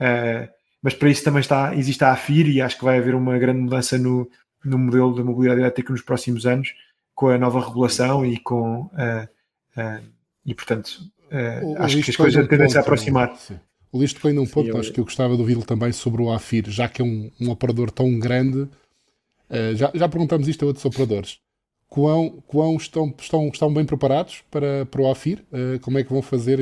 Uh, 0.01 0.49
mas 0.85 0.93
para 0.93 1.09
isso 1.09 1.25
também 1.25 1.41
está, 1.41 1.75
existe 1.75 2.05
a 2.05 2.13
AFIR 2.13 2.47
e 2.47 2.61
acho 2.61 2.77
que 2.77 2.85
vai 2.85 2.99
haver 2.99 3.15
uma 3.15 3.39
grande 3.39 3.59
mudança 3.59 3.97
no, 3.97 4.31
no 4.63 4.77
modelo 4.77 5.15
da 5.15 5.25
mobilidade 5.25 5.63
elétrica 5.63 5.91
nos 5.91 6.03
próximos 6.03 6.45
anos, 6.45 6.75
com 7.15 7.29
a 7.29 7.39
nova 7.39 7.59
regulação 7.67 8.25
e 8.27 8.39
com 8.39 8.83
uh, 8.83 9.29
uh, 9.79 10.05
e 10.45 10.55
portanto 10.55 11.01
uh, 11.33 11.83
acho 11.83 12.03
que 12.03 12.11
as 12.11 12.17
coisas 12.17 12.47
tendem 12.47 12.77
a 12.77 12.81
aproximar. 12.81 13.35
Sim. 13.39 13.59
O 13.91 13.99
Listo 13.99 14.21
põe 14.21 14.35
num 14.35 14.45
ponto, 14.45 14.73
sim, 14.73 14.79
acho 14.79 14.93
que 14.93 15.01
eu 15.01 15.05
gostava 15.05 15.35
de 15.37 15.41
ouvi-lo 15.41 15.65
também 15.65 15.91
sobre 15.91 16.21
o 16.21 16.31
AFIR, 16.31 16.69
já 16.69 16.87
que 16.87 17.01
é 17.01 17.05
um, 17.05 17.31
um 17.41 17.49
operador 17.49 17.91
tão 17.91 18.19
grande. 18.19 18.69
já, 19.77 19.91
já 19.95 20.07
perguntamos 20.07 20.49
isto 20.49 20.65
a 20.65 20.67
outros 20.67 20.85
operadores. 20.85 21.39
Quão, 21.89 22.43
quão 22.47 22.77
estão, 22.77 23.15
estão, 23.19 23.49
estão 23.49 23.73
bem 23.73 23.87
preparados 23.87 24.43
para, 24.51 24.85
para 24.85 25.01
o 25.01 25.11
AFIR? 25.11 25.45
como 25.81 25.97
é 25.97 26.03
que 26.03 26.13
vão 26.13 26.21
fazer 26.21 26.59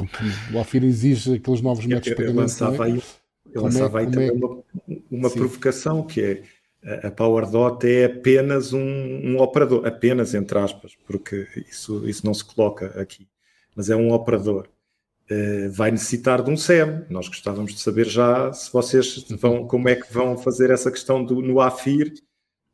porque 0.00 0.24
o 0.54 0.58
AFIR 0.58 0.84
exige 0.84 1.34
aqueles 1.34 1.60
novos 1.60 1.84
métodos 1.84 2.08
de 2.08 2.14
pagamento. 2.14 2.36
Eu 2.36 2.42
lançava 2.42 2.84
aí, 2.84 3.02
eu 3.52 3.62
lançava 3.62 4.00
é, 4.00 4.04
aí 4.04 4.10
também 4.10 4.28
é... 4.28 4.32
uma, 4.32 4.62
uma 5.10 5.30
provocação 5.30 6.02
que 6.02 6.20
é 6.22 6.42
a 7.02 7.10
PowerDot 7.10 7.86
é 7.86 8.06
apenas 8.06 8.72
um, 8.72 8.80
um, 8.80 9.38
operador, 9.38 9.86
apenas 9.86 10.34
entre 10.34 10.58
aspas, 10.58 10.96
porque 11.06 11.46
isso, 11.68 12.08
isso 12.08 12.24
não 12.24 12.32
se 12.32 12.44
coloca 12.44 12.86
aqui, 13.00 13.28
mas 13.76 13.90
é 13.90 13.96
um 13.96 14.12
operador. 14.12 14.66
Uh, 15.30 15.70
vai 15.70 15.90
necessitar 15.90 16.42
de 16.42 16.50
um 16.50 16.56
SEM. 16.56 17.04
Nós 17.08 17.28
gostávamos 17.28 17.72
de 17.72 17.80
saber 17.80 18.06
já 18.06 18.52
se 18.52 18.72
vocês 18.72 19.24
vão, 19.30 19.66
como 19.68 19.88
é 19.88 19.94
que 19.94 20.12
vão 20.12 20.36
fazer 20.36 20.70
essa 20.70 20.90
questão 20.90 21.22
do, 21.22 21.40
no 21.42 21.60
AFIR, 21.60 22.14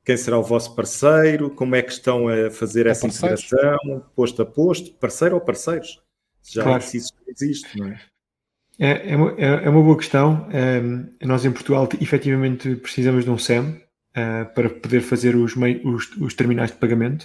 quem 0.04 0.16
será 0.16 0.38
o 0.38 0.42
vosso 0.42 0.74
parceiro, 0.74 1.50
como 1.50 1.74
é 1.74 1.82
que 1.82 1.90
estão 1.90 2.28
a 2.28 2.48
fazer 2.48 2.86
essa 2.86 3.08
integração, 3.08 4.04
posto 4.14 4.40
a 4.40 4.46
posto, 4.46 4.94
parceiro 4.94 5.34
ou 5.34 5.40
parceiros? 5.40 6.00
Já 6.52 6.62
claro. 6.62 6.82
se 6.82 6.98
isso 6.98 7.12
existe, 7.28 7.78
não 7.78 7.88
é? 7.88 8.00
É, 8.78 9.12
é, 9.12 9.16
uma, 9.16 9.34
é, 9.38 9.64
é 9.64 9.70
uma 9.70 9.82
boa 9.82 9.96
questão. 9.96 10.48
É, 10.52 10.80
nós 11.24 11.44
em 11.44 11.52
Portugal 11.52 11.88
efetivamente 12.00 12.76
precisamos 12.76 13.24
de 13.24 13.30
um 13.30 13.38
SEM 13.38 13.62
uh, 13.70 13.80
eh, 14.14 14.44
para 14.44 14.68
poder 14.68 15.00
fazer 15.00 15.34
os, 15.34 15.54
os, 15.56 16.16
os, 16.16 16.34
terminais 16.34 16.70
de 16.70 16.76
pagamento 16.76 17.24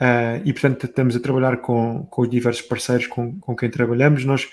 uh, 0.00 0.42
e 0.44 0.52
portanto 0.52 0.86
estamos 0.86 1.14
a 1.14 1.20
trabalhar 1.20 1.58
com, 1.58 2.04
com 2.10 2.22
os 2.22 2.30
diversos 2.30 2.62
parceiros 2.62 3.06
com, 3.06 3.38
com 3.38 3.54
quem 3.54 3.70
trabalhamos. 3.70 4.24
Nós 4.24 4.44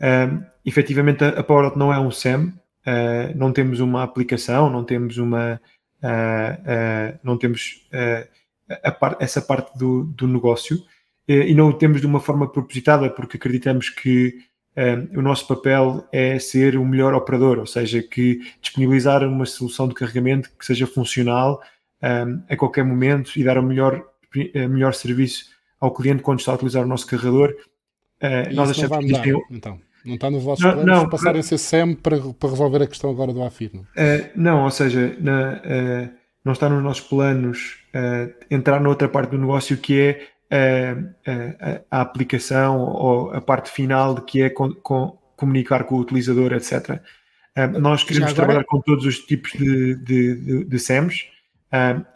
uh, 0.00 0.44
efetivamente 0.64 1.24
a, 1.24 1.28
a 1.28 1.42
PowerOut 1.42 1.78
não 1.78 1.92
é 1.92 1.98
um 1.98 2.10
SEM, 2.10 2.48
uh, 2.48 2.52
não 3.34 3.52
temos 3.52 3.80
uma 3.80 4.02
aplicação, 4.02 4.68
não 4.70 4.84
temos 4.84 5.16
uma 5.18 5.60
não 7.22 7.36
temos 7.36 7.86
par, 8.98 9.18
essa 9.20 9.42
parte 9.42 9.76
do, 9.76 10.04
do 10.04 10.26
negócio 10.26 10.82
e 11.32 11.54
não 11.54 11.68
o 11.68 11.72
temos 11.72 12.00
de 12.00 12.06
uma 12.06 12.20
forma 12.20 12.50
propositada 12.50 13.10
porque 13.10 13.36
acreditamos 13.36 13.90
que 13.90 14.38
um, 14.76 15.18
o 15.18 15.22
nosso 15.22 15.46
papel 15.46 16.06
é 16.12 16.38
ser 16.38 16.76
o 16.76 16.84
melhor 16.84 17.14
operador, 17.14 17.58
ou 17.58 17.66
seja, 17.66 18.02
que 18.02 18.40
disponibilizar 18.60 19.22
uma 19.24 19.44
solução 19.44 19.88
de 19.88 19.94
carregamento 19.94 20.50
que 20.58 20.64
seja 20.64 20.86
funcional 20.86 21.60
um, 22.02 22.42
a 22.48 22.56
qualquer 22.56 22.84
momento 22.84 23.36
e 23.36 23.44
dar 23.44 23.58
o 23.58 23.62
melhor, 23.62 24.04
melhor 24.54 24.94
serviço 24.94 25.46
ao 25.80 25.92
cliente 25.92 26.22
quando 26.22 26.40
está 26.40 26.52
a 26.52 26.54
utilizar 26.54 26.84
o 26.84 26.86
nosso 26.86 27.06
carregador. 27.06 27.54
Uh, 28.22 28.54
nós 28.54 28.70
achamos 28.70 28.98
que 28.98 29.22
tem... 29.22 29.42
então. 29.50 29.80
Não 30.04 30.14
está 30.14 30.30
nos 30.30 30.42
vossos 30.42 30.64
não, 30.64 30.72
planos 30.72 30.86
não, 30.86 31.08
passarem 31.10 31.40
a 31.40 31.42
ser 31.42 31.58
SEM 31.58 31.94
para, 31.94 32.18
para 32.18 32.48
resolver 32.48 32.82
a 32.82 32.86
questão 32.86 33.10
agora 33.10 33.34
do 33.34 33.42
AFIR? 33.42 33.70
Não, 33.74 33.82
uh, 33.82 34.30
não 34.34 34.64
ou 34.64 34.70
seja, 34.70 35.14
na, 35.20 35.58
uh, 35.58 36.10
não 36.42 36.52
está 36.54 36.70
nos 36.70 36.82
nossos 36.82 37.06
planos 37.06 37.78
entrar 38.48 38.80
noutra 38.80 39.08
parte 39.08 39.30
do 39.30 39.38
negócio 39.38 39.76
que 39.76 40.00
é 40.00 40.26
a, 40.50 41.98
a, 41.98 42.00
aplicação 42.00 42.80
ou 42.80 43.32
a 43.32 43.40
parte 43.40 43.70
final 43.70 44.14
de 44.14 44.22
que 44.22 44.42
é 44.42 44.50
com, 44.50 44.72
com, 44.74 45.18
comunicar 45.36 45.84
com 45.84 45.94
o 45.94 46.00
utilizador, 46.00 46.52
etc. 46.52 47.00
nós 47.78 48.02
queremos 48.02 48.30
agora... 48.30 48.46
trabalhar 48.46 48.64
com 48.64 48.80
todos 48.80 49.06
os 49.06 49.18
tipos 49.20 49.52
de, 49.52 49.94
de, 49.96 50.34
de, 50.34 50.64
de 50.64 50.78
SEMs 50.78 51.26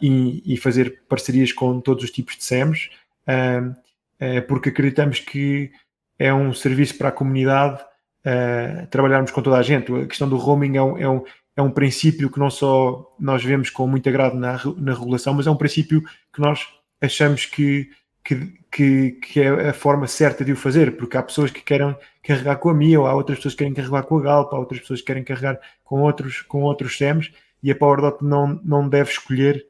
e, 0.01 0.53
e, 0.53 0.57
fazer 0.57 1.03
parcerias 1.07 1.51
com 1.51 1.79
todos 1.79 2.03
os 2.03 2.11
tipos 2.11 2.35
de 2.35 2.43
SEMs, 2.43 2.89
uh, 3.27 4.41
porque 4.47 4.69
acreditamos 4.69 5.19
que 5.19 5.71
é 6.19 6.33
um 6.33 6.53
serviço 6.53 6.97
para 6.97 7.09
a 7.09 7.11
comunidade 7.11 7.81
uh, 7.81 8.87
trabalharmos 8.87 9.31
com 9.31 9.41
toda 9.41 9.57
a 9.57 9.61
gente. 9.61 9.93
A 9.93 10.05
questão 10.05 10.27
do 10.27 10.37
roaming 10.37 10.77
é 10.77 10.81
um, 10.81 10.97
é 10.97 11.09
um, 11.09 11.23
é 11.55 11.61
um 11.61 11.71
princípio 11.71 12.29
que 12.29 12.39
não 12.39 12.49
só 12.49 13.15
nós 13.19 13.43
vemos 13.43 13.69
com 13.69 13.87
muito 13.87 14.07
agrado 14.09 14.35
na, 14.35 14.59
na 14.77 14.93
regulação, 14.93 15.33
mas 15.33 15.47
é 15.47 15.51
um 15.51 15.57
princípio 15.57 16.01
que 16.33 16.41
nós 16.41 16.67
achamos 17.01 17.45
que 17.45 17.89
que, 18.25 18.53
que, 18.71 19.11
que, 19.11 19.39
é 19.39 19.69
a 19.69 19.73
forma 19.73 20.07
certa 20.07 20.43
de 20.43 20.51
o 20.51 20.55
fazer, 20.55 20.97
porque 20.97 21.15
há 21.15 21.21
pessoas 21.21 21.51
que 21.51 21.61
querem 21.61 21.95
carregar 22.23 22.57
com 22.57 22.69
a 22.69 22.73
ou 22.73 23.05
há 23.05 23.13
outras 23.13 23.37
pessoas 23.37 23.53
que 23.53 23.59
querem 23.59 23.73
carregar 23.73 24.03
com 24.03 24.17
a 24.17 24.21
Galp, 24.21 24.51
há 24.51 24.57
outras 24.57 24.81
pessoas 24.81 24.99
que 24.99 25.05
querem 25.05 25.23
carregar 25.23 25.59
com 25.83 26.01
outros, 26.01 26.41
com 26.41 26.63
outros 26.63 26.97
SEMs, 26.97 27.31
e 27.61 27.71
a 27.71 27.75
PowerDot 27.75 28.25
não, 28.25 28.59
não 28.65 28.89
deve 28.89 29.11
escolher 29.11 29.67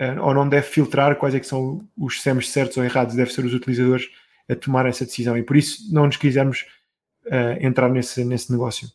uh, 0.00 0.22
ou 0.22 0.32
não 0.32 0.48
deve 0.48 0.66
filtrar 0.68 1.16
quais 1.16 1.34
é 1.34 1.40
que 1.40 1.46
são 1.46 1.84
os 1.98 2.22
SEMs 2.22 2.48
certos 2.50 2.76
ou 2.76 2.84
errados, 2.84 3.16
deve 3.16 3.32
ser 3.32 3.44
os 3.44 3.52
utilizadores 3.52 4.08
a 4.48 4.54
tomar 4.54 4.86
essa 4.86 5.04
decisão, 5.04 5.36
e 5.36 5.42
por 5.42 5.56
isso 5.56 5.92
não 5.92 6.06
nos 6.06 6.16
quisermos 6.16 6.64
uh, 7.26 7.58
entrar 7.60 7.88
nesse, 7.90 8.24
nesse 8.24 8.52
negócio. 8.52 8.88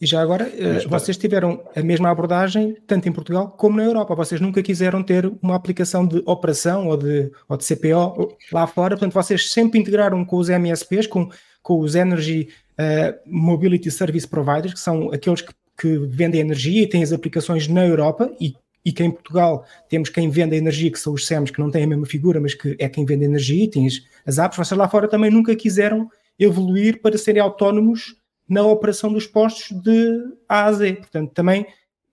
E 0.00 0.06
já 0.06 0.20
agora, 0.20 0.46
uh, 0.46 0.88
vocês 0.88 1.16
tiveram 1.16 1.62
a 1.74 1.82
mesma 1.82 2.10
abordagem 2.10 2.76
tanto 2.86 3.08
em 3.08 3.12
Portugal 3.12 3.48
como 3.56 3.76
na 3.76 3.84
Europa. 3.84 4.14
Vocês 4.14 4.40
nunca 4.40 4.62
quiseram 4.62 5.02
ter 5.02 5.32
uma 5.40 5.54
aplicação 5.54 6.06
de 6.06 6.22
operação 6.26 6.88
ou 6.88 6.96
de, 6.96 7.30
ou 7.48 7.56
de 7.56 7.64
CPO 7.64 8.36
lá 8.52 8.66
fora. 8.66 8.96
Portanto, 8.96 9.12
vocês 9.12 9.52
sempre 9.52 9.78
integraram 9.78 10.24
com 10.24 10.36
os 10.36 10.48
MSPs, 10.48 11.06
com, 11.06 11.30
com 11.62 11.80
os 11.80 11.94
Energy 11.94 12.48
uh, 12.72 13.18
Mobility 13.24 13.90
Service 13.90 14.26
Providers, 14.26 14.74
que 14.74 14.80
são 14.80 15.12
aqueles 15.12 15.40
que, 15.40 15.52
que, 15.78 15.96
vendem 15.98 16.40
energia 16.40 16.82
e 16.82 16.86
têm 16.88 17.02
as 17.02 17.12
aplicações 17.12 17.68
na 17.68 17.86
Europa 17.86 18.30
e, 18.40 18.54
e 18.84 18.92
que 18.92 19.04
em 19.04 19.10
Portugal 19.12 19.64
temos 19.88 20.08
quem 20.08 20.28
vende 20.28 20.56
a 20.56 20.58
energia, 20.58 20.90
que 20.90 20.98
são 20.98 21.14
os 21.14 21.24
SEMs, 21.24 21.52
que 21.52 21.60
não 21.60 21.70
têm 21.70 21.84
a 21.84 21.86
mesma 21.86 22.06
figura, 22.06 22.40
mas 22.40 22.52
que 22.52 22.76
é 22.80 22.88
quem 22.88 23.04
vende 23.04 23.24
energia 23.24 23.64
e 23.64 23.68
tem 23.68 23.86
as, 23.86 23.94
as 24.26 24.38
apps. 24.38 24.58
Vocês 24.58 24.76
lá 24.76 24.88
fora 24.88 25.06
também 25.06 25.30
nunca 25.30 25.54
quiseram 25.54 26.10
evoluir 26.36 27.00
para 27.00 27.16
serem 27.16 27.40
autónomos 27.40 28.16
na 28.48 28.62
operação 28.62 29.12
dos 29.12 29.26
postos 29.26 29.70
de 29.80 30.20
A 30.48 30.64
a 30.64 30.72
Z. 30.72 30.94
Portanto, 30.94 31.32
também 31.32 31.66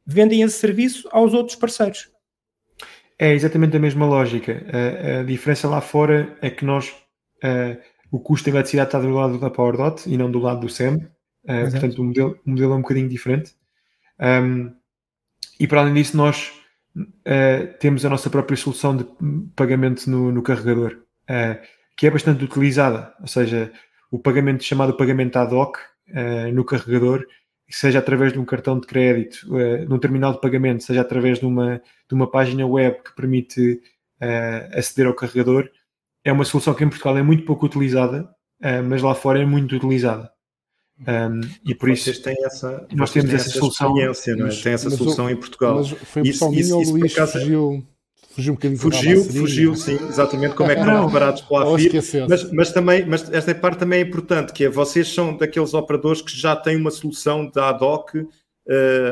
vendem 0.06 0.42
esse 0.42 0.58
serviço 0.58 1.08
aos 1.12 1.34
outros 1.34 1.56
parceiros. 1.56 2.10
É 3.20 3.34
exatamente 3.34 3.78
a 3.78 3.80
mesma 3.80 4.06
lógica. 4.06 4.66
A, 4.72 5.20
a 5.20 5.24
diferença 5.24 5.68
lá 5.68 5.80
fora 5.80 6.36
é 6.42 6.50
que 6.50 6.66
nós, 6.66 6.90
uh, 7.44 7.80
o 8.12 8.20
custo 8.20 8.50
da 8.50 8.58
eletricidade 8.58 8.88
está 8.88 9.00
do 9.00 9.10
lado 9.10 9.40
da 9.40 9.50
PowerDot 9.50 10.10
e 10.10 10.18
não 10.18 10.32
do 10.32 10.40
lado 10.40 10.62
do 10.62 10.70
SEM. 10.70 10.96
Uh, 11.44 11.70
portanto, 11.72 12.00
o 12.00 12.04
modelo, 12.04 12.40
o 12.46 12.50
modelo 12.50 12.74
é 12.74 12.76
um 12.76 12.82
bocadinho 12.82 13.10
diferente. 13.10 13.54
Um, 14.20 14.74
e 15.60 15.68
para 15.68 15.82
além 15.82 15.94
disso, 15.94 16.18
nós 16.18 16.52
temos 17.80 18.04
a 18.04 18.10
nossa 18.10 18.30
própria 18.30 18.58
solução 18.58 18.98
de 18.98 19.06
pagamento 19.56 20.10
no, 20.10 20.32
no 20.32 20.42
carregador, 20.42 20.98
que 21.96 22.06
é 22.06 22.12
bastante 22.12 22.44
utilizada. 22.44 23.14
Ou 23.22 23.28
seja, 23.28 23.72
o 24.10 24.20
pagamento 24.20 24.64
chamado 24.64 24.98
pagamento 24.98 25.38
ad 25.38 25.54
hoc, 25.54 25.78
uh, 26.10 26.54
no 26.54 26.66
carregador, 26.66 27.26
seja 27.70 28.00
através 28.00 28.34
de 28.34 28.40
um 28.40 28.46
cartão 28.46 28.80
de 28.80 28.88
crédito, 28.88 29.48
uh, 29.50 29.88
num 29.88 30.00
terminal 30.00 30.34
de 30.34 30.42
pagamento, 30.42 30.84
seja 30.84 31.02
através 31.02 31.40
de 31.40 31.46
uma, 31.46 31.82
de 32.08 32.16
uma 32.16 32.30
página 32.30 32.66
web 32.66 33.02
que 33.04 33.16
permite 33.16 33.82
uh, 34.22 34.78
aceder 34.78 35.08
ao 35.08 35.16
carregador, 35.16 35.70
é 36.24 36.32
uma 36.32 36.46
solução 36.46 36.74
que 36.74 36.84
em 36.84 36.90
Portugal 36.90 37.18
é 37.18 37.24
muito 37.24 37.46
pouco 37.46 37.66
utilizada, 37.66 38.30
mas 38.88 39.02
lá 39.02 39.16
fora 39.16 39.42
é 39.42 39.46
muito 39.46 39.76
utilizada. 39.76 40.32
Um, 41.00 41.42
e 41.66 41.74
por 41.74 41.90
vocês 41.90 42.18
isso 42.18 42.22
têm 42.22 42.36
essa, 42.46 42.88
nós 42.94 43.12
temos 43.12 43.34
essa, 43.34 43.50
essa 43.50 43.58
solução. 43.58 43.96
Não 43.96 44.48
é? 44.48 44.50
Tem 44.50 44.74
essa 44.74 44.90
solução 44.92 45.28
em 45.32 45.36
Portugal. 45.36 45.78
Mas 45.78 45.90
foi 45.90 46.22
isso, 46.22 46.54
isso, 46.54 46.78
ou 46.78 46.86
o 46.86 46.92
Luís 46.92 47.14
fugiu 47.14 47.84
fugiu 48.34 48.54
um 48.54 48.56
bocadinho 48.56 48.80
Fugiu, 48.80 49.24
fugiu, 49.24 49.76
sim, 49.76 49.96
exatamente 50.08 50.56
como 50.56 50.72
é 50.72 50.76
que 50.76 50.82
estão 50.82 51.04
preparados 51.04 51.42
para 51.42 51.70
o 51.70 51.76
AFIR. 51.76 52.02
Mas, 52.28 52.52
mas, 52.52 52.72
também, 52.72 53.06
mas 53.06 53.32
esta 53.32 53.54
parte 53.54 53.80
também 53.80 54.00
é 54.00 54.04
importante, 54.04 54.54
que 54.54 54.66
é 54.66 54.70
vocês 54.70 55.14
são 55.14 55.36
daqueles 55.36 55.74
operadores 55.74 56.22
que 56.22 56.36
já 56.36 56.56
têm 56.56 56.78
uma 56.78 56.92
solução 56.92 57.50
da 57.50 57.70
ad 57.70 57.84
hoc 57.84 58.16
uh, 58.16 58.28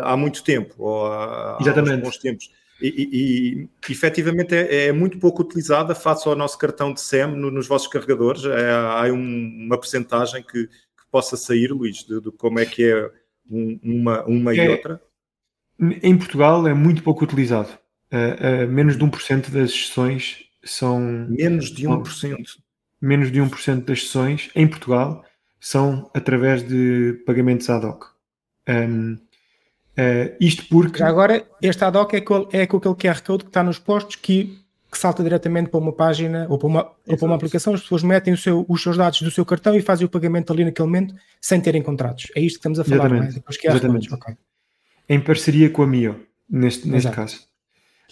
há 0.04 0.16
muito 0.16 0.44
tempo, 0.44 0.74
ou 0.78 1.06
há, 1.06 1.58
exatamente. 1.60 1.94
há 1.94 2.04
bons 2.04 2.18
tempos. 2.18 2.52
E, 2.82 2.88
e, 2.88 3.70
e 3.90 3.92
efetivamente 3.92 4.56
é, 4.56 4.88
é, 4.88 4.92
muito 4.94 5.20
pouco 5.20 5.42
utilizada 5.42 5.94
face 5.94 6.26
ao 6.28 6.36
nosso 6.36 6.58
cartão 6.58 6.94
de 6.94 7.02
SEM 7.02 7.36
no, 7.36 7.52
nos 7.52 7.68
vossos 7.68 7.90
carregadores. 7.90 8.46
É, 8.46 8.72
há 8.72 9.04
um, 9.12 9.66
uma 9.66 9.78
percentagem 9.78 10.42
que, 10.42 10.68
que, 10.68 11.12
possa 11.12 11.36
sair, 11.36 11.74
Luís, 11.74 12.06
de, 12.06 12.22
de, 12.22 12.32
como 12.32 12.58
é 12.58 12.66
que 12.66 12.86
é 12.86 13.12
um, 13.52 13.80
uma, 13.84 14.24
uma 14.24 14.54
é, 14.54 14.66
e 14.66 14.70
outra? 14.70 15.02
Em 16.02 16.18
Portugal 16.18 16.66
é 16.68 16.74
muito 16.74 17.04
pouco 17.04 17.26
utilizado 17.26 17.78
uh, 18.12 18.66
uh, 18.66 18.68
menos 18.68 18.98
de 18.98 19.04
1% 19.04 19.50
das 19.50 19.72
sessões 19.72 20.46
são. 20.64 21.00
Menos 21.30 21.72
de 21.72 21.88
1%. 21.88 22.38
Menos 23.02 23.32
de 23.32 23.40
1% 23.40 23.86
das 23.86 24.04
sessões 24.04 24.50
em 24.56 24.68
Portugal 24.68 25.24
são 25.60 26.10
através 26.14 26.64
de 26.68 27.22
pagamentos 27.26 27.70
ad 27.70 27.86
hoc. 27.86 28.06
Um, 28.68 29.14
uh, 29.14 30.36
isto 30.40 30.66
porque. 30.70 31.00
Já 31.00 31.08
agora, 31.08 31.46
este 31.62 31.84
ad 31.84 31.98
hoc 31.98 32.14
é 32.14 32.22
com, 32.22 32.48
é 32.52 32.66
com 32.66 32.78
aquele 32.78 32.96
QR 32.96 33.22
Code 33.22 33.44
que 33.46 33.50
está 33.50 33.64
nos 33.64 33.80
postos 33.80 34.16
que, 34.16 34.58
que 34.92 34.98
salta 34.98 35.24
diretamente 35.24 35.70
para 35.70 35.80
uma 35.80 35.94
página 35.94 36.46
ou 36.50 36.58
para 36.58 36.68
uma, 36.68 36.92
ou 37.08 37.18
para 37.18 37.26
uma 37.26 37.36
aplicação. 37.36 37.74
As 37.74 37.82
pessoas 37.82 38.04
metem 38.04 38.36
seu, 38.36 38.66
os 38.68 38.82
seus 38.82 38.98
dados 38.98 39.22
do 39.22 39.32
seu 39.32 39.46
cartão 39.46 39.76
e 39.76 39.82
fazem 39.82 40.06
o 40.06 40.10
pagamento 40.10 40.52
ali 40.52 40.66
naquele 40.66 40.88
momento 40.88 41.16
sem 41.42 41.60
terem 41.62 41.82
contratos. 41.82 42.28
É 42.36 42.42
isto 42.42 42.56
que 42.56 42.60
estamos 42.60 42.80
a 42.80 42.84
falar, 42.84 43.06
Exatamente. 43.06 43.36
não 43.36 43.44
é? 43.48 43.54
QR 43.54 43.76
Exatamente. 43.78 44.14
Okay. 44.14 44.36
Em 45.08 45.20
parceria 45.20 45.70
com 45.70 45.84
a 45.84 45.88
Mio, 45.88 46.26
neste, 46.50 46.88
neste 46.88 47.12
caso. 47.12 47.49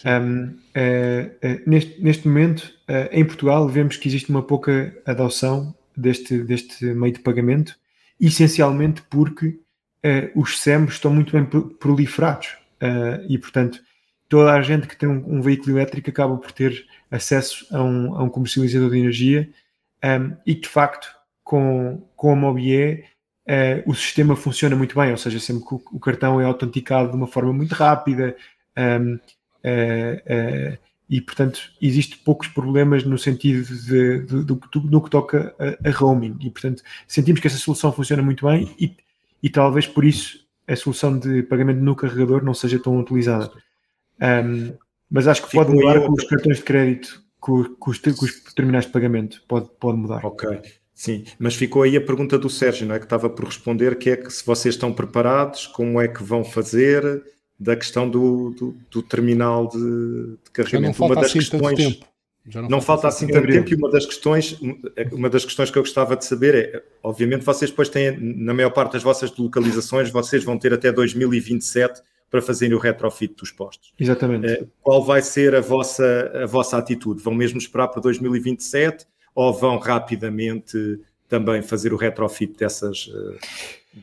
Um, 0.05 0.49
uh, 0.49 1.27
uh, 1.27 1.61
neste, 1.65 2.01
neste 2.01 2.27
momento, 2.27 2.73
uh, 2.87 3.09
em 3.11 3.25
Portugal, 3.25 3.67
vemos 3.67 3.97
que 3.97 4.07
existe 4.07 4.29
uma 4.29 4.43
pouca 4.43 4.95
adoção 5.05 5.75
deste, 5.95 6.37
deste 6.43 6.85
meio 6.85 7.13
de 7.13 7.19
pagamento, 7.19 7.75
essencialmente 8.19 9.01
porque 9.09 9.59
os 10.35 10.59
SEMs 10.59 10.93
estão 10.93 11.13
muito 11.13 11.33
bem 11.33 11.43
proliferados. 11.43 12.55
E, 13.27 13.37
portanto, 13.37 13.81
toda 14.29 14.53
a 14.53 14.61
gente 14.61 14.87
que 14.87 14.95
tem 14.95 15.09
um, 15.09 15.37
um, 15.37 15.41
veículo 15.41 15.75
elétrico 15.75 16.09
acaba 16.09 16.37
por 16.37 16.49
ter 16.53 16.85
acesso 17.11 17.67
a 17.75 17.83
um, 17.83 18.15
a 18.15 18.23
um 18.23 18.29
comercializador 18.29 18.89
de 18.89 18.99
energia. 18.99 19.49
Um, 20.01 20.37
e, 20.45 20.55
de 20.55 20.69
facto, 20.69 21.09
com, 21.43 22.07
com 22.15 22.31
a 22.31 22.35
Mobie, 22.37 23.03
o 23.85 23.93
sistema 23.93 24.33
funciona 24.33 24.77
muito 24.77 24.97
bem, 24.97 25.11
ou 25.11 25.17
seja, 25.17 25.41
sempre 25.41 25.67
que 25.67 25.75
o, 25.75 25.81
o 25.91 25.99
cartão 25.99 26.39
é 26.39 26.45
autenticado 26.45 27.09
de 27.09 27.17
uma 27.17 27.27
forma 27.27 27.51
muito 27.51 27.73
rápida. 27.75 28.33
Uh, 29.63 30.73
uh, 30.73 30.77
e, 31.09 31.21
portanto, 31.21 31.71
existe 31.81 32.17
poucos 32.17 32.47
problemas 32.49 33.03
no 33.03 33.17
sentido 33.17 33.63
de, 33.63 34.19
de, 34.19 34.43
do, 34.43 34.55
do, 34.55 35.01
que 35.01 35.09
toca 35.09 35.55
a, 35.57 35.89
a, 35.89 35.91
roaming. 35.91 36.37
E, 36.41 36.49
portanto, 36.49 36.83
sentimos 37.07 37.39
que 37.39 37.47
essa 37.47 37.57
solução 37.57 37.93
funciona 37.93 38.21
muito 38.21 38.45
bem 38.45 38.75
e, 38.77 38.93
e 39.41 39.49
talvez 39.49 39.87
por 39.87 40.03
isso 40.03 40.45
a 40.67 40.75
solução 40.75 41.17
de 41.17 41.43
pagamento 41.43 41.79
no 41.79 41.95
carregador 41.95 42.43
não 42.43 42.53
seja 42.53 42.77
tão 42.77 42.99
utilizada. 42.99 43.51
Um, 44.21 44.73
mas 45.09 45.27
acho 45.27 45.45
que 45.45 45.51
pode 45.51 45.71
mudar 45.71 46.01
com 46.01 46.11
os 46.11 46.25
cartões 46.25 46.57
de 46.57 46.63
crédito, 46.63 47.23
com, 47.39 47.63
com, 47.75 47.91
os, 47.91 47.99
com, 47.99 48.25
os, 48.25 48.53
terminais 48.53 48.85
de 48.85 48.91
pagamento. 48.91 49.41
Pode, 49.47 49.69
pode 49.79 49.97
mudar. 49.97 50.25
Ok. 50.25 50.59
Sim, 50.93 51.23
mas 51.39 51.55
ficou 51.55 51.83
aí 51.83 51.95
a 51.95 52.01
pergunta 52.01 52.37
do 52.37 52.49
Sérgio, 52.49 52.87
não 52.87 52.95
é? 52.95 52.99
Que 52.99 53.05
estava 53.05 53.29
por 53.29 53.45
responder, 53.45 53.97
que 53.97 54.09
é 54.09 54.17
que 54.17 54.29
se 54.31 54.45
vocês 54.45 54.75
estão 54.75 54.91
preparados, 54.91 55.67
como 55.67 56.01
é 56.01 56.07
que 56.07 56.23
vão 56.23 56.43
fazer 56.43 57.23
da 57.59 57.75
questão 57.75 58.09
do, 58.09 58.51
do, 58.51 58.77
do 58.91 59.01
terminal 59.01 59.67
de, 59.67 60.37
de 60.43 60.51
carregamento. 60.53 61.03
uma 61.03 61.15
das 61.15 61.25
assim 61.25 61.39
questões. 61.39 61.99
não, 62.53 62.69
não 62.69 62.81
falta 62.81 63.07
assim 63.07 63.27
tanto 63.27 63.47
tempo 63.47 63.71
e 63.71 63.75
uma 63.75 63.89
das 63.89 64.05
questões, 64.05 64.59
uma 65.11 65.29
das 65.29 65.43
questões 65.43 65.71
que 65.71 65.77
eu 65.77 65.81
gostava 65.81 66.15
de 66.15 66.23
saber 66.23 66.55
é, 66.55 66.83
obviamente 67.01 67.43
vocês 67.43 67.71
depois 67.71 67.89
têm, 67.89 68.15
na 68.17 68.53
maior 68.53 68.69
parte 68.69 68.93
das 68.93 69.03
vossas 69.03 69.35
localizações, 69.35 70.11
vocês 70.11 70.43
vão 70.43 70.57
ter 70.57 70.71
até 70.71 70.91
2027 70.91 72.01
para 72.29 72.41
fazerem 72.41 72.75
o 72.75 72.79
retrofit 72.79 73.33
dos 73.35 73.51
postos. 73.51 73.93
Exatamente. 73.99 74.45
Eh, 74.45 74.65
qual 74.81 75.03
vai 75.03 75.21
ser 75.21 75.55
a 75.55 75.61
vossa, 75.61 76.31
a 76.43 76.45
vossa 76.45 76.77
atitude? 76.77 77.23
Vão 77.23 77.33
mesmo 77.33 77.57
esperar 77.57 77.87
para 77.87 78.01
2027 78.01 79.05
ou 79.33 79.53
vão 79.53 79.77
rapidamente 79.79 80.99
também 81.29 81.61
fazer 81.61 81.93
o 81.93 81.97
retrofit 81.97 82.57
dessas, 82.57 83.09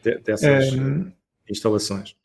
eh, 0.04 0.18
dessas 0.24 0.72
um, 0.72 1.10
instalações? 1.48 2.16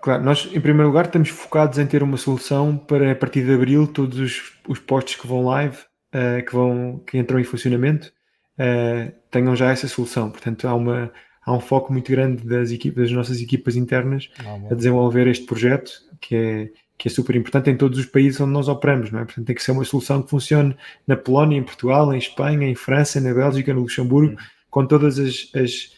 Claro, 0.00 0.24
nós 0.24 0.48
em 0.52 0.60
primeiro 0.60 0.88
lugar 0.88 1.06
estamos 1.06 1.28
focados 1.28 1.78
em 1.78 1.86
ter 1.86 2.02
uma 2.02 2.16
solução 2.16 2.76
para 2.76 3.12
a 3.12 3.14
partir 3.14 3.44
de 3.44 3.54
abril 3.54 3.86
todos 3.86 4.18
os, 4.18 4.52
os 4.68 4.78
postos 4.80 5.14
que 5.14 5.26
vão 5.26 5.44
live, 5.44 5.76
uh, 6.12 6.44
que, 6.44 6.52
vão, 6.52 7.00
que 7.06 7.16
entram 7.16 7.38
em 7.38 7.44
funcionamento, 7.44 8.12
uh, 8.58 9.12
tenham 9.30 9.54
já 9.54 9.70
essa 9.70 9.86
solução. 9.86 10.30
Portanto, 10.30 10.66
há, 10.66 10.74
uma, 10.74 11.12
há 11.44 11.52
um 11.52 11.60
foco 11.60 11.92
muito 11.92 12.10
grande 12.10 12.44
das, 12.44 12.72
equipas, 12.72 13.04
das 13.04 13.12
nossas 13.12 13.40
equipas 13.40 13.76
internas 13.76 14.28
ah, 14.44 14.58
a 14.72 14.74
desenvolver 14.74 15.28
este 15.28 15.46
projeto, 15.46 15.92
que 16.20 16.34
é, 16.34 16.70
que 16.98 17.08
é 17.08 17.10
super 17.10 17.36
importante 17.36 17.70
em 17.70 17.76
todos 17.76 17.98
os 17.98 18.06
países 18.06 18.40
onde 18.40 18.52
nós 18.52 18.68
operamos, 18.68 19.12
não 19.12 19.20
é? 19.20 19.24
Portanto, 19.24 19.46
tem 19.46 19.54
que 19.54 19.62
ser 19.62 19.70
uma 19.70 19.84
solução 19.84 20.20
que 20.20 20.30
funcione 20.30 20.76
na 21.06 21.16
Polónia, 21.16 21.58
em 21.58 21.62
Portugal, 21.62 22.12
em 22.12 22.18
Espanha, 22.18 22.66
em 22.66 22.74
França, 22.74 23.20
na 23.20 23.32
Bélgica, 23.32 23.72
no 23.72 23.82
Luxemburgo, 23.82 24.32
uhum. 24.32 24.46
com 24.68 24.86
todas 24.86 25.18
as, 25.18 25.48
as, 25.54 25.95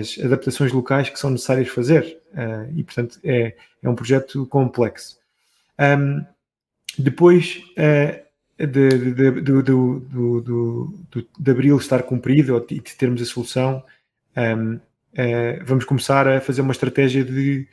as, 0.00 0.18
adaptações 0.22 0.72
locais 0.72 1.08
que 1.08 1.18
são 1.18 1.30
necessárias 1.30 1.68
fazer. 1.68 2.20
Uh, 2.32 2.70
e, 2.76 2.84
portanto, 2.84 3.18
é, 3.24 3.56
é 3.82 3.88
um 3.88 3.94
projeto 3.94 4.46
complexo. 4.46 5.18
Um, 5.78 6.24
depois 6.98 7.62
uh, 7.72 8.24
de, 8.58 8.88
de, 8.88 9.42
de, 11.38 11.50
abril 11.50 11.76
estar 11.76 12.02
cumprido 12.02 12.64
e 12.70 12.80
de 12.80 12.94
termos 12.96 13.20
a 13.20 13.24
solução, 13.24 13.82
um, 14.36 14.80
vamos 15.64 15.84
começar 15.84 16.28
a 16.28 16.40
fazer 16.40 16.60
uma 16.60 16.72
estratégia 16.72 17.24
de 17.24 17.68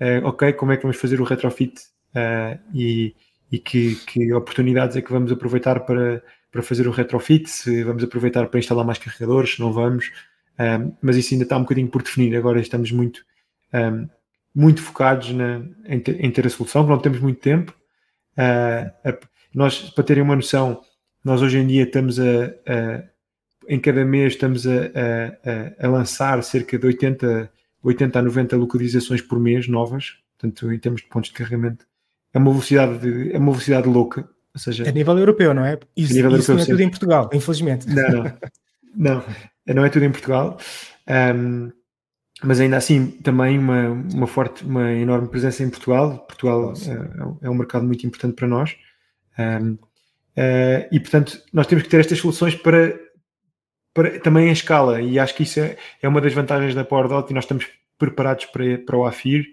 uh, 0.00 0.26
ok, 0.26 0.52
como 0.54 0.72
é 0.72 0.76
que 0.76 0.82
vamos 0.82 0.96
fazer 0.96 1.20
o 1.20 1.24
retrofit 1.24 1.80
uh, 2.14 2.58
e, 2.74 3.14
e 3.50 3.58
que, 3.58 3.96
que, 4.06 4.32
oportunidades 4.32 4.96
é 4.96 5.02
que 5.02 5.12
vamos 5.12 5.30
aproveitar 5.30 5.80
para, 5.80 6.22
para 6.50 6.62
fazer 6.62 6.88
o 6.88 6.90
retrofit, 6.90 7.48
se 7.48 7.84
vamos 7.84 8.02
aproveitar 8.02 8.46
para 8.48 8.58
instalar 8.58 8.84
mais 8.84 8.98
carregadores, 8.98 9.54
se 9.54 9.60
não 9.60 9.72
vamos, 9.72 10.10
um, 10.58 10.92
mas 11.00 11.16
isso 11.16 11.34
ainda 11.34 11.44
está 11.44 11.56
um 11.56 11.62
bocadinho 11.62 11.88
por 11.88 12.02
definir. 12.02 12.36
Agora 12.36 12.60
estamos 12.60 12.90
muito, 12.90 13.24
um, 13.72 14.08
muito 14.54 14.82
focados 14.82 15.32
na, 15.32 15.62
em, 15.86 16.00
ter, 16.00 16.24
em, 16.24 16.30
ter, 16.30 16.46
a 16.46 16.50
solução, 16.50 16.86
não 16.86 16.98
temos 16.98 17.20
muito 17.20 17.40
tempo. 17.40 17.74
Uh, 18.36 19.08
a, 19.08 19.18
nós, 19.54 19.90
para 19.90 20.04
terem 20.04 20.22
uma 20.22 20.36
noção, 20.36 20.80
nós 21.24 21.42
hoje 21.42 21.58
em 21.58 21.66
dia 21.66 21.84
estamos 21.84 22.18
a, 22.18 22.46
a 22.66 23.12
em 23.68 23.78
cada 23.78 24.04
mês 24.04 24.32
estamos 24.32 24.66
a, 24.66 24.72
a, 24.72 25.86
a, 25.86 25.88
lançar 25.88 26.42
cerca 26.42 26.76
de 26.76 26.84
80 26.84 27.48
80 27.82 28.18
a 28.18 28.22
90 28.22 28.56
localizações 28.56 29.20
por 29.20 29.38
mês 29.40 29.66
novas, 29.68 30.14
portanto, 30.38 30.72
em 30.72 30.78
termos 30.78 31.02
de 31.02 31.08
pontos 31.08 31.30
de 31.30 31.36
carregamento. 31.36 31.84
É 32.32 32.38
uma 32.38 32.50
velocidade, 32.50 32.98
de, 32.98 33.32
é 33.32 33.38
uma 33.38 33.50
velocidade 33.52 33.88
louca. 33.88 34.28
Ou 34.54 34.60
seja, 34.60 34.88
a 34.88 34.92
nível 34.92 35.18
europeu, 35.18 35.52
não 35.52 35.64
é? 35.64 35.78
Isso, 35.96 36.12
isso 36.12 36.20
europeu, 36.20 36.54
não 36.54 36.62
é 36.62 36.66
tudo 36.66 36.80
em 36.80 36.90
Portugal, 36.90 37.30
infelizmente. 37.32 37.88
Não, 37.88 38.10
não. 38.10 38.38
não, 38.94 39.24
não 39.66 39.84
é 39.84 39.88
tudo 39.88 40.04
em 40.04 40.10
Portugal. 40.10 40.58
Um, 41.08 41.70
mas 42.42 42.58
ainda 42.60 42.76
assim, 42.76 43.06
também 43.06 43.58
uma, 43.58 43.90
uma 43.90 44.26
forte, 44.26 44.64
uma 44.64 44.92
enorme 44.92 45.28
presença 45.28 45.62
em 45.62 45.70
Portugal. 45.70 46.18
Portugal 46.26 46.72
é, 47.40 47.46
é 47.46 47.50
um 47.50 47.54
mercado 47.54 47.84
muito 47.84 48.06
importante 48.06 48.34
para 48.34 48.48
nós. 48.48 48.76
Um, 49.38 49.72
uh, 49.72 49.78
eh, 50.36 50.88
e, 50.90 50.98
portanto, 50.98 51.40
nós 51.52 51.66
temos 51.66 51.84
que 51.84 51.90
ter 51.90 52.00
estas 52.00 52.18
soluções 52.18 52.54
para 52.54 52.98
para, 53.94 54.18
também 54.20 54.48
em 54.48 54.52
escala, 54.52 55.00
e 55.00 55.18
acho 55.18 55.34
que 55.34 55.42
isso 55.42 55.60
é, 55.60 55.76
é 56.00 56.08
uma 56.08 56.20
das 56.20 56.32
vantagens 56.32 56.74
da 56.74 56.84
PowerDot 56.84 57.30
e 57.30 57.34
nós 57.34 57.44
estamos 57.44 57.68
preparados 57.98 58.46
para, 58.46 58.78
para 58.78 58.96
o 58.96 59.04
AFIR, 59.04 59.46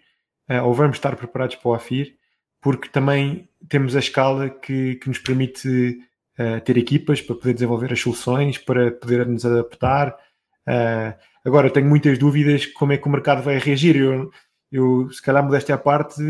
uh, 0.49 0.65
ou 0.65 0.73
vamos 0.73 0.97
estar 0.97 1.15
preparados 1.15 1.55
para 1.57 1.69
o 1.69 1.73
AFIR, 1.73 2.15
porque 2.61 2.89
também 2.89 3.49
temos 3.67 3.95
a 3.95 3.99
escala 3.99 4.49
que, 4.49 4.95
que 4.95 5.07
nos 5.07 5.19
permite 5.19 5.99
uh, 6.39 6.61
ter 6.61 6.77
equipas 6.77 7.21
para 7.21 7.35
poder 7.35 7.53
desenvolver 7.53 7.91
as 7.91 7.99
soluções, 7.99 8.57
para 8.57 8.91
poder 8.91 9.27
nos 9.27 9.45
adaptar. 9.45 10.15
Uh, 10.67 11.13
agora, 11.45 11.69
tenho 11.69 11.87
muitas 11.87 12.17
dúvidas 12.17 12.65
como 12.65 12.93
é 12.93 12.97
que 12.97 13.07
o 13.07 13.11
mercado 13.11 13.43
vai 13.43 13.57
reagir. 13.57 13.95
Eu, 13.97 14.31
eu 14.71 15.11
se 15.11 15.21
calhar, 15.21 15.43
modéstia 15.43 15.75
à 15.75 15.77
parte, 15.77 16.21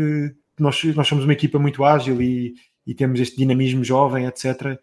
nós, 0.58 0.82
nós 0.94 1.08
somos 1.08 1.24
uma 1.24 1.32
equipa 1.32 1.58
muito 1.58 1.84
ágil 1.84 2.20
e, 2.20 2.54
e 2.86 2.94
temos 2.94 3.20
este 3.20 3.36
dinamismo 3.36 3.84
jovem, 3.84 4.26
etc 4.26 4.78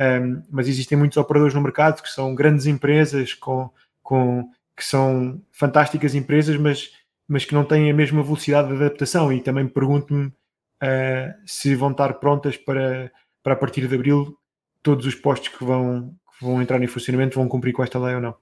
um, 0.00 0.42
mas 0.50 0.68
existem 0.68 0.96
muitos 0.96 1.16
operadores 1.16 1.54
no 1.54 1.60
mercado 1.60 2.02
que 2.02 2.10
são 2.10 2.34
grandes 2.34 2.66
empresas 2.66 3.34
com, 3.34 3.70
com 4.02 4.50
que 4.76 4.84
são 4.84 5.40
fantásticas 5.52 6.14
empresas, 6.14 6.56
mas, 6.56 6.90
mas 7.28 7.44
que 7.44 7.54
não 7.54 7.64
têm 7.64 7.90
a 7.90 7.94
mesma 7.94 8.22
velocidade 8.22 8.68
de 8.68 8.74
adaptação. 8.74 9.32
E 9.32 9.40
também 9.40 9.68
pergunto-me 9.68 10.26
uh, 10.26 11.34
se 11.46 11.74
vão 11.74 11.90
estar 11.90 12.14
prontas 12.14 12.56
para, 12.56 13.12
para 13.42 13.52
a 13.52 13.56
partir 13.56 13.86
de 13.86 13.94
abril 13.94 14.36
todos 14.82 15.06
os 15.06 15.14
postos 15.14 15.48
que 15.48 15.64
vão, 15.64 16.14
que 16.38 16.44
vão 16.44 16.60
entrar 16.60 16.82
em 16.82 16.86
funcionamento 16.86 17.38
vão 17.38 17.48
cumprir 17.48 17.72
com 17.72 17.82
esta 17.82 17.98
lei 17.98 18.14
ou 18.14 18.20
não. 18.20 18.34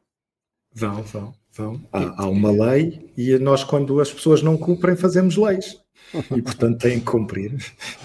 Vão, 0.72 1.02
vão, 1.02 1.34
vão. 1.52 1.88
Há, 1.92 2.22
há 2.22 2.28
uma 2.28 2.50
lei 2.50 3.12
e 3.16 3.38
nós, 3.38 3.64
quando 3.64 4.00
as 4.00 4.12
pessoas 4.12 4.42
não 4.42 4.56
cumprem, 4.56 4.96
fazemos 4.96 5.36
leis. 5.36 5.76
E 6.34 6.42
portanto 6.42 6.78
têm 6.78 6.98
que 6.98 7.06
cumprir. 7.06 7.56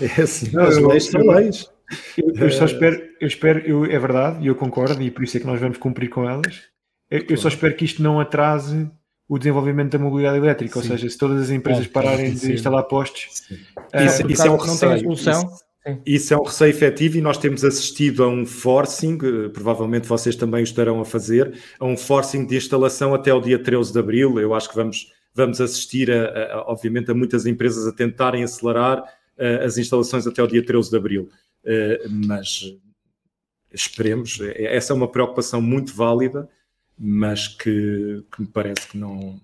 É 0.02 0.22
assim, 0.22 0.52
não, 0.52 0.64
as 0.64 0.78
leis 0.78 1.06
são 1.06 1.22
leis. 1.22 1.70
Eu, 2.18 2.34
eu 2.36 2.52
só 2.52 2.66
espero, 2.66 3.02
eu 3.20 3.28
espero, 3.28 3.60
eu, 3.60 3.86
é 3.86 4.00
verdade, 4.00 4.44
e 4.44 4.48
eu 4.48 4.56
concordo, 4.56 5.02
e 5.02 5.12
por 5.12 5.24
isso 5.24 5.38
é 5.38 5.40
que 5.40 5.46
nós 5.46 5.60
vamos 5.60 5.78
cumprir 5.78 6.10
com 6.10 6.28
elas. 6.28 6.64
Eu, 7.10 7.26
eu 7.30 7.38
só 7.38 7.48
espero 7.48 7.76
que 7.76 7.86
isto 7.86 8.02
não 8.02 8.20
atrase 8.20 8.90
o 9.28 9.38
desenvolvimento 9.38 9.92
da 9.92 10.00
mobilidade 10.00 10.38
elétrica, 10.38 10.74
sim. 10.74 10.80
ou 10.80 10.98
seja, 10.98 11.10
se 11.10 11.18
todas 11.18 11.42
as 11.44 11.50
empresas 11.50 11.88
pararem 11.88 12.34
de 12.34 12.54
instalar 12.54 12.84
postos, 12.84 13.44
uh, 13.50 14.06
isso, 14.06 14.32
isso 14.32 14.48
é 14.48 14.52
um 14.52 14.58
receio. 14.58 15.14
Isso, 15.14 15.65
isso, 16.06 16.34
é 16.34 16.38
um 16.38 16.44
receio 16.44 16.70
efetivo 16.72 17.18
e 17.18 17.22
nós 17.22 17.38
temos 17.38 17.64
assistido 17.64 18.24
a 18.24 18.28
um 18.28 18.46
forcing, 18.46 19.20
eh, 19.22 19.50
provavelmente 19.50 20.08
vocês 20.08 20.36
também 20.36 20.62
o 20.62 20.64
estarão 20.64 21.00
a 21.00 21.06
fazer, 21.06 21.60
a 21.80 21.86
um 21.86 21.96
forcing 21.96 22.46
de 22.46 22.56
instalação 22.56 23.14
até 23.14 23.32
o 23.32 23.40
dia 23.40 23.62
13 23.62 23.94
de 23.94 24.00
abril. 24.00 24.40
Eu 24.40 24.56
acho 24.56 24.68
que 24.68 24.76
vamos, 24.76 25.14
vamos 25.34 25.62
assistir, 25.62 26.12
a, 26.12 26.54
a 26.54 26.72
obviamente, 26.72 27.12
a 27.12 27.14
muitas 27.14 27.46
empresas 27.46 27.86
a 27.86 27.92
tentarem 27.92 28.44
acelerar 28.44 29.00
uh, 29.00 29.64
as 29.64 29.78
instalações 29.78 30.26
até 30.26 30.42
o 30.42 30.48
dia 30.48 30.66
13 30.66 30.90
de 30.90 30.98
abril. 30.98 31.30
Uh, 31.64 32.10
mas 32.28 32.76
esperemos, 33.72 34.40
essa 34.56 34.92
é 34.92 34.96
uma 34.96 35.12
preocupação 35.12 35.62
muito 35.62 35.94
válida, 35.94 36.50
mas 36.98 37.48
que, 37.48 38.24
que 38.32 38.42
me 38.42 38.48
parece 38.48 38.88
que 38.88 38.98
não 38.98 39.40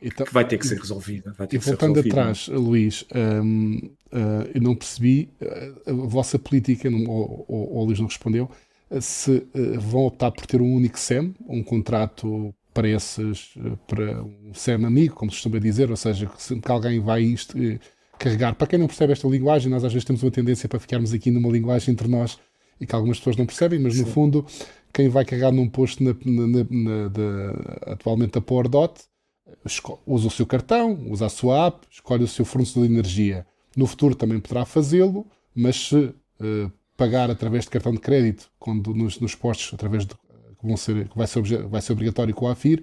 então, 0.00 0.26
que 0.26 0.32
vai 0.32 0.46
ter 0.46 0.58
que 0.58 0.66
ser 0.66 0.78
resolvida. 0.78 1.34
e 1.50 1.58
voltando 1.58 2.00
atrás, 2.00 2.48
Luís, 2.48 3.04
um, 3.14 3.95
uh, 4.16 4.50
eu 4.54 4.60
não 4.60 4.74
percebi 4.74 5.28
uh, 5.40 5.90
a 5.90 6.06
vossa 6.06 6.38
política, 6.38 6.90
não, 6.90 7.04
o 7.04 7.84
Luís 7.84 8.00
não 8.00 8.06
respondeu, 8.06 8.50
uh, 8.90 9.00
se 9.00 9.46
vão 9.78 10.06
optar 10.06 10.30
por 10.30 10.46
ter 10.46 10.60
um 10.60 10.74
único 10.74 10.98
SEM, 10.98 11.34
um 11.46 11.62
contrato 11.62 12.54
para 12.72 12.88
esses, 12.88 13.54
para 13.86 14.22
um 14.22 14.52
SEM 14.52 14.84
amigo, 14.84 15.14
como 15.14 15.30
se 15.30 15.36
costuma 15.36 15.58
dizer, 15.58 15.90
ou 15.90 15.96
seja, 15.96 16.26
que, 16.26 16.60
que 16.60 16.70
alguém 16.70 17.00
vai 17.00 17.22
isto, 17.22 17.56
carregar. 18.18 18.54
Para 18.54 18.66
quem 18.66 18.78
não 18.78 18.86
percebe 18.86 19.12
esta 19.12 19.26
linguagem, 19.28 19.70
nós 19.70 19.82
às 19.82 19.92
vezes 19.92 20.04
temos 20.04 20.22
uma 20.22 20.30
tendência 20.30 20.68
para 20.68 20.78
ficarmos 20.78 21.12
aqui 21.12 21.30
numa 21.30 21.48
linguagem 21.50 21.92
entre 21.92 22.06
nós 22.06 22.38
e 22.78 22.86
que 22.86 22.94
algumas 22.94 23.18
pessoas 23.18 23.36
não 23.36 23.46
percebem, 23.46 23.78
mas 23.78 23.94
Sim. 23.94 24.00
no 24.02 24.06
fundo, 24.08 24.46
quem 24.92 25.08
vai 25.08 25.24
carregar 25.24 25.52
num 25.52 25.68
posto 25.68 26.04
na, 26.04 26.14
na, 26.24 26.46
na, 26.46 27.08
de, 27.08 27.90
atualmente 27.92 28.36
a 28.36 28.42
PowerDot 28.42 28.92
usa 30.06 30.26
o 30.26 30.30
seu 30.30 30.44
cartão, 30.44 30.98
usa 31.08 31.26
a 31.26 31.28
sua 31.30 31.68
app, 31.68 31.86
escolhe 31.90 32.24
o 32.24 32.28
seu 32.28 32.44
fornecedor 32.44 32.86
de 32.86 32.92
energia. 32.92 33.46
No 33.76 33.86
futuro 33.86 34.14
também 34.14 34.40
poderá 34.40 34.64
fazê-lo, 34.64 35.26
mas 35.54 35.76
se 35.76 35.96
uh, 35.96 36.72
pagar 36.96 37.30
através 37.30 37.64
de 37.64 37.70
cartão 37.70 37.92
de 37.92 38.00
crédito, 38.00 38.50
quando 38.58 38.94
nos, 38.94 39.20
nos 39.20 39.34
postos, 39.34 39.74
através 39.74 40.06
de, 40.06 40.14
que, 40.14 40.66
vão 40.66 40.76
ser, 40.76 41.08
que 41.08 41.16
vai, 41.16 41.26
ser, 41.26 41.42
vai 41.66 41.82
ser 41.82 41.92
obrigatório 41.92 42.34
com 42.34 42.48
a 42.48 42.52
AFIR, 42.52 42.82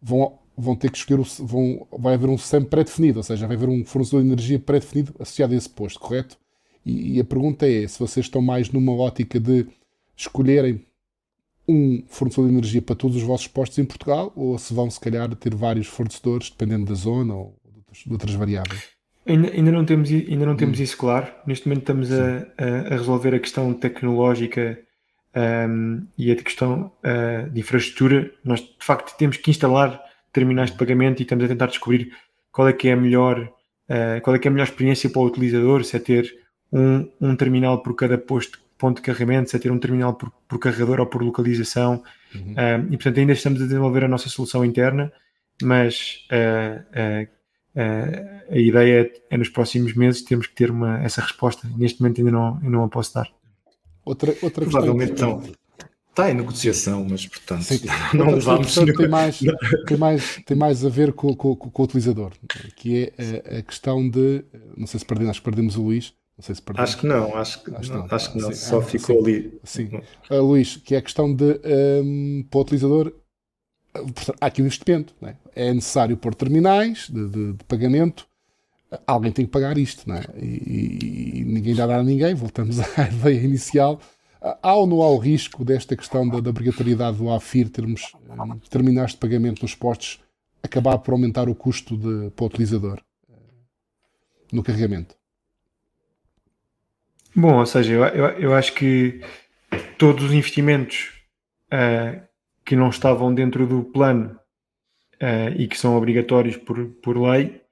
vão 0.00 0.38
vão 0.60 0.74
ter 0.74 0.90
que 0.90 0.98
escolher, 0.98 1.20
o, 1.20 1.46
vão, 1.46 1.86
vai 1.96 2.14
haver 2.14 2.28
um 2.28 2.36
SAM 2.36 2.64
pré-definido, 2.64 3.20
ou 3.20 3.22
seja, 3.22 3.46
vai 3.46 3.56
haver 3.56 3.68
um 3.68 3.84
fornecedor 3.84 4.22
de 4.22 4.28
energia 4.28 4.58
pré-definido 4.58 5.14
associado 5.20 5.54
a 5.54 5.56
esse 5.56 5.70
posto, 5.70 6.00
correto? 6.00 6.36
E, 6.84 7.16
e, 7.16 7.20
a 7.20 7.24
pergunta 7.24 7.66
é 7.68 7.86
se 7.86 7.98
vocês 7.98 8.26
estão 8.26 8.42
mais 8.42 8.70
numa 8.70 8.92
ótica 8.92 9.38
de 9.38 9.66
escolherem 10.16 10.84
um 11.68 12.02
fornecedor 12.08 12.48
de 12.48 12.56
energia 12.56 12.82
para 12.82 12.96
todos 12.96 13.16
os 13.16 13.22
vossos 13.22 13.46
postos 13.46 13.78
em 13.78 13.84
Portugal 13.84 14.32
ou 14.34 14.58
se 14.58 14.74
vão, 14.74 14.90
se 14.90 14.98
calhar, 14.98 15.32
ter 15.36 15.54
vários 15.54 15.86
fornecedores, 15.86 16.50
dependendo 16.50 16.86
da 16.86 16.94
zona 16.94 17.34
ou 17.34 17.54
de 17.92 18.12
outras 18.12 18.34
variáveis. 18.34 18.97
Ainda, 19.28 19.50
ainda, 19.50 19.70
não 19.70 19.84
temos, 19.84 20.10
ainda 20.10 20.46
não 20.46 20.56
temos 20.56 20.80
hum. 20.80 20.82
isso 20.82 20.96
claro. 20.96 21.26
Neste 21.46 21.68
momento 21.68 21.82
estamos 21.82 22.10
a, 22.10 22.46
a, 22.56 22.96
resolver 22.96 23.34
a 23.34 23.38
questão 23.38 23.74
tecnológica 23.74 24.78
um, 25.36 26.06
e 26.16 26.32
a 26.32 26.36
questão 26.36 26.90
uh, 27.04 27.50
de 27.50 27.60
infraestrutura, 27.60 28.30
nós 28.42 28.60
de 28.60 28.76
facto 28.80 29.16
temos 29.18 29.36
que 29.36 29.50
instalar 29.50 30.02
terminais 30.32 30.70
de 30.70 30.78
pagamento 30.78 31.20
e 31.20 31.22
estamos 31.22 31.44
a 31.44 31.48
tentar 31.48 31.66
descobrir 31.66 32.12
qual 32.50 32.68
é 32.68 32.72
que 32.72 32.88
é 32.88 32.92
a 32.92 32.96
melhor, 32.96 33.40
uh, 33.42 34.20
qual 34.22 34.34
é 34.34 34.38
que 34.38 34.48
é 34.48 34.50
a 34.50 34.52
melhor 34.52 34.64
experiência 34.64 35.10
para 35.10 35.20
o 35.20 35.26
utilizador, 35.26 35.84
se 35.84 35.96
é 35.96 36.00
ter 36.00 36.34
um, 36.72 37.08
um 37.20 37.36
terminal 37.36 37.82
por 37.82 37.94
cada 37.94 38.16
posto, 38.16 38.58
ponto 38.78 38.96
de 38.96 39.02
carregamento, 39.02 39.50
se 39.50 39.56
é 39.56 39.58
ter 39.58 39.70
um 39.70 39.78
terminal 39.78 40.14
por, 40.14 40.32
por 40.48 40.58
carregador 40.58 41.00
ou 41.00 41.06
por 41.06 41.22
localização. 41.22 42.02
Uhum. 42.34 42.52
Um, 42.52 42.92
e 42.92 42.96
portanto 42.96 43.18
ainda 43.18 43.32
estamos 43.32 43.60
a 43.60 43.64
desenvolver 43.64 44.04
a 44.04 44.08
nossa 44.08 44.28
solução 44.28 44.64
interna, 44.64 45.12
mas 45.62 46.26
uh, 46.32 47.28
a 48.50 48.58
ideia 48.58 49.02
é, 49.02 49.34
é, 49.34 49.36
nos 49.36 49.48
próximos 49.48 49.94
meses 49.94 50.22
temos 50.22 50.46
que 50.46 50.54
ter 50.54 50.70
uma, 50.70 50.98
essa 51.02 51.20
resposta. 51.20 51.68
Neste 51.76 52.00
momento 52.00 52.18
ainda 52.20 52.30
não, 52.30 52.54
ainda 52.56 52.70
não 52.70 52.84
a 52.84 52.88
posso 52.88 53.14
dar. 53.14 53.28
Outra, 54.04 54.34
outra 54.42 54.64
Provavelmente 54.64 55.10
questão. 55.10 55.42
Então, 55.42 55.52
está 56.18 56.30
em 56.30 56.34
negociação, 56.34 57.06
mas 57.08 57.26
portanto 57.26 57.62
Sim, 57.62 57.80
não 58.14 58.40
vamos. 58.40 58.74
Tem 58.74 59.08
mais, 59.08 59.38
tem, 59.86 59.96
mais, 59.96 60.40
tem 60.44 60.56
mais 60.56 60.84
a 60.84 60.88
ver 60.88 61.12
com, 61.12 61.34
com, 61.34 61.54
com 61.54 61.82
o 61.82 61.84
utilizador, 61.84 62.32
que 62.74 63.12
é 63.16 63.54
a, 63.54 63.58
a, 63.58 63.62
questão 63.62 64.08
de. 64.08 64.44
Não 64.76 64.86
sei 64.86 64.98
se 64.98 65.06
perdemos, 65.06 65.30
acho 65.30 65.40
que 65.40 65.44
perdemos 65.44 65.76
o 65.76 65.82
Luís. 65.82 66.12
Não 66.36 66.42
sei 66.44 66.54
se 66.54 66.62
perdemos. 66.62 66.90
Acho 66.90 67.00
que 67.00 67.06
não, 67.06 67.36
acho 67.36 67.64
que 67.64 67.74
acho 67.74 67.92
não, 67.92 68.06
acho 68.10 68.32
que 68.32 68.38
não. 68.38 68.52
Sim, 68.52 68.68
só 68.68 68.82
ficou 68.82 69.16
sim, 69.16 69.22
ali. 69.22 69.60
Sim. 69.64 69.90
Uh, 70.30 70.42
Luís, 70.42 70.76
que 70.76 70.94
é 70.94 70.98
a 70.98 71.02
questão 71.02 71.32
de 71.32 71.60
um, 72.02 72.44
para 72.50 72.58
o 72.58 72.62
utilizador. 72.62 73.12
Há 74.40 74.46
aqui 74.46 74.62
um 74.62 74.66
investimento, 74.66 75.14
é? 75.22 75.34
é? 75.54 75.74
necessário 75.74 76.16
pôr 76.16 76.34
terminais 76.34 77.08
de, 77.08 77.28
de, 77.28 77.52
de 77.54 77.64
pagamento 77.64 78.28
alguém 79.06 79.32
tem 79.32 79.44
que 79.44 79.50
pagar 79.50 79.76
isto, 79.76 80.08
não 80.08 80.16
é? 80.16 80.24
E, 80.36 81.40
e, 81.40 81.44
ninguém 81.44 81.74
dá 81.74 81.84
a 81.84 82.02
ninguém, 82.02 82.34
voltamos 82.34 82.78
à 82.98 83.08
ideia 83.08 83.40
inicial. 83.40 84.00
Há 84.62 84.74
ou 84.74 84.86
não 84.86 85.02
há 85.02 85.10
o 85.10 85.18
risco 85.18 85.64
desta 85.64 85.96
questão 85.96 86.28
da, 86.28 86.40
da 86.40 86.50
obrigatoriedade 86.50 87.18
do 87.18 87.30
AFIR 87.30 87.68
termos 87.68 88.12
um, 88.30 88.58
terminais 88.70 89.10
de 89.10 89.16
pagamento 89.16 89.62
nos 89.62 89.74
postos 89.74 90.20
acabar 90.62 90.98
por 90.98 91.12
aumentar 91.12 91.48
o 91.48 91.54
custo 91.54 91.96
de, 91.96 92.30
para 92.30 92.44
o 92.44 92.46
utilizador 92.46 93.00
uh, 93.28 93.34
no 94.52 94.62
carregamento? 94.62 95.16
Bom, 97.34 97.58
ou 97.58 97.66
seja, 97.66 97.92
eu, 97.92 98.04
eu, 98.04 98.26
eu 98.38 98.54
acho 98.54 98.72
que 98.74 99.20
todos 99.98 100.24
os 100.24 100.32
investimentos 100.32 101.12
uh, 101.72 102.27
que 102.68 102.76
não 102.76 102.90
estavam 102.90 103.34
dentro 103.34 103.66
do 103.66 103.82
plano 103.82 104.38
uh, 105.22 105.56
e 105.56 105.66
que 105.66 105.78
são 105.78 105.96
obrigatórios 105.96 106.56
por, 106.56 106.84
por 107.02 107.16
lei 107.16 107.62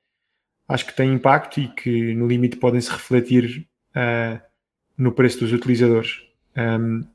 acho 0.69 0.87
que 0.87 0.97
têm 0.97 1.15
impacto 1.15 1.61
e 1.61 1.69
que 1.69 2.15
no 2.15 2.27
limite 2.27 2.57
podem 2.57 2.81
se 2.81 2.91
refletir 2.91 3.67
uh, 3.91 4.41
no 4.97 5.13
preço 5.13 5.41
dos 5.41 5.53
utilizadores. 5.53 6.23
Um, 6.57 7.07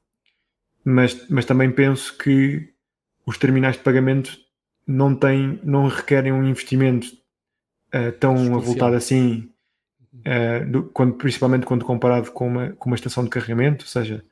mas, 0.84 1.28
mas 1.30 1.46
também 1.46 1.72
penso 1.72 2.18
que 2.18 2.70
os 3.26 3.38
terminais 3.38 3.76
de 3.76 3.84
pagamento 3.84 4.38
não 4.88 5.16
têm, 5.16 5.60
não 5.64 5.88
requerem 5.88 6.32
um 6.32 6.44
investimento 6.44 7.08
uh, 7.08 8.12
tão 8.20 8.36
Especial. 8.36 8.60
avultado 8.60 8.96
assim, 8.96 9.50
uh, 10.16 10.72
do, 10.72 10.84
quando, 10.84 11.14
principalmente 11.16 11.66
quando 11.66 11.86
comparado 11.86 12.32
com 12.32 12.48
uma, 12.48 12.70
com 12.72 12.90
uma 12.90 12.96
estação 12.96 13.24
de 13.24 13.30
carregamento, 13.30 13.86
ou 13.86 13.90
seja, 13.90 14.24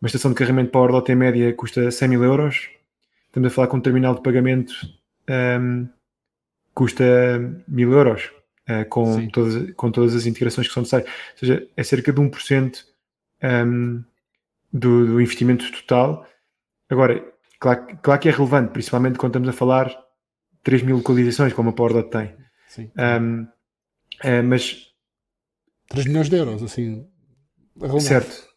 uma 0.00 0.06
estação 0.06 0.30
de 0.30 0.36
carregamento 0.36 0.70
para 0.70 0.80
a 0.80 0.84
Ordota 0.84 1.12
em 1.12 1.16
média 1.16 1.52
custa 1.54 1.90
100 1.90 2.08
mil 2.08 2.24
euros, 2.24 2.70
estamos 3.30 3.50
a 3.50 3.54
falar 3.54 3.68
com 3.68 3.76
um 3.76 3.80
terminal 3.80 4.14
de 4.14 4.22
pagamento 4.22 4.74
um, 5.28 5.88
custa 6.74 7.04
mil 7.68 7.92
euros 7.92 8.30
uh, 8.68 8.88
com, 8.88 9.28
todas, 9.28 9.72
com 9.74 9.90
todas 9.90 10.14
as 10.14 10.26
integrações 10.26 10.66
que 10.66 10.74
são 10.74 10.82
necessárias. 10.82 11.08
Ou 11.08 11.38
seja, 11.38 11.68
é 11.76 11.82
cerca 11.82 12.12
de 12.12 12.20
1% 12.20 12.84
um, 13.42 14.04
do, 14.72 15.06
do 15.06 15.20
investimento 15.20 15.70
total. 15.72 16.26
Agora, 16.88 17.24
claro, 17.58 17.98
claro 18.02 18.20
que 18.20 18.28
é 18.28 18.32
relevante, 18.32 18.72
principalmente 18.72 19.18
quando 19.18 19.32
estamos 19.32 19.48
a 19.48 19.52
falar 19.52 19.96
3 20.64 20.82
mil 20.82 20.96
localizações, 20.96 21.52
como 21.52 21.70
a 21.70 21.72
Pordot 21.72 22.10
tem. 22.10 22.34
Sim. 22.68 22.90
Um, 22.98 23.46
é, 24.22 24.42
mas 24.42 24.88
3 25.88 26.06
milhões 26.06 26.28
de 26.28 26.36
euros, 26.36 26.62
assim. 26.62 27.06
Certo. 28.00 28.49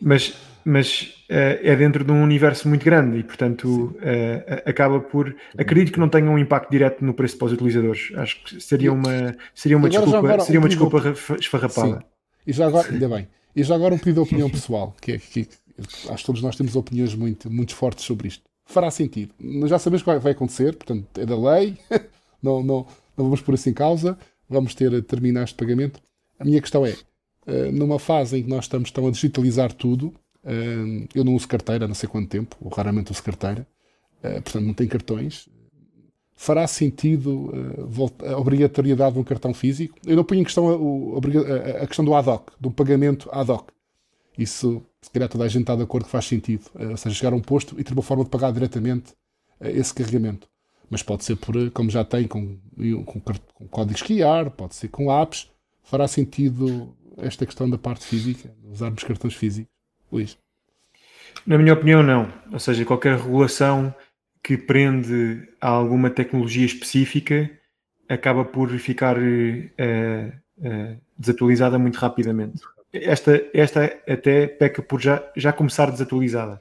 Mas 0.00 0.34
mas 0.66 1.14
uh, 1.30 1.62
é 1.62 1.76
dentro 1.76 2.02
de 2.02 2.10
um 2.10 2.24
universo 2.24 2.68
muito 2.68 2.84
grande 2.84 3.18
e, 3.18 3.22
portanto, 3.22 3.96
uh, 3.98 4.68
acaba 4.68 4.98
por. 4.98 5.32
Acredito 5.56 5.92
que 5.92 6.00
não 6.00 6.08
tenha 6.08 6.28
um 6.28 6.36
impacto 6.36 6.68
direto 6.72 7.04
no 7.04 7.14
preço 7.14 7.38
para 7.38 7.46
os 7.46 7.52
utilizadores. 7.52 8.10
Acho 8.16 8.42
que 8.42 8.60
seria 8.60 8.92
uma, 8.92 9.36
seria 9.54 9.76
uma 9.76 9.88
desculpa, 9.88 10.18
agora, 10.18 10.40
seria 10.40 10.58
uma 10.58 10.68
desculpa 10.68 11.14
esfarrapada. 11.38 11.98
Sim. 12.00 12.04
E 12.48 12.52
já 12.52 12.66
agora, 12.66 12.88
ainda 12.90 13.08
bem. 13.08 13.28
E 13.54 13.62
já 13.62 13.76
agora 13.76 13.94
um 13.94 13.98
pedido 13.98 14.14
de 14.14 14.28
opinião 14.28 14.50
pessoal, 14.50 14.92
que 15.00 15.12
é 15.12 15.18
que 15.18 15.48
acho 16.10 16.16
que 16.16 16.26
todos 16.26 16.42
nós 16.42 16.56
temos 16.56 16.74
opiniões 16.74 17.14
muito, 17.14 17.48
muito 17.48 17.72
fortes 17.72 18.04
sobre 18.04 18.26
isto. 18.26 18.42
Fará 18.64 18.90
sentido. 18.90 19.32
Já 19.66 19.78
sabemos 19.78 20.02
o 20.02 20.04
que 20.04 20.18
vai 20.18 20.32
acontecer, 20.32 20.74
portanto, 20.74 21.06
é 21.16 21.24
da 21.24 21.38
lei, 21.38 21.78
não, 22.42 22.60
não, 22.60 22.86
não 23.16 23.24
vamos 23.26 23.40
por 23.40 23.54
assim 23.54 23.72
causa, 23.72 24.18
vamos 24.48 24.74
ter 24.74 25.00
terminais 25.04 25.50
de 25.50 25.54
pagamento. 25.54 26.00
A 26.40 26.44
minha 26.44 26.60
questão 26.60 26.84
é, 26.84 26.90
eh, 26.90 26.96
numa 27.72 27.98
fase 27.98 28.38
em 28.38 28.42
que 28.42 28.48
nós 28.48 28.64
estamos 28.64 28.90
tão 28.90 29.06
a 29.06 29.10
digitalizar 29.10 29.72
tudo, 29.72 30.12
eu 31.14 31.24
não 31.24 31.34
uso 31.34 31.46
carteira 31.48 31.84
há 31.84 31.88
não 31.88 31.94
sei 31.94 32.08
quanto 32.08 32.28
tempo, 32.28 32.56
ou 32.60 32.70
raramente 32.70 33.12
uso 33.12 33.22
carteira, 33.22 33.66
ah, 34.22 34.40
portanto 34.40 34.64
não 34.64 34.74
tenho 34.74 34.90
cartões. 34.90 35.48
Fará 36.38 36.66
sentido 36.66 37.50
a 38.28 38.36
obrigatoriedade 38.36 39.14
de 39.14 39.20
um 39.20 39.24
cartão 39.24 39.54
físico? 39.54 39.96
Eu 40.06 40.16
não 40.16 40.24
ponho 40.24 40.42
em 40.42 40.44
questão 40.44 40.68
a, 40.68 41.82
a 41.82 41.86
questão 41.86 42.04
do 42.04 42.14
ad 42.14 42.28
hoc, 42.28 42.50
do 42.60 42.70
pagamento 42.70 43.28
ad 43.32 43.50
hoc. 43.50 43.70
Isso, 44.36 44.82
se 45.00 45.10
calhar 45.10 45.28
toda 45.30 45.44
a 45.44 45.48
gente 45.48 45.62
está 45.62 45.74
de 45.74 45.82
acordo 45.82 46.04
que 46.04 46.10
faz 46.10 46.26
sentido. 46.26 46.64
Ou 46.74 46.96
seja, 46.96 47.14
chegar 47.14 47.32
a 47.32 47.36
um 47.36 47.40
posto 47.40 47.80
e 47.80 47.84
ter 47.84 47.94
uma 47.94 48.02
forma 48.02 48.22
de 48.22 48.28
pagar 48.28 48.52
diretamente 48.52 49.14
esse 49.60 49.94
carregamento. 49.94 50.46
Mas 50.90 51.02
pode 51.02 51.24
ser 51.24 51.36
por, 51.36 51.70
como 51.70 51.88
já 51.88 52.04
tem, 52.04 52.28
com, 52.28 52.58
com, 53.06 53.20
com 53.54 53.68
códigos 53.68 54.02
QR, 54.02 54.50
pode 54.54 54.74
ser 54.74 54.88
com 54.88 55.10
apps. 55.10 55.48
Fará 55.82 56.06
sentido 56.06 56.94
esta 57.18 57.46
questão 57.46 57.68
da 57.68 57.78
parte 57.78 58.04
física, 58.04 58.54
usarmos 58.64 59.04
cartões 59.04 59.34
físicos? 59.34 59.72
Luís? 60.10 60.38
Na 61.46 61.58
minha 61.58 61.74
opinião, 61.74 62.02
não. 62.02 62.32
Ou 62.52 62.58
seja, 62.58 62.84
qualquer 62.84 63.16
regulação 63.18 63.94
que 64.42 64.56
prende 64.56 65.48
a 65.60 65.68
alguma 65.68 66.08
tecnologia 66.08 66.64
específica 66.64 67.50
acaba 68.08 68.44
por 68.44 68.70
ficar 68.78 69.18
uh, 69.18 70.32
uh, 70.58 71.00
desatualizada 71.18 71.78
muito 71.78 71.96
rapidamente. 71.96 72.62
Esta, 72.92 73.44
esta 73.52 73.84
até 74.08 74.46
peca 74.46 74.80
por 74.82 75.00
já, 75.00 75.28
já 75.36 75.52
começar 75.52 75.90
desatualizada. 75.90 76.60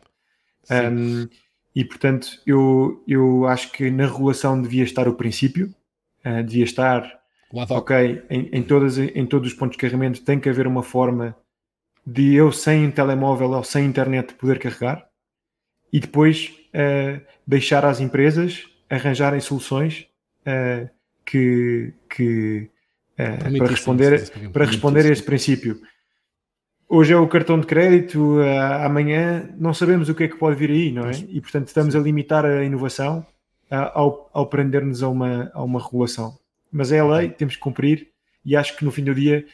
Um, 0.69 1.27
e 1.75 1.85
portanto, 1.85 2.27
eu, 2.45 3.03
eu 3.07 3.45
acho 3.45 3.71
que 3.71 3.91
na 3.91 4.07
regulação 4.07 4.59
devia 4.59 4.83
estar 4.83 5.07
o 5.07 5.13
princípio, 5.13 5.73
uh, 6.25 6.43
devia 6.43 6.63
estar, 6.63 7.19
ok, 7.53 8.23
em, 8.29 8.49
em, 8.51 8.63
todas, 8.63 8.97
em 8.97 9.25
todos 9.25 9.51
os 9.51 9.57
pontos 9.57 9.75
de 9.75 9.81
carregamento 9.81 10.23
tem 10.23 10.39
que 10.39 10.49
haver 10.49 10.67
uma 10.67 10.83
forma 10.83 11.35
de 12.05 12.35
eu 12.35 12.51
sem 12.51 12.91
telemóvel 12.91 13.51
ou 13.51 13.63
sem 13.63 13.85
internet 13.85 14.33
poder 14.35 14.59
carregar 14.59 15.07
e 15.91 15.99
depois 15.99 16.53
uh, 16.73 17.21
deixar 17.47 17.85
às 17.85 17.99
empresas 17.99 18.65
arranjarem 18.89 19.39
soluções 19.39 20.07
uh, 20.41 20.89
que, 21.25 21.93
que 22.09 22.69
uh, 23.13 23.57
para 23.57 23.67
responder, 23.67 24.51
para 24.51 24.65
responder 24.65 25.05
a 25.05 25.09
esse 25.09 25.23
princípio. 25.23 25.79
Hoje 26.87 27.13
é 27.13 27.17
o 27.17 27.27
cartão 27.27 27.59
de 27.59 27.65
crédito, 27.65 28.37
amanhã 28.83 29.49
não 29.57 29.73
sabemos 29.73 30.07
o 30.07 30.13
que 30.13 30.25
é 30.25 30.27
que 30.27 30.37
pode 30.37 30.55
vir 30.55 30.69
aí, 30.69 30.91
não 30.91 31.07
é? 31.07 31.13
E 31.29 31.41
portanto 31.41 31.67
estamos 31.67 31.95
a 31.95 31.99
limitar 31.99 32.45
a 32.45 32.63
inovação 32.63 33.25
ao, 33.71 34.29
ao 34.31 34.45
prender-nos 34.45 35.01
a 35.01 35.09
uma, 35.09 35.49
a 35.55 35.63
uma 35.63 35.83
regulação. 35.83 36.37
Mas 36.75 36.91
é 36.91 36.99
a 36.99 37.05
lei, 37.05 37.29
temos 37.29 37.55
que 37.55 37.61
cumprir 37.61 38.09
e 38.43 38.53
acho 38.53 38.75
que 38.75 38.83
no 38.83 38.91
fim 38.91 39.01
do 39.01 39.15
dia 39.15 39.45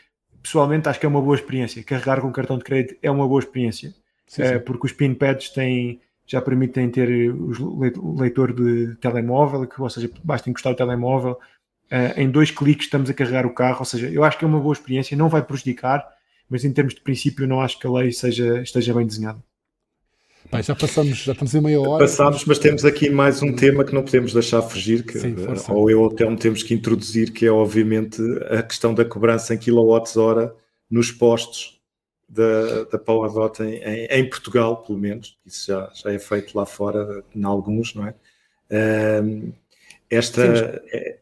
pessoalmente 0.42 0.90
acho 0.90 1.00
que 1.00 1.06
é 1.06 1.10
uma 1.10 1.22
boa 1.22 1.36
experiência. 1.36 1.84
Carregar 1.84 2.20
com 2.20 2.32
cartão 2.32 2.58
de 2.58 2.64
crédito 2.64 2.98
é 3.00 3.12
uma 3.12 3.28
boa 3.28 3.40
experiência, 3.40 3.94
sim, 4.26 4.44
sim. 4.44 4.56
Uh, 4.56 4.60
porque 4.62 4.88
os 4.88 4.92
pin 4.92 5.14
pads 5.14 5.50
têm, 5.50 6.02
já 6.26 6.42
permitem 6.42 6.90
ter 6.90 7.32
o 7.32 8.16
leitor 8.20 8.52
de 8.52 8.96
telemóvel, 8.96 9.68
que, 9.68 9.80
ou 9.80 9.88
seja, 9.88 10.10
basta 10.24 10.50
encostar 10.50 10.74
o 10.74 10.76
telemóvel. 10.76 11.34
Uh, 11.92 12.20
em 12.20 12.28
dois 12.28 12.50
cliques 12.50 12.88
estamos 12.88 13.08
a 13.08 13.14
carregar 13.14 13.46
o 13.46 13.54
carro, 13.54 13.82
ou 13.82 13.86
seja, 13.86 14.10
eu 14.10 14.24
acho 14.24 14.40
que 14.40 14.44
é 14.44 14.48
uma 14.48 14.60
boa 14.60 14.74
experiência, 14.74 15.16
não 15.16 15.30
vai 15.30 15.44
prejudicar, 15.44 16.04
mas 16.50 16.66
em 16.66 16.74
termos 16.74 16.96
de 16.96 17.02
princípio 17.02 17.48
não 17.48 17.62
acho 17.62 17.78
que 17.78 17.86
a 17.86 17.92
lei 17.92 18.12
seja, 18.12 18.64
esteja 18.64 18.96
bem 18.96 19.06
desenhada. 19.06 19.40
Bem, 20.52 20.62
já 20.62 20.76
passamos, 20.76 21.18
já 21.20 21.32
estamos 21.32 21.56
em 21.56 21.62
meia 21.62 21.80
hora. 21.80 22.04
Passamos, 22.04 22.44
mas 22.44 22.60
temos 22.60 22.84
aqui 22.84 23.10
mais 23.10 23.42
um 23.42 23.56
tema 23.56 23.86
que 23.86 23.94
não 23.94 24.04
podemos 24.04 24.34
deixar 24.34 24.62
fugir, 24.62 25.02
que, 25.06 25.18
Sim, 25.18 25.34
ou 25.70 25.90
eu 25.90 26.02
ou 26.02 26.14
Telmo 26.14 26.38
temos 26.38 26.62
que 26.62 26.74
introduzir, 26.74 27.32
que 27.32 27.46
é 27.46 27.52
obviamente 27.52 28.22
a 28.50 28.62
questão 28.62 28.94
da 28.94 29.06
cobrança 29.06 29.54
em 29.54 29.58
quilowatts-hora 29.58 30.54
nos 30.90 31.10
postos 31.10 31.80
da, 32.28 32.84
da 32.84 33.00
PowerDot 33.00 33.64
em, 33.64 33.76
em, 33.76 34.06
em, 34.08 34.30
Portugal, 34.30 34.84
pelo 34.84 35.00
menos. 35.00 35.38
Isso 35.46 35.68
já, 35.68 35.90
já 35.94 36.12
é 36.12 36.20
feito 36.20 36.58
lá 36.58 36.66
fora, 36.66 37.24
em 37.34 37.44
alguns, 37.46 37.96
não 37.96 38.08
é? 38.08 38.14
Um, 39.24 39.54
esta... 40.10 40.42
Sim, 40.44 40.80
é, 40.92 41.21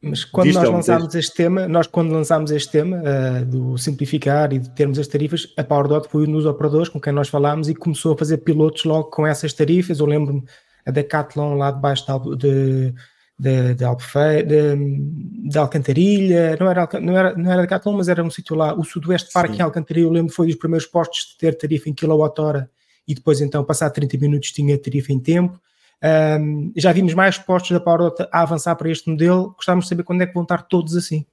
Mas 0.00 0.24
quando 0.24 0.52
nós 0.52 0.68
lançámos 0.68 1.14
este 1.14 1.34
tema, 1.34 1.66
nós 1.66 1.86
quando 1.88 2.12
lançámos 2.12 2.50
este 2.52 2.70
tema 2.70 2.98
uh, 2.98 3.44
do 3.44 3.76
simplificar 3.76 4.52
e 4.52 4.58
de 4.60 4.70
termos 4.70 4.98
as 4.98 5.08
tarifas, 5.08 5.52
a 5.56 5.64
PowerDot 5.64 6.08
foi 6.08 6.26
um 6.26 6.32
dos 6.32 6.46
operadores 6.46 6.88
com 6.88 7.00
quem 7.00 7.12
nós 7.12 7.28
falámos 7.28 7.68
e 7.68 7.74
começou 7.74 8.14
a 8.14 8.16
fazer 8.16 8.38
pilotos 8.38 8.84
logo 8.84 9.10
com 9.10 9.26
essas 9.26 9.52
tarifas. 9.52 9.98
Eu 9.98 10.06
lembro-me 10.06 10.44
a 10.86 10.92
Decathlon 10.92 11.56
lá 11.56 11.72
debaixo 11.72 12.06
de, 12.36 12.94
de, 13.36 13.74
de, 13.74 13.84
Alpefeira, 13.84 14.44
de, 14.46 15.48
de, 15.50 15.58
Alcantarilha, 15.58 16.56
não 16.60 16.70
era, 16.70 16.88
não, 17.00 17.18
era, 17.18 17.36
não 17.36 17.52
era 17.52 17.62
Decathlon, 17.62 17.96
mas 17.96 18.08
era 18.08 18.22
um 18.22 18.30
sítio 18.30 18.54
lá, 18.54 18.74
o 18.74 18.84
Sudoeste 18.84 19.32
Parque 19.32 19.56
em 19.56 19.62
Alcantarilha, 19.62 20.06
eu 20.06 20.10
lembro 20.10 20.32
foi 20.32 20.46
dos 20.46 20.56
primeiros 20.56 20.86
postos 20.86 21.30
de 21.32 21.38
ter 21.38 21.56
tarifa 21.56 21.90
em 21.90 21.94
quilowatt-hora 21.94 22.70
e 23.06 23.14
depois 23.14 23.40
então 23.40 23.64
passar 23.64 23.90
30 23.90 24.16
minutos 24.18 24.52
tinha 24.52 24.78
tarifa 24.78 25.12
em 25.12 25.18
tempo. 25.18 25.60
Um, 26.02 26.72
já 26.76 26.92
vimos 26.92 27.12
mais 27.14 27.38
postos 27.38 27.72
da 27.72 27.80
PowerDot 27.80 28.28
a 28.32 28.42
avançar 28.42 28.74
para 28.76 28.90
este 28.90 29.10
modelo. 29.10 29.52
Gostávamos 29.56 29.86
de 29.86 29.88
saber 29.88 30.04
quando 30.04 30.22
é 30.22 30.26
que 30.26 30.34
vão 30.34 30.44
estar 30.44 30.62
todos 30.62 30.96
assim. 30.96 31.24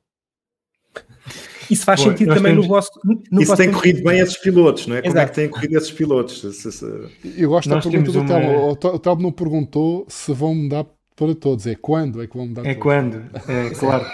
Isso 1.69 1.83
faz 1.83 2.03
Bom, 2.03 2.11
sentido 2.11 2.33
também 2.33 2.51
temos... 2.51 2.67
no 2.67 2.73
vosso. 2.73 2.91
No 3.03 3.41
Isso 3.41 3.51
vosso 3.51 3.55
tem 3.55 3.71
corrido 3.71 4.03
bem 4.03 4.19
esses 4.19 4.37
pilotos, 4.37 4.87
não 4.87 4.95
é? 4.95 4.99
Exato. 4.99 5.11
Como 5.11 5.19
é 5.19 5.25
que 5.25 5.33
têm 5.33 5.49
corrido 5.49 5.77
esses 5.77 5.91
pilotos? 5.91 6.83
Eu 7.37 7.49
gosto 7.49 7.69
nós 7.69 7.83
da 7.83 7.91
pergunta 7.91 8.11
do 8.11 8.19
uma... 8.19 8.27
Telmo. 8.27 8.69
O 8.71 8.99
Telmo 8.99 9.21
não 9.21 9.31
perguntou 9.31 10.05
se 10.07 10.31
vão 10.33 10.53
mudar 10.53 10.85
para 11.15 11.33
todos, 11.33 11.65
é 11.65 11.75
quando 11.75 12.21
é 12.21 12.27
que 12.27 12.35
vão 12.35 12.47
mudar 12.47 12.65
É 12.65 12.73
todos. 12.73 12.83
quando, 12.83 13.23
é 13.47 13.69
claro. 13.79 14.05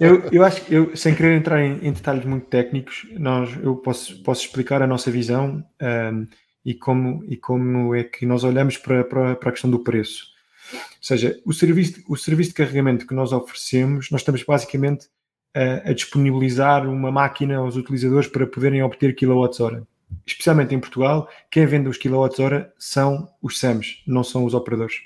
eu, 0.00 0.22
eu 0.32 0.44
acho 0.44 0.64
que, 0.64 0.74
eu, 0.74 0.96
sem 0.96 1.14
querer 1.14 1.36
entrar 1.36 1.62
em, 1.62 1.78
em, 1.82 1.92
detalhes 1.92 2.24
muito 2.24 2.46
técnicos, 2.46 3.06
nós, 3.16 3.56
eu 3.62 3.76
posso, 3.76 4.20
posso 4.22 4.44
explicar 4.44 4.82
a 4.82 4.86
nossa 4.86 5.10
visão. 5.10 5.64
Um, 5.80 6.26
e 6.64 6.74
como, 6.74 7.24
e 7.28 7.36
como 7.36 7.94
é 7.94 8.04
que 8.04 8.24
nós 8.24 8.44
olhamos 8.44 8.76
para, 8.76 9.04
para, 9.04 9.36
para 9.36 9.48
a 9.48 9.52
questão 9.52 9.70
do 9.70 9.80
preço. 9.80 10.32
Ou 10.72 10.78
seja, 11.00 11.40
o 11.44 11.52
serviço, 11.52 12.02
o 12.08 12.16
serviço 12.16 12.50
de 12.50 12.54
carregamento 12.56 13.06
que 13.06 13.14
nós 13.14 13.32
oferecemos, 13.32 14.10
nós 14.10 14.20
estamos 14.20 14.42
basicamente 14.44 15.08
a, 15.54 15.90
a 15.90 15.92
disponibilizar 15.92 16.88
uma 16.88 17.10
máquina 17.10 17.56
aos 17.56 17.76
utilizadores 17.76 18.28
para 18.28 18.46
poderem 18.46 18.82
obter 18.82 19.14
quilowatts-hora. 19.14 19.86
Especialmente 20.26 20.74
em 20.74 20.80
Portugal, 20.80 21.28
quem 21.50 21.66
vende 21.66 21.88
os 21.88 21.98
quilowatts-hora 21.98 22.72
são 22.78 23.28
os 23.42 23.58
SAMs, 23.58 24.02
não 24.06 24.22
são 24.22 24.44
os 24.44 24.54
operadores. 24.54 25.00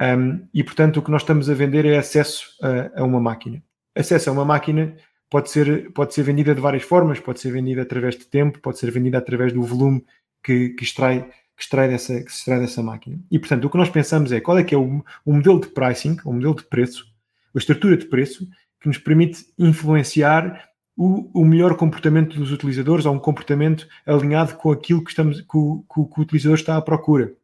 Um, 0.00 0.46
e, 0.52 0.62
portanto, 0.62 0.98
o 0.98 1.02
que 1.02 1.10
nós 1.10 1.22
estamos 1.22 1.48
a 1.48 1.54
vender 1.54 1.86
é 1.86 1.96
acesso 1.96 2.56
a, 2.60 3.00
a 3.00 3.04
uma 3.04 3.20
máquina. 3.20 3.62
Acesso 3.94 4.28
a 4.28 4.32
uma 4.32 4.44
máquina 4.44 4.96
pode 5.30 5.50
ser, 5.50 5.92
pode 5.92 6.14
ser 6.14 6.24
vendida 6.24 6.54
de 6.54 6.60
várias 6.60 6.82
formas, 6.82 7.20
pode 7.20 7.40
ser 7.40 7.52
vendida 7.52 7.82
através 7.82 8.16
de 8.16 8.26
tempo, 8.26 8.60
pode 8.60 8.78
ser 8.78 8.90
vendida 8.90 9.18
através 9.18 9.52
do 9.52 9.62
volume 9.62 10.04
que, 10.44 10.68
que, 10.70 10.84
extrai, 10.84 11.22
que, 11.22 11.62
extrai 11.62 11.88
dessa, 11.88 12.22
que 12.22 12.30
se 12.30 12.38
extrai 12.38 12.60
dessa 12.60 12.82
máquina. 12.82 13.18
E, 13.30 13.38
portanto, 13.38 13.64
o 13.64 13.70
que 13.70 13.78
nós 13.78 13.88
pensamos 13.88 14.30
é 14.30 14.40
qual 14.40 14.58
é 14.58 14.62
que 14.62 14.74
é 14.74 14.78
o, 14.78 15.02
o 15.24 15.32
modelo 15.32 15.60
de 15.60 15.68
pricing, 15.68 16.18
o 16.24 16.32
modelo 16.32 16.54
de 16.54 16.64
preço, 16.64 17.06
a 17.54 17.58
estrutura 17.58 17.96
de 17.96 18.06
preço, 18.06 18.46
que 18.80 18.88
nos 18.88 18.98
permite 18.98 19.46
influenciar 19.58 20.68
o, 20.96 21.40
o, 21.40 21.44
melhor 21.44 21.76
comportamento 21.76 22.38
dos 22.38 22.52
utilizadores 22.52 23.06
ou 23.06 23.14
um 23.14 23.18
comportamento 23.18 23.88
alinhado 24.06 24.56
com 24.56 24.70
aquilo 24.70 25.02
que, 25.02 25.10
estamos, 25.10 25.40
que, 25.40 25.56
o, 25.56 25.82
que 25.88 25.98
o 25.98 26.22
utilizador 26.22 26.56
está 26.56 26.76
à 26.76 26.82
procura. 26.82 27.34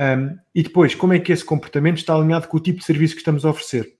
Um, 0.00 0.36
e 0.54 0.62
depois, 0.62 0.94
como 0.94 1.12
é 1.12 1.20
que 1.20 1.32
esse 1.32 1.44
comportamento 1.44 1.98
está 1.98 2.14
alinhado 2.14 2.48
com 2.48 2.56
o 2.56 2.60
tipo 2.60 2.80
de 2.80 2.84
serviço 2.84 3.14
que 3.14 3.20
estamos 3.20 3.44
a 3.44 3.50
oferecer? 3.50 3.94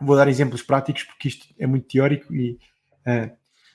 Vou 0.00 0.16
dar 0.16 0.28
exemplos 0.28 0.62
práticos 0.62 1.04
porque 1.04 1.28
isto 1.28 1.46
é 1.58 1.66
muito 1.66 1.86
teórico 1.86 2.34
e 2.34 2.58
uh, 3.06 3.30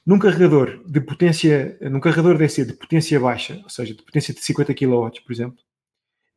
num 0.05 0.19
carregador 0.19 0.83
de 0.85 1.01
potência, 1.01 1.77
num 1.81 1.99
carregador 1.99 2.37
DC 2.37 2.65
de 2.65 2.73
potência 2.73 3.19
baixa, 3.19 3.59
ou 3.63 3.69
seja, 3.69 3.95
de 3.95 4.03
potência 4.03 4.33
de 4.33 4.39
50 4.39 4.73
kW, 4.73 5.09
por 5.25 5.33
exemplo, 5.33 5.57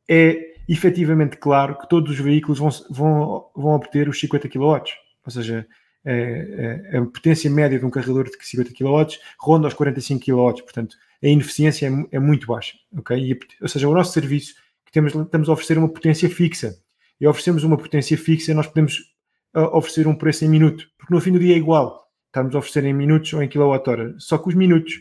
é 0.09 0.55
efetivamente 0.67 1.37
claro 1.37 1.77
que 1.77 1.87
todos 1.87 2.11
os 2.11 2.19
veículos 2.19 2.57
vão, 2.57 2.69
vão, 2.89 3.51
vão 3.55 3.75
obter 3.75 4.09
os 4.09 4.19
50 4.19 4.49
kW. 4.49 4.83
Ou 5.25 5.31
seja, 5.31 5.67
é, 6.03 6.85
é, 6.91 6.97
a 6.97 7.05
potência 7.05 7.49
média 7.49 7.77
de 7.77 7.85
um 7.85 7.91
carregador 7.91 8.25
de 8.25 8.37
50 8.39 8.73
kW 8.73 9.17
ronda 9.39 9.67
aos 9.67 9.73
45 9.75 10.25
kW, 10.25 10.63
portanto, 10.63 10.95
a 11.21 11.27
ineficiência 11.27 11.87
é, 11.87 12.15
é 12.15 12.19
muito 12.19 12.47
baixa. 12.47 12.75
Okay? 12.97 13.31
E, 13.31 13.39
ou 13.61 13.67
seja, 13.67 13.87
o 13.87 13.93
nosso 13.93 14.13
serviço 14.13 14.55
que 14.85 14.91
temos, 14.91 15.13
estamos 15.13 15.47
a 15.47 15.53
oferecer 15.53 15.77
uma 15.77 15.89
potência 15.89 16.27
fixa. 16.29 16.75
E 17.21 17.27
oferecemos 17.27 17.63
uma 17.63 17.77
potência 17.77 18.17
fixa, 18.17 18.53
nós 18.53 18.65
podemos 18.65 19.13
oferecer 19.53 20.07
um 20.07 20.15
preço 20.15 20.45
em 20.45 20.47
minuto, 20.47 20.87
porque 20.97 21.13
no 21.13 21.21
fim 21.21 21.31
do 21.31 21.39
dia 21.39 21.53
é 21.53 21.57
igual 21.57 22.08
estarmos 22.29 22.55
a 22.55 22.59
oferecer 22.59 22.85
em 22.85 22.93
minutos 22.93 23.33
ou 23.33 23.43
em 23.43 23.49
quilowatt-hora. 23.49 24.15
Só 24.17 24.37
que 24.37 24.47
os 24.47 24.55
minutos 24.55 24.93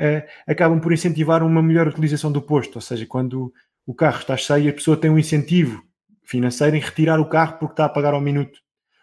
uh, 0.00 0.26
acabam 0.46 0.80
por 0.80 0.92
incentivar 0.92 1.42
uma 1.42 1.62
melhor 1.62 1.86
utilização 1.88 2.32
do 2.32 2.42
posto, 2.42 2.76
ou 2.76 2.80
seja, 2.80 3.06
quando 3.06 3.52
o 3.86 3.94
carro 3.94 4.18
está 4.18 4.36
cheio, 4.36 4.70
a 4.70 4.72
pessoa 4.72 4.96
tem 4.96 5.10
um 5.10 5.18
incentivo 5.18 5.82
financeiro 6.24 6.76
em 6.76 6.80
retirar 6.80 7.20
o 7.20 7.28
carro 7.28 7.58
porque 7.58 7.72
está 7.72 7.84
a 7.84 7.88
pagar 7.88 8.14
ao 8.14 8.20
minuto. 8.20 8.58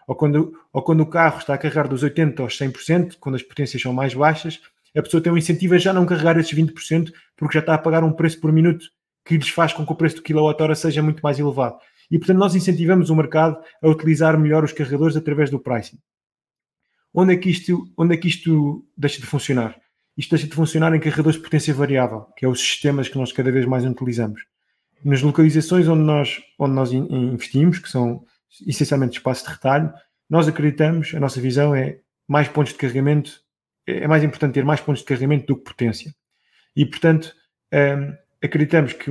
Ou 0.07 0.15
quando, 0.15 0.53
ou 0.71 0.81
quando 0.81 1.01
o 1.01 1.05
carro 1.05 1.39
está 1.39 1.53
a 1.53 1.57
carregar 1.57 1.87
dos 1.87 2.03
80% 2.03 2.39
aos 2.39 2.57
100%, 2.57 3.17
quando 3.19 3.35
as 3.35 3.43
potências 3.43 3.81
são 3.81 3.91
mais 3.91 4.13
baixas, 4.13 4.61
a 4.95 5.01
pessoa 5.01 5.21
tem 5.21 5.31
um 5.31 5.37
incentivo 5.37 5.75
a 5.75 5.77
já 5.77 5.91
não 5.91 6.05
carregar 6.05 6.37
esses 6.39 6.53
20% 6.53 7.11
porque 7.35 7.55
já 7.55 7.59
está 7.59 7.73
a 7.73 7.77
pagar 7.77 8.03
um 8.03 8.13
preço 8.13 8.39
por 8.39 8.51
minuto 8.51 8.85
que 9.25 9.35
lhes 9.35 9.49
faz 9.49 9.73
com 9.73 9.85
que 9.85 9.91
o 9.91 9.95
preço 9.95 10.15
do 10.15 10.21
quilowatt-hora 10.21 10.73
seja 10.73 11.03
muito 11.03 11.19
mais 11.21 11.37
elevado. 11.37 11.77
E, 12.09 12.17
portanto, 12.17 12.37
nós 12.37 12.55
incentivamos 12.55 13.09
o 13.09 13.15
mercado 13.15 13.57
a 13.81 13.89
utilizar 13.89 14.39
melhor 14.39 14.63
os 14.63 14.71
carregadores 14.71 15.17
através 15.17 15.49
do 15.49 15.59
pricing. 15.59 15.97
Onde 17.19 17.33
é 17.33 17.37
que 17.37 17.49
isto, 17.49 17.91
onde 17.97 18.13
é 18.13 18.17
que 18.17 18.27
isto 18.27 18.85
deixa 18.95 19.19
de 19.19 19.25
funcionar? 19.25 19.75
Isto 20.15 20.35
deixa 20.35 20.45
de 20.45 20.53
funcionar 20.53 20.93
em 20.93 20.99
carregadores 20.99 21.37
de 21.37 21.43
potência 21.43 21.73
variável, 21.73 22.27
que 22.37 22.45
é 22.45 22.47
os 22.47 22.59
sistemas 22.59 23.09
que 23.09 23.17
nós 23.17 23.31
cada 23.31 23.51
vez 23.51 23.65
mais 23.65 23.83
utilizamos. 23.83 24.39
Nas 25.03 25.23
localizações 25.23 25.87
onde 25.87 26.03
nós, 26.03 26.39
onde 26.59 26.75
nós 26.75 26.93
investimos, 26.93 27.79
que 27.79 27.89
são 27.89 28.23
essencialmente 28.67 29.17
espaços 29.17 29.43
de 29.43 29.49
retalho, 29.49 29.91
nós 30.29 30.47
acreditamos, 30.47 31.11
a 31.15 31.19
nossa 31.19 31.41
visão 31.41 31.73
é 31.73 31.97
mais 32.27 32.47
pontos 32.49 32.73
de 32.73 32.77
carregamento, 32.77 33.41
é 33.87 34.07
mais 34.07 34.23
importante 34.23 34.53
ter 34.53 34.63
mais 34.63 34.79
pontos 34.79 35.01
de 35.01 35.07
carregamento 35.07 35.47
do 35.47 35.57
que 35.57 35.63
potência. 35.63 36.13
E, 36.75 36.85
portanto, 36.85 37.33
hum, 37.73 38.13
acreditamos 38.43 38.93
que 38.93 39.09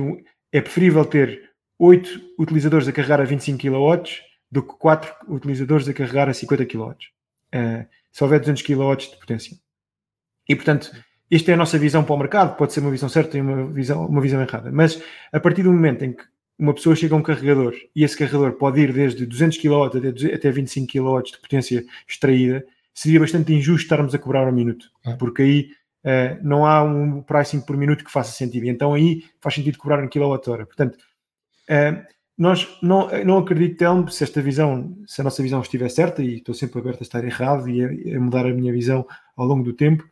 é 0.53 0.61
preferível 0.61 1.03
ter 1.03 1.51
8 1.77 2.21
utilizadores 2.39 2.87
a 2.87 2.93
carregar 2.93 3.19
a 3.19 3.25
25 3.25 3.59
kW 3.59 4.01
do 4.49 4.63
que 4.63 4.77
4 4.77 5.13
utilizadores 5.27 5.89
a 5.89 5.93
carregar 5.93 6.29
a 6.29 6.33
50 6.33 6.65
kW. 6.65 6.95
Uh, 7.53 7.96
se 8.11 8.23
houver 8.23 8.39
200 8.39 8.61
kW 8.61 8.95
de 8.95 9.17
potência. 9.17 9.57
E, 10.47 10.55
portanto, 10.55 10.91
esta 11.29 11.51
é 11.51 11.53
a 11.53 11.57
nossa 11.57 11.77
visão 11.77 12.03
para 12.03 12.15
o 12.15 12.17
mercado, 12.17 12.55
pode 12.55 12.73
ser 12.73 12.79
uma 12.79 12.91
visão 12.91 13.09
certa 13.09 13.37
e 13.37 13.41
uma 13.41 13.71
visão, 13.71 14.05
uma 14.05 14.21
visão 14.21 14.41
errada, 14.41 14.71
mas 14.71 15.01
a 15.31 15.39
partir 15.39 15.63
do 15.63 15.71
momento 15.71 16.03
em 16.05 16.13
que 16.13 16.23
uma 16.57 16.73
pessoa 16.73 16.95
chega 16.95 17.13
a 17.13 17.17
um 17.17 17.21
carregador 17.21 17.75
e 17.95 18.03
esse 18.03 18.17
carregador 18.17 18.53
pode 18.53 18.79
ir 18.81 18.91
desde 18.91 19.25
200 19.25 19.57
kW 19.57 19.83
até, 19.83 20.33
até 20.33 20.51
25 20.51 20.91
kW 20.91 21.21
de 21.23 21.37
potência 21.39 21.85
extraída, 22.07 22.65
seria 22.93 23.19
bastante 23.19 23.53
injusto 23.53 23.83
estarmos 23.83 24.15
a 24.15 24.17
cobrar 24.17 24.47
ao 24.47 24.51
minuto, 24.51 24.89
porque 25.19 25.41
aí 25.43 25.71
uh, 26.03 26.39
não 26.41 26.65
há 26.65 26.81
um 26.81 27.21
pricing 27.21 27.61
por 27.61 27.77
minuto 27.77 28.03
que 28.03 28.11
faça 28.11 28.31
sentido. 28.31 28.65
Então 28.65 28.93
aí 28.93 29.23
faz 29.39 29.53
sentido 29.53 29.77
cobrar 29.77 30.03
um 30.03 30.09
kWh. 30.09 30.65
Portanto, 30.65 30.97
uh, 31.69 32.03
nós 32.37 32.77
não, 32.83 33.09
não 33.25 33.39
acredito, 33.39 33.77
Telmo, 33.77 34.09
se 34.09 34.23
esta 34.23 34.41
visão, 34.41 34.95
se 35.07 35.21
a 35.21 35.23
nossa 35.23 35.41
visão 35.41 35.59
estiver 35.59 35.89
certa, 35.89 36.21
e 36.21 36.35
estou 36.35 36.53
sempre 36.53 36.79
aberto 36.79 36.99
a 36.99 37.03
estar 37.03 37.23
errado 37.23 37.67
e 37.67 37.83
a, 37.83 38.17
a 38.17 38.19
mudar 38.19 38.45
a 38.45 38.53
minha 38.53 38.71
visão 38.71 39.05
ao 39.35 39.47
longo 39.47 39.63
do 39.63 39.73
tempo, 39.73 40.07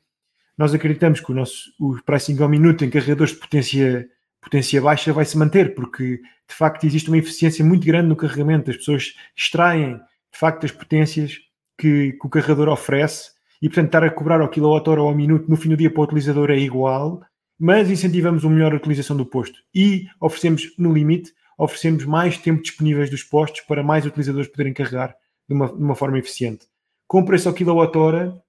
nós 0.57 0.73
acreditamos 0.73 1.19
que 1.19 1.31
o 1.31 1.35
nosso 1.35 1.71
o 1.79 2.01
pricing 2.03 2.41
ao 2.41 2.49
minuto 2.49 2.83
em 2.83 2.89
carregadores 2.89 3.33
de 3.33 3.39
potência, 3.39 4.07
potência 4.41 4.81
baixa 4.81 5.13
vai 5.13 5.25
se 5.25 5.37
manter, 5.37 5.75
porque 5.75 6.17
de 6.47 6.55
facto 6.55 6.85
existe 6.85 7.09
uma 7.09 7.17
eficiência 7.17 7.63
muito 7.63 7.85
grande 7.85 8.07
no 8.07 8.15
carregamento, 8.15 8.71
as 8.71 8.77
pessoas 8.77 9.13
extraem 9.35 9.95
de 9.95 10.39
facto 10.39 10.65
as 10.65 10.71
potências 10.71 11.39
que, 11.77 12.13
que 12.13 12.27
o 12.27 12.29
carregador 12.29 12.69
oferece 12.69 13.31
e 13.61 13.69
portanto 13.69 13.87
estar 13.87 14.03
a 14.03 14.09
cobrar 14.09 14.41
ao 14.41 14.49
quilowatt-hora 14.49 15.01
ou 15.01 15.09
ao 15.09 15.15
minuto 15.15 15.49
no 15.49 15.57
fim 15.57 15.69
do 15.69 15.77
dia 15.77 15.91
para 15.91 16.01
o 16.01 16.03
utilizador 16.03 16.49
é 16.51 16.57
igual, 16.57 17.21
mas 17.59 17.89
incentivamos 17.89 18.43
uma 18.43 18.53
melhor 18.53 18.73
utilização 18.73 19.15
do 19.15 19.25
posto 19.25 19.59
e 19.73 20.07
oferecemos 20.19 20.73
no 20.77 20.93
limite 20.93 21.33
oferecemos 21.57 22.05
mais 22.05 22.37
tempo 22.37 22.61
disponíveis 22.61 23.09
dos 23.09 23.23
postos 23.23 23.61
para 23.61 23.83
mais 23.83 24.05
utilizadores 24.05 24.49
poderem 24.49 24.73
carregar 24.73 25.15
de 25.47 25.55
uma, 25.55 25.67
de 25.67 25.81
uma 25.81 25.95
forma 25.95 26.19
eficiente. 26.19 26.67
Com 27.07 27.23
preço 27.23 27.47
ao 27.47 27.53
quilowatt-hora, 27.53 28.41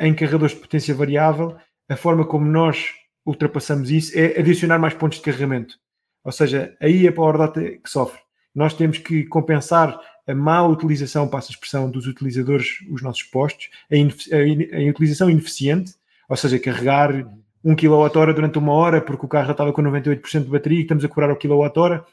em 0.00 0.14
carregadores 0.14 0.54
de 0.54 0.60
potência 0.60 0.94
variável, 0.94 1.56
a 1.88 1.96
forma 1.96 2.24
como 2.24 2.46
nós 2.46 2.94
ultrapassamos 3.26 3.90
isso 3.90 4.18
é 4.18 4.38
adicionar 4.38 4.78
mais 4.78 4.94
pontos 4.94 5.18
de 5.18 5.24
carregamento. 5.24 5.78
Ou 6.24 6.32
seja, 6.32 6.76
aí 6.80 7.06
é 7.06 7.08
a 7.08 7.12
PowerData 7.12 7.60
que 7.60 7.88
sofre. 7.88 8.20
Nós 8.54 8.74
temos 8.74 8.98
que 8.98 9.24
compensar 9.24 9.98
a 10.26 10.34
má 10.34 10.66
utilização, 10.66 11.28
passa 11.28 11.50
a 11.50 11.54
expressão, 11.54 11.90
dos 11.90 12.06
utilizadores, 12.06 12.78
os 12.90 13.02
nossos 13.02 13.22
postos, 13.24 13.68
a, 13.90 13.94
a, 13.94 14.86
a 14.86 14.90
utilização 14.90 15.28
ineficiente, 15.28 15.94
ou 16.28 16.36
seja, 16.36 16.58
carregar 16.58 17.26
1 17.64 17.76
kWh 17.76 18.32
durante 18.34 18.58
uma 18.58 18.72
hora 18.72 19.00
porque 19.00 19.26
o 19.26 19.28
carro 19.28 19.46
já 19.46 19.52
estava 19.52 19.72
com 19.72 19.82
98% 19.82 20.44
de 20.44 20.50
bateria 20.50 20.78
e 20.78 20.82
estamos 20.82 21.04
a 21.04 21.08
curar 21.08 21.30
o 21.30 21.36
kWh 21.36 22.04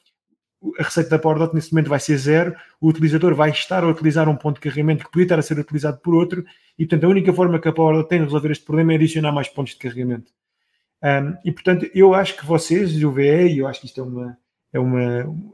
a 0.80 0.84
receita 0.84 1.10
da 1.10 1.20
PowerDot 1.20 1.54
nesse 1.54 1.72
momento 1.72 1.90
vai 1.90 2.00
ser 2.00 2.18
zero, 2.18 2.56
o 2.80 2.88
utilizador 2.88 3.34
vai 3.34 3.50
estar 3.50 3.84
a 3.84 3.88
utilizar 3.88 4.30
um 4.30 4.36
ponto 4.36 4.56
de 4.56 4.62
carregamento 4.62 5.04
que 5.04 5.12
podia 5.12 5.26
estar 5.26 5.40
a 5.40 5.42
ser 5.42 5.58
utilizado 5.58 6.00
por 6.00 6.14
outro, 6.14 6.46
e 6.78 6.86
portanto 6.86 7.06
a 7.06 7.10
única 7.10 7.34
forma 7.34 7.60
que 7.60 7.68
a 7.68 7.74
PowerDot 7.74 8.08
tem 8.08 8.20
de 8.20 8.26
resolver 8.26 8.52
este 8.52 8.64
problema 8.66 8.94
é 8.94 8.96
adicionar 8.96 9.32
mais 9.32 9.48
pontos 9.48 9.74
de 9.74 9.80
carregamento. 9.80 10.32
Um, 11.04 11.36
e 11.44 11.52
portanto 11.52 11.90
eu 11.96 12.14
acho 12.14 12.38
que 12.38 12.46
vocês, 12.46 13.04
o 13.04 13.12
VE, 13.12 13.48
e 13.48 13.58
eu 13.58 13.68
acho 13.68 13.82
que 13.82 13.88
isto 13.88 14.00
é 14.00 14.04
uma, 14.04 14.38
é 14.74 14.80
uma, 14.80 15.02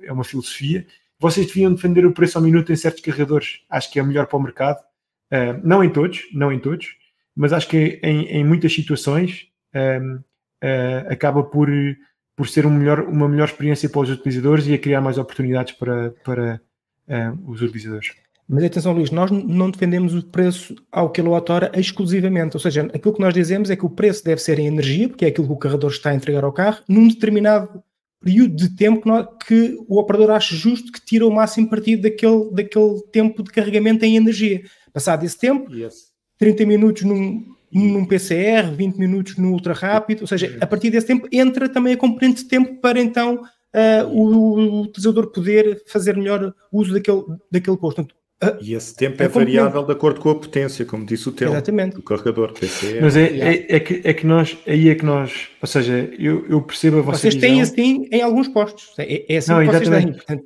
é 0.04 0.12
uma 0.12 0.24
filosofia, 0.24 0.86
vocês 1.20 1.48
deviam 1.48 1.74
defender 1.74 2.06
o 2.06 2.12
preço 2.12 2.38
ao 2.38 2.44
minuto 2.44 2.72
em 2.72 2.76
certos 2.76 3.02
carregadores. 3.02 3.62
Acho 3.70 3.92
que 3.92 4.00
é 4.00 4.04
melhor 4.04 4.28
para 4.28 4.38
o 4.38 4.42
mercado. 4.42 4.80
Uh, 5.32 5.60
não 5.64 5.84
em 5.84 5.90
todos, 5.90 6.22
não 6.32 6.52
em 6.52 6.60
todos, 6.60 6.96
mas 7.36 7.52
acho 7.52 7.68
que 7.68 8.00
em, 8.04 8.26
em 8.28 8.46
muitas 8.46 8.74
situações 8.74 9.48
uh, 9.76 10.16
uh, 10.16 11.12
acaba 11.12 11.44
por, 11.44 11.70
por 12.38 12.48
ser 12.48 12.68
um 12.68 12.70
melhor, 12.70 13.02
uma 13.02 13.28
melhor 13.28 13.46
experiência 13.46 13.90
para 13.90 14.02
os 14.02 14.12
utilizadores 14.12 14.68
e 14.68 14.74
a 14.76 14.78
criar 14.78 15.02
mais 15.02 15.18
oportunidades 15.18 15.74
para, 15.74 16.12
para 16.24 16.62
os 17.48 17.62
utilizadores. 17.62 18.12
Mas 18.48 18.64
atenção, 18.64 18.94
Luís, 18.94 19.12
nós 19.12 19.30
não 19.30 19.72
defendemos 19.72 20.14
o 20.14 20.24
preço 20.24 20.76
ao 20.90 21.10
quilowatt-hora 21.10 21.72
exclusivamente. 21.76 22.56
Ou 22.56 22.60
seja, 22.62 22.84
aquilo 22.94 23.14
que 23.14 23.20
nós 23.20 23.34
dizemos 23.34 23.70
é 23.70 23.76
que 23.76 23.86
o 23.86 23.90
preço 23.90 24.24
deve 24.24 24.40
ser 24.40 24.60
em 24.60 24.68
energia, 24.68 25.10
porque 25.10 25.26
é 25.26 25.28
aquilo 25.28 25.48
que 25.48 25.54
o 25.54 25.58
carregador 25.58 25.92
está 25.92 26.12
a 26.12 26.16
entregar 26.16 26.46
ao 26.46 26.54
carro, 26.54 26.82
num 26.88 27.08
determinado 27.08 27.84
período 28.24 28.56
de 28.56 28.76
tempo 28.76 29.02
que, 29.02 29.08
nós, 29.08 29.28
que 29.46 29.78
o 29.88 30.00
operador 30.00 30.32
acha 30.32 30.56
justo 30.56 30.92
que 30.92 31.04
tira 31.04 31.26
o 31.26 31.34
máximo 31.34 31.70
partido 31.70 32.04
daquele, 32.04 32.52
daquele 32.52 33.02
tempo 33.12 33.44
de 33.44 33.52
carregamento 33.52 34.06
em 34.06 34.16
energia. 34.16 34.62
Passado 34.94 35.26
esse 35.26 35.38
tempo, 35.38 35.74
yes. 35.74 36.12
30 36.38 36.66
minutos 36.66 37.04
num, 37.04 37.44
num 37.72 38.06
PCR, 38.06 38.72
20 38.76 38.96
minutos 38.98 39.38
no 39.38 39.52
ultra 39.52 39.74
rápido, 39.74 40.22
ou 40.22 40.28
seja, 40.28 40.58
a 40.62 40.66
partir 40.66 40.90
desse 40.90 41.08
tempo 41.08 41.28
entra 41.32 41.68
também 41.68 41.94
a 41.94 41.98
componente 41.98 42.44
de 42.44 42.50
tempo 42.50 42.80
para 42.82 43.00
então 43.00 43.36
uh, 43.76 44.08
o, 44.08 44.60
o, 44.60 44.82
utilizador 44.84 45.28
poder 45.28 45.84
fazer 45.88 46.16
melhor 46.16 46.54
uso 46.72 46.94
daquele, 46.94 47.24
daquele 47.52 47.78
posto. 47.78 47.98
Portanto, 47.98 48.16
e 48.62 48.76
esse 48.76 48.96
tempo 48.96 49.22
é, 49.22 49.26
é 49.26 49.30
variável 49.30 49.84
de 49.84 49.92
acordo 49.92 50.20
com 50.20 50.30
a 50.30 50.36
potência, 50.36 50.86
como 50.86 51.04
disse 51.04 51.28
o 51.28 51.34
Exatamente. 51.36 51.96
do 51.96 52.04
carregador. 52.04 52.54
PC 52.54 53.02
Mas 53.02 53.18
é, 53.18 53.24
é, 53.24 53.76
é, 53.76 53.80
que, 53.80 54.02
é 54.04 54.14
que 54.14 54.28
nós, 54.28 54.56
aí 54.68 54.90
é 54.90 54.96
que 54.96 55.04
nós, 55.04 55.50
ou 55.60 55.68
seja, 55.68 56.10
eu, 56.20 56.46
eu 56.48 56.62
percebo 56.62 57.00
a 57.00 57.02
vossa 57.02 57.20
Vocês 57.20 57.34
visão. 57.34 57.50
têm 57.50 57.62
assim 57.62 58.08
em 58.12 58.22
alguns 58.22 58.48
postos, 58.48 58.94
é, 59.00 59.34
é 59.34 59.38
assim 59.38 59.52
Não, 59.52 59.60
que 59.62 59.72
vocês 59.72 59.90
têm. 59.90 60.44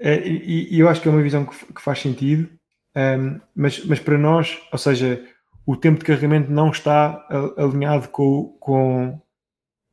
É, 0.00 0.28
e, 0.28 0.76
e, 0.76 0.78
eu 0.78 0.88
acho 0.88 1.02
que 1.02 1.08
é 1.08 1.10
uma 1.10 1.22
visão 1.22 1.44
que, 1.44 1.56
que 1.74 1.82
faz 1.82 1.98
sentido, 1.98 2.48
um, 2.96 3.40
mas, 3.52 3.84
mas 3.84 3.98
para 3.98 4.16
nós, 4.16 4.56
ou 4.70 4.78
seja, 4.78 5.20
o 5.68 5.76
tempo 5.76 5.98
de 5.98 6.06
carregamento 6.06 6.50
não 6.50 6.70
está 6.70 7.28
alinhado 7.58 8.08
com, 8.08 8.56
com, 8.58 9.20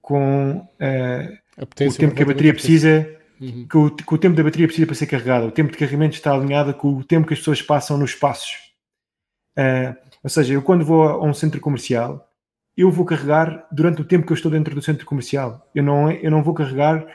com 0.02 0.60
uh, 0.60 1.62
o 1.62 1.66
tempo 1.66 2.16
que 2.16 2.24
a 2.24 2.26
bateria 2.26 2.54
precisa 2.54 3.14
uhum. 3.42 3.68
que, 3.68 3.78
o, 3.78 3.92
que, 3.92 4.16
o, 4.16 4.18
tempo 4.18 4.38
da 4.38 4.44
bateria 4.44 4.68
precisa 4.68 4.88
para 4.88 4.96
ser 4.96 5.06
carregada. 5.06 5.46
O 5.46 5.52
tempo 5.52 5.74
de 5.74 5.78
carregamento 5.78 6.16
está 6.16 6.34
alinhado 6.34 6.74
com 6.76 6.96
o 6.96 7.04
tempo 7.04 7.28
que 7.28 7.34
as 7.34 7.40
pessoas 7.40 7.62
passam 7.62 7.98
nos 7.98 8.12
espaços. 8.12 8.54
Uh, 9.58 9.94
ou 10.24 10.30
seja, 10.30 10.54
eu 10.54 10.62
quando 10.62 10.86
vou 10.86 11.10
a 11.10 11.22
um 11.22 11.34
centro 11.34 11.60
comercial, 11.60 12.26
eu 12.78 12.90
vou 12.90 13.04
carregar 13.04 13.68
durante 13.70 14.02
o 14.02 14.06
tempo 14.06 14.26
que 14.26 14.32
eu 14.32 14.36
estou 14.36 14.50
dentro 14.50 14.74
do 14.74 14.82
centro 14.82 15.06
comercial. 15.06 15.70
Eu 15.76 15.84
não, 15.84 16.10
eu 16.10 16.32
não 16.32 16.42
vou 16.42 16.54
carregar 16.54 17.06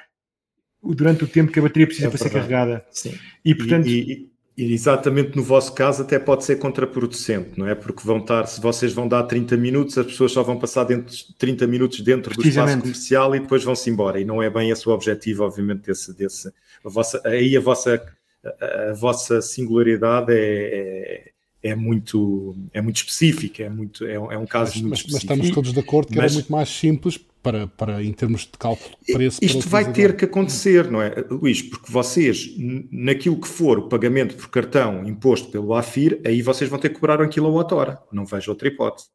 durante 0.82 1.24
o 1.24 1.28
tempo 1.28 1.50
que 1.50 1.58
a 1.58 1.62
bateria 1.62 1.86
precisa 1.86 2.08
é 2.08 2.10
para 2.10 2.18
ser 2.18 2.28
carregada. 2.28 2.84
Sim. 2.90 3.18
E, 3.42 3.54
portanto, 3.54 3.88
e, 3.88 4.29
exatamente 4.64 5.36
no 5.36 5.42
vosso 5.42 5.72
caso 5.72 6.02
até 6.02 6.18
pode 6.18 6.44
ser 6.44 6.56
contraproducente, 6.56 7.58
não 7.58 7.66
é? 7.66 7.74
Porque 7.74 8.02
vão 8.04 8.18
estar, 8.18 8.46
se 8.46 8.60
vocês 8.60 8.92
vão 8.92 9.08
dar 9.08 9.22
30 9.24 9.56
minutos, 9.56 9.96
as 9.96 10.06
pessoas 10.06 10.32
só 10.32 10.42
vão 10.42 10.58
passar 10.58 10.84
dentro, 10.84 11.14
30 11.38 11.66
minutos 11.66 12.00
dentro 12.00 12.34
do 12.34 12.46
espaço 12.46 12.78
comercial 12.78 13.34
e 13.34 13.40
depois 13.40 13.64
vão-se 13.64 13.88
embora. 13.88 14.20
E 14.20 14.24
não 14.24 14.42
é 14.42 14.50
bem 14.50 14.70
esse 14.70 14.88
o 14.88 14.92
objetivo, 14.92 15.44
obviamente, 15.44 15.86
desse, 15.86 16.12
desse 16.12 16.52
a 16.84 16.88
vossa, 16.88 17.20
aí 17.24 17.56
a 17.56 17.60
vossa, 17.60 18.02
a, 18.44 18.90
a 18.90 18.92
vossa 18.92 19.40
singularidade 19.40 20.32
é, 20.32 21.30
é, 21.62 21.70
é, 21.70 21.74
muito, 21.74 22.56
é 22.72 22.80
muito 22.80 22.96
específica, 22.96 23.62
é, 23.62 23.68
muito, 23.68 24.04
é, 24.04 24.14
é 24.14 24.38
um 24.38 24.46
caso 24.46 24.72
mas, 24.72 24.80
muito 24.80 24.90
mas, 24.90 24.98
específico. 24.98 25.28
Mas 25.28 25.38
estamos 25.38 25.50
todos 25.54 25.72
de 25.72 25.80
acordo 25.80 26.08
que 26.08 26.16
mas, 26.16 26.32
era 26.32 26.34
muito 26.34 26.52
mais 26.52 26.68
simples 26.68 27.20
para, 27.42 27.66
para 27.66 28.02
em 28.02 28.12
termos 28.12 28.42
de 28.42 28.58
cálculo 28.58 28.96
de 29.06 29.12
preço. 29.12 29.38
Isto 29.42 29.68
vai 29.68 29.90
ter 29.92 30.16
que 30.16 30.24
acontecer, 30.24 30.90
não 30.90 31.00
é, 31.00 31.24
Luís? 31.30 31.62
Porque 31.62 31.90
vocês, 31.90 32.50
naquilo 32.90 33.40
que 33.40 33.48
for 33.48 33.78
o 33.78 33.88
pagamento 33.88 34.36
por 34.36 34.48
cartão 34.48 35.04
imposto 35.06 35.50
pelo 35.50 35.74
AFIR, 35.74 36.20
aí 36.24 36.42
vocês 36.42 36.68
vão 36.68 36.78
ter 36.78 36.90
que 36.90 36.96
cobrar 36.96 37.20
um 37.20 37.28
quilowatt-hora. 37.28 37.98
Não 38.12 38.24
vejo 38.24 38.50
outra 38.50 38.68
hipótese. 38.68 39.08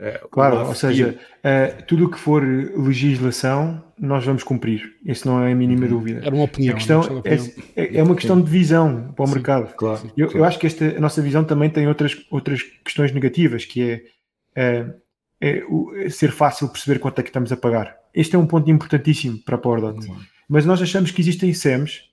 Uh, 0.00 0.28
claro, 0.28 0.64
ou 0.68 0.74
seja, 0.76 1.18
uh, 1.38 1.82
tudo 1.88 2.06
o 2.06 2.10
que 2.10 2.18
for 2.20 2.40
legislação, 2.44 3.82
nós 3.98 4.24
vamos 4.24 4.44
cumprir. 4.44 4.96
Isso 5.04 5.26
não 5.26 5.42
é 5.42 5.50
a 5.50 5.54
mínima 5.56 5.82
uhum. 5.82 5.88
dúvida. 5.88 6.20
Era 6.24 6.32
uma 6.32 6.44
opinião. 6.44 6.72
A 6.72 6.76
questão 6.76 7.02
é, 7.24 7.82
é, 7.82 7.96
é, 7.96 8.02
uma 8.02 8.14
questão 8.14 8.40
de 8.40 8.48
visão 8.48 9.12
para 9.16 9.24
o 9.24 9.26
Sim, 9.26 9.34
mercado. 9.34 9.74
Claro, 9.74 10.12
eu, 10.16 10.26
claro. 10.26 10.38
eu, 10.38 10.44
acho 10.44 10.56
que 10.56 10.68
esta, 10.68 10.96
a 10.96 11.00
nossa 11.00 11.20
visão 11.20 11.42
também 11.42 11.68
tem 11.68 11.88
outras, 11.88 12.16
outras 12.30 12.62
questões 12.84 13.10
negativas, 13.10 13.64
que 13.64 14.00
é 14.54 14.84
uh, 14.84 14.94
é, 15.40 15.62
o, 15.68 15.94
é 15.96 16.08
ser 16.08 16.32
fácil 16.32 16.68
perceber 16.68 16.98
quanto 16.98 17.20
é 17.20 17.22
que 17.22 17.28
estamos 17.28 17.52
a 17.52 17.56
pagar. 17.56 17.96
Este 18.14 18.36
é 18.36 18.38
um 18.38 18.46
ponto 18.46 18.70
importantíssimo 18.70 19.38
para 19.38 19.56
a 19.56 19.58
Pordot. 19.58 20.06
Mas 20.48 20.64
nós 20.64 20.80
achamos 20.80 21.10
que 21.10 21.20
existem 21.20 21.52
SEMs, 21.52 22.04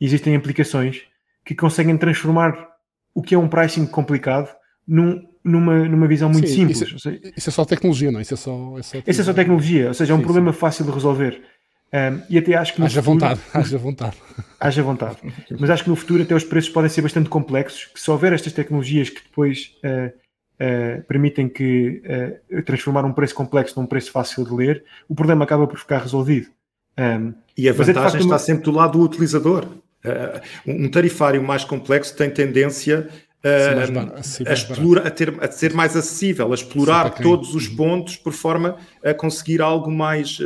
existem 0.00 0.34
aplicações 0.34 1.02
que 1.44 1.54
conseguem 1.54 1.96
transformar 1.96 2.68
o 3.14 3.22
que 3.22 3.34
é 3.34 3.38
um 3.38 3.48
pricing 3.48 3.86
complicado 3.86 4.48
num, 4.86 5.22
numa, 5.42 5.88
numa 5.88 6.08
visão 6.08 6.28
muito 6.28 6.48
Sim, 6.48 6.68
simples. 6.68 6.80
Isso, 6.80 7.08
é, 7.08 7.20
isso, 7.36 7.48
é 7.48 7.52
só 7.52 7.64
tecnologia, 7.64 8.10
não? 8.10 8.20
Isso 8.20 8.34
é 8.34 8.36
só, 8.36 8.78
é 8.78 8.82
só, 8.82 8.98
isso 9.06 9.20
é 9.20 9.24
só 9.24 9.32
tecnologia, 9.32 9.88
ou 9.88 9.94
seja, 9.94 10.12
é 10.12 10.16
um 10.16 10.18
Sim, 10.18 10.24
problema 10.24 10.52
fácil 10.52 10.84
de 10.84 10.90
resolver. 10.90 11.40
Um, 11.92 12.20
e 12.28 12.38
até 12.38 12.54
acho 12.54 12.74
que 12.74 12.82
haja 12.82 13.00
futuro, 13.00 13.20
vontade, 13.20 13.40
haja 13.54 13.78
vontade. 13.78 14.16
Haja 14.58 14.82
vontade. 14.82 15.16
Mas 15.60 15.70
acho 15.70 15.84
que 15.84 15.90
no 15.90 15.94
futuro 15.94 16.24
até 16.24 16.34
os 16.34 16.42
preços 16.42 16.70
podem 16.70 16.90
ser 16.90 17.02
bastante 17.02 17.28
complexos, 17.28 17.84
que 17.86 18.00
se 18.00 18.10
houver 18.10 18.32
estas 18.32 18.52
tecnologias 18.52 19.10
que 19.10 19.22
depois 19.22 19.76
uh, 19.84 20.12
uh, 20.60 21.02
permitem 21.04 21.48
que 21.48 22.02
uh, 22.50 22.62
transformar 22.62 23.04
um 23.04 23.12
preço 23.12 23.34
complexo 23.34 23.80
num 23.80 23.86
preço 23.86 24.10
fácil 24.10 24.44
de 24.44 24.52
ler, 24.54 24.84
o 25.08 25.14
problema 25.14 25.44
acaba 25.44 25.66
por 25.66 25.78
ficar 25.78 25.98
resolvido. 25.98 26.48
Um, 26.98 27.34
e 27.56 27.68
a 27.68 27.72
vantagem 27.72 27.90
é 27.90 28.02
facto, 28.02 28.20
está 28.20 28.38
sempre 28.38 28.64
do 28.64 28.70
lado 28.70 28.98
do 28.98 29.04
utilizador. 29.04 29.66
Uh, 30.04 30.40
um 30.66 30.88
tarifário 30.90 31.42
mais 31.42 31.64
complexo 31.64 32.14
tem 32.16 32.30
tendência 32.30 33.08
a, 33.44 34.52
explorar, 34.52 35.06
a, 35.06 35.10
ter, 35.10 35.34
a 35.38 35.50
ser 35.50 35.74
mais 35.74 35.94
acessível, 35.96 36.50
a 36.50 36.54
explorar 36.54 37.10
todos 37.10 37.54
os 37.54 37.68
uhum. 37.68 37.76
pontos 37.76 38.16
por 38.16 38.32
forma 38.32 38.76
a 39.04 39.12
conseguir 39.12 39.60
algo 39.60 39.90
mais, 39.90 40.38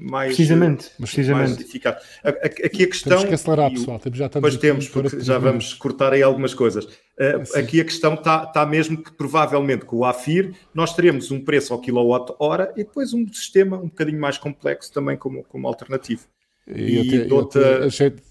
mais 0.00 0.34
precisamente, 0.34 0.90
precisamente. 0.98 1.48
Mais 1.50 1.60
eficaz. 1.60 2.02
Aqui 2.24 2.84
a 2.84 2.86
questão. 2.86 3.10
Temos 3.10 3.24
que 3.28 3.34
acelerar, 3.34 3.70
pessoal. 3.70 3.98
Temos, 3.98 4.18
já 4.18 4.28
pois 4.28 4.56
temos, 4.56 4.88
porque 4.88 5.20
já 5.20 5.38
vamos 5.38 5.74
cortar 5.74 6.12
aí 6.12 6.22
algumas 6.22 6.54
coisas. 6.54 6.84
Uh, 7.18 7.58
aqui 7.58 7.80
a 7.80 7.84
questão 7.84 8.12
está 8.12 8.44
tá 8.44 8.66
mesmo 8.66 9.02
que 9.02 9.10
provavelmente 9.10 9.86
com 9.86 9.96
o 9.96 10.04
AFIR 10.04 10.52
nós 10.74 10.94
teremos 10.94 11.30
um 11.30 11.42
preço 11.42 11.72
ao 11.72 11.80
quilowatt-hora 11.80 12.72
e 12.76 12.84
depois 12.84 13.14
um 13.14 13.26
sistema 13.32 13.78
um 13.78 13.88
bocadinho 13.88 14.20
mais 14.20 14.36
complexo 14.36 14.92
também 14.92 15.16
como, 15.16 15.42
como 15.44 15.66
alternativo. 15.66 16.26
E, 16.66 17.14
e 17.14 17.24
dou-te 17.24 17.58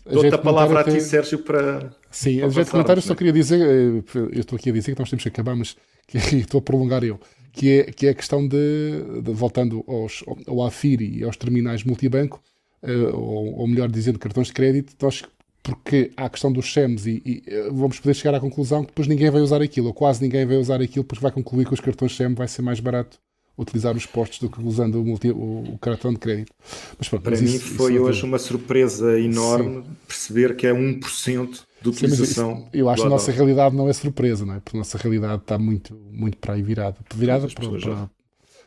dou 0.06 0.28
a 0.34 0.38
palavra 0.38 0.82
até... 0.82 0.92
a 0.92 0.94
ti, 0.94 1.02
Sérgio, 1.02 1.40
para. 1.40 1.96
Sim, 2.16 2.42
a 2.42 2.48
gente 2.48 2.72
comentário 2.72 3.02
só 3.02 3.14
queria 3.14 3.34
dizer, 3.34 3.60
eh, 3.60 4.02
eu 4.16 4.40
estou 4.40 4.56
aqui 4.56 4.70
a 4.70 4.74
dizer 4.74 4.94
que 4.94 5.00
nós 5.00 5.10
temos 5.10 5.22
que 5.22 5.28
acabar, 5.28 5.54
mas 5.54 5.76
que, 6.08 6.18
estou 6.18 6.60
a 6.60 6.62
prolongar 6.62 7.04
eu, 7.04 7.20
que 7.52 7.70
é, 7.70 7.84
que 7.92 8.08
é 8.08 8.12
a 8.12 8.14
questão 8.14 8.48
de, 8.48 9.22
de 9.22 9.34
voltando 9.34 9.84
aos, 9.86 10.24
ao 10.48 10.64
AFIR 10.64 11.02
e 11.02 11.24
aos 11.26 11.36
terminais 11.36 11.84
multibanco, 11.84 12.42
uh, 12.82 13.14
ou, 13.18 13.60
ou, 13.60 13.68
melhor 13.68 13.90
dizendo, 13.90 14.18
cartões 14.18 14.48
de 14.48 14.54
crédito, 14.54 14.96
nós, 15.02 15.24
porque 15.62 16.12
há 16.16 16.26
a 16.26 16.30
questão 16.30 16.54
dos 16.54 16.72
SEMs 16.72 17.06
e, 17.06 17.22
e, 17.26 17.44
eh, 17.48 17.70
vamos 17.70 18.00
poder 18.00 18.14
chegar 18.14 18.34
à 18.34 18.40
conclusão 18.40 18.84
que 18.84 18.92
depois 18.92 19.10
ninguém 19.10 19.30
vai 19.30 19.42
usar 19.42 19.62
aquilo, 19.62 19.88
ou 19.88 19.94
quase 19.94 20.22
ninguém 20.22 20.46
vai 20.46 20.56
usar 20.56 20.82
aquilo, 20.82 21.04
porque 21.04 21.22
vai 21.22 21.34
concluir 21.34 21.68
que 21.68 21.74
os 21.74 21.82
cartões 21.82 22.16
SEM 22.16 22.34
vai 22.34 22.48
ser 22.48 22.62
mais 22.62 22.80
barato 22.80 23.20
utilizar 23.58 23.96
os 23.96 24.06
postos 24.06 24.40
do 24.40 24.50
que 24.50 24.62
usando 24.62 25.02
o, 25.02 25.06
multi, 25.06 25.32
o, 25.32 25.64
o 25.74 25.78
cartão 25.80 26.14
de 26.14 26.20
crédito. 26.20 26.54
Mas 26.98 27.10
pronto, 27.10 27.24
Para 27.24 27.32
mas 27.32 27.42
mim 27.42 27.56
isso, 27.56 27.74
foi 27.74 27.94
isso 27.94 28.04
hoje 28.04 28.24
uma 28.24 28.40
surpresa 28.40 29.20
enorme 29.20 29.82
Sim. 29.82 29.90
perceber 30.08 30.56
que 30.56 30.68
é 30.68 30.74
1% 30.74 31.64
de 31.86 31.90
utilização. 31.90 32.58
Sim, 32.58 32.68
eu 32.74 32.90
acho 32.90 33.02
que 33.02 33.08
a 33.08 33.10
nossa 33.10 33.32
realidade 33.32 33.76
não 33.76 33.88
é 33.88 33.94
surpresa, 33.94 34.46
não 34.46 34.56
é? 34.56 34.60
Porque 34.60 34.78
a 34.78 34.80
nossa 34.80 34.98
realidade 34.98 35.42
está 35.42 35.58
muito, 35.58 35.96
muito 36.12 36.38
para 36.38 36.54
aí 36.54 36.62
virada. 36.62 36.98
Virada 37.14 37.48
para, 37.48 37.70
para, 37.70 38.10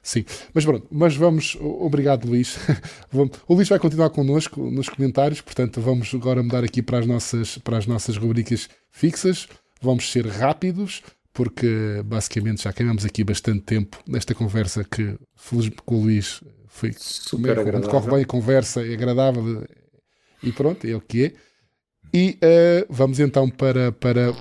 Sim, 0.00 0.24
mas 0.54 0.64
pronto, 0.64 0.86
mas 0.90 1.16
vamos, 1.16 1.56
obrigado 1.60 2.26
Luís. 2.26 2.56
o 3.46 3.54
Luís 3.54 3.68
vai 3.68 3.78
continuar 3.78 4.10
connosco 4.10 4.70
nos 4.70 4.88
comentários, 4.88 5.40
portanto 5.40 5.80
vamos 5.80 6.14
agora 6.14 6.42
mudar 6.42 6.64
aqui 6.64 6.80
para 6.80 6.98
as 6.98 7.06
nossas, 7.06 7.58
para 7.58 7.76
as 7.76 7.86
nossas 7.86 8.16
rubricas 8.16 8.68
fixas. 8.90 9.48
Vamos 9.82 10.10
ser 10.10 10.26
rápidos, 10.26 11.02
porque 11.32 12.02
basicamente 12.04 12.62
já 12.62 12.72
queimamos 12.72 13.04
aqui 13.04 13.24
bastante 13.24 13.60
tempo 13.60 13.98
nesta 14.06 14.34
conversa 14.34 14.84
que 14.84 15.16
com 15.84 15.96
o 15.96 16.02
Luís 16.02 16.42
foi 16.68 16.92
super 16.96 17.58
é, 17.58 17.60
agradável. 17.60 17.90
corre 17.90 18.10
bem 18.10 18.22
a 18.22 18.26
conversa, 18.26 18.86
é 18.86 18.94
agradável 18.94 19.66
e 20.42 20.52
pronto, 20.52 20.86
é 20.86 20.94
o 20.94 21.00
que 21.00 21.26
é. 21.26 21.47
E 22.12 22.38
uh, 22.42 22.86
vamos 22.88 23.20
então 23.20 23.48
para, 23.50 23.92
para 23.92 24.32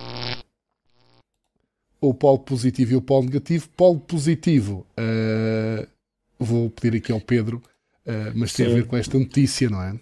o 2.00 2.14
polo 2.14 2.40
positivo 2.40 2.94
e 2.94 2.96
o 2.96 3.02
polo 3.02 3.26
negativo. 3.26 3.70
Polo 3.70 4.00
positivo, 4.00 4.86
uh, 5.00 5.88
vou 6.40 6.70
pedir 6.70 6.98
aqui 6.98 7.12
ao 7.12 7.22
Pedro, 7.22 7.62
uh, 8.06 8.32
mas 8.36 8.54
tem 8.54 8.66
Sim. 8.66 8.72
a 8.72 8.76
ver 8.76 8.88
com 8.88 8.98
esta 8.98 9.18
notícia, 9.18 9.70
não 9.70 9.82
é? 9.82 10.00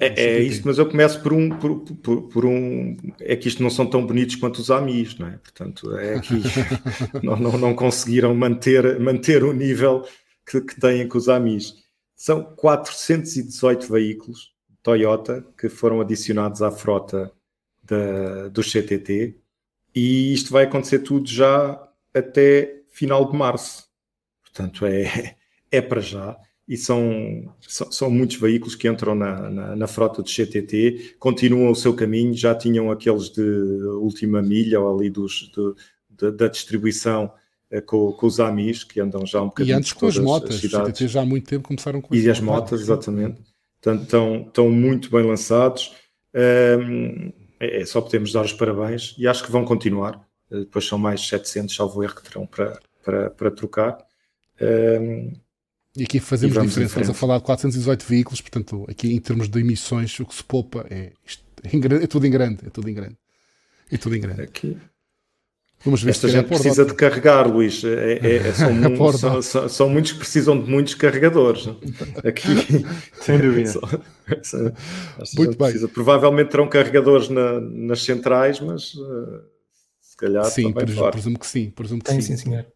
É, 0.00 0.24
é 0.24 0.40
isso, 0.40 0.62
mas 0.64 0.78
eu 0.78 0.88
começo 0.88 1.22
por 1.22 1.32
um, 1.32 1.48
por, 1.50 1.80
por, 1.80 2.22
por, 2.22 2.44
um. 2.44 2.96
É 3.20 3.36
que 3.36 3.46
isto 3.46 3.62
não 3.62 3.70
são 3.70 3.86
tão 3.86 4.04
bonitos 4.04 4.34
quanto 4.34 4.58
os 4.58 4.70
amis, 4.70 5.16
não 5.16 5.28
é? 5.28 5.36
Portanto, 5.36 5.96
é 5.96 6.18
que 6.18 6.34
não, 7.22 7.36
não, 7.36 7.56
não, 7.56 7.74
conseguiram 7.74 8.34
manter, 8.34 8.98
manter 8.98 9.44
o 9.44 9.52
nível 9.52 10.04
que, 10.44 10.60
que 10.60 10.80
têm 10.80 11.06
com 11.06 11.18
os 11.18 11.28
amis. 11.28 11.74
São 12.16 12.42
418 12.42 13.92
veículos 13.92 14.52
Toyota 14.82 15.44
que 15.58 15.68
foram 15.68 16.00
adicionados 16.00 16.62
à 16.62 16.70
frota 16.70 17.30
da, 17.82 18.48
do 18.48 18.62
CTT 18.62 19.36
e 19.94 20.32
isto 20.32 20.52
vai 20.52 20.64
acontecer 20.64 21.00
tudo 21.00 21.28
já 21.28 21.80
até 22.14 22.82
final 22.92 23.30
de 23.30 23.36
março. 23.36 23.84
Portanto, 24.42 24.86
é, 24.86 25.36
é 25.70 25.80
para 25.80 26.00
já. 26.00 26.36
E 26.68 26.76
são, 26.76 27.52
são, 27.60 27.90
são 27.90 28.10
muitos 28.10 28.36
veículos 28.36 28.76
que 28.76 28.88
entram 28.88 29.14
na, 29.14 29.50
na, 29.50 29.76
na, 29.76 29.86
frota 29.88 30.22
do 30.22 30.28
CTT, 30.28 31.16
continuam 31.18 31.72
o 31.72 31.74
seu 31.74 31.94
caminho, 31.94 32.32
já 32.32 32.54
tinham 32.54 32.92
aqueles 32.92 33.28
de 33.28 33.42
última 33.42 34.40
milha 34.40 34.80
ou 34.80 34.96
ali 34.96 35.10
dos, 35.10 35.50
de, 35.52 35.74
de, 36.08 36.30
da 36.30 36.46
distribuição 36.46 37.32
eh, 37.72 37.80
com, 37.80 38.12
com, 38.12 38.24
os 38.24 38.38
AMIs, 38.38 38.84
que 38.84 39.00
andam 39.00 39.26
já 39.26 39.42
um 39.42 39.46
bocadinho 39.46 39.74
E 39.74 39.78
antes 39.78 39.92
com 39.92 40.06
as 40.06 40.18
motas, 40.18 40.64
as 40.64 41.10
já 41.10 41.22
há 41.22 41.26
muito 41.26 41.48
tempo 41.48 41.66
começaram 41.66 42.00
com 42.00 42.14
E 42.14 42.30
as 42.30 42.38
motas, 42.38 42.80
exatamente. 42.80 43.40
Portanto, 43.80 44.04
estão, 44.04 44.42
estão 44.46 44.70
muito 44.70 45.10
bem 45.10 45.24
lançados. 45.24 45.94
Um, 46.34 47.32
é, 47.58 47.82
é, 47.82 47.86
só 47.86 48.00
podemos 48.00 48.32
dar 48.32 48.42
os 48.42 48.52
parabéns 48.52 49.14
e 49.18 49.26
acho 49.26 49.44
que 49.44 49.50
vão 49.50 49.64
continuar. 49.64 50.26
Eh, 50.50 50.60
depois 50.60 50.86
são 50.86 50.98
mais 50.98 51.26
700, 51.26 51.74
salvo 51.74 52.02
erro, 52.02 52.14
que 52.14 52.22
terão 52.22 52.46
para, 52.46 52.78
para, 53.04 53.30
para 53.30 53.50
trocar. 53.50 53.98
Um, 54.60 55.32
e 55.96 56.04
aqui 56.04 56.20
fazemos 56.20 56.56
e 56.56 56.60
diferença. 56.60 57.00
Estamos 57.00 57.10
a 57.10 57.14
falar 57.14 57.38
de 57.38 57.44
418 57.44 58.06
veículos, 58.06 58.40
portanto, 58.40 58.86
aqui 58.88 59.12
em 59.12 59.20
termos 59.20 59.48
de 59.48 59.58
emissões, 59.58 60.18
o 60.20 60.26
que 60.26 60.34
se 60.34 60.44
poupa 60.44 60.86
é, 60.88 61.12
é, 61.64 62.04
é 62.04 62.06
tudo 62.06 62.26
em 62.26 62.30
grande. 62.30 62.66
É 62.66 62.70
tudo 62.70 62.88
em 62.88 62.94
grande. 62.94 63.16
É 63.90 63.96
tudo 63.96 64.14
em 64.14 64.20
grande. 64.20 64.42
Aqui. 64.42 64.78
Vamos 65.82 66.02
ver 66.02 66.10
Esta 66.10 66.28
gente 66.28 66.46
precisa 66.46 66.84
de 66.84 66.94
carregar, 66.94 67.48
Luís. 67.48 67.82
É, 67.84 68.18
é, 68.18 68.36
é 68.36 68.52
são, 68.52 69.12
são, 69.12 69.42
são, 69.42 69.68
são, 69.68 69.88
muitos 69.88 70.12
que 70.12 70.18
precisam 70.18 70.60
de 70.60 70.70
muitos 70.70 70.94
carregadores. 70.94 71.68
Aqui, 72.22 72.84
sem 73.22 73.38
dúvida. 73.38 73.72
Muito 75.36 75.56
bem. 75.56 75.56
Precisa. 75.56 75.88
Provavelmente 75.88 76.50
terão 76.50 76.68
carregadores 76.68 77.28
na, 77.30 77.60
nas 77.60 78.02
centrais, 78.02 78.60
mas 78.60 78.94
uh, 78.94 79.42
se 80.00 80.16
calhar 80.16 80.44
sim, 80.44 80.70
presumo, 80.70 81.10
presumo 81.10 81.38
que 81.38 81.46
sim. 81.46 81.70
Presumo 81.70 82.02
que 82.02 82.10
Tem, 82.10 82.20
sim, 82.20 82.36
sim 82.36 82.44
senhor. 82.44 82.66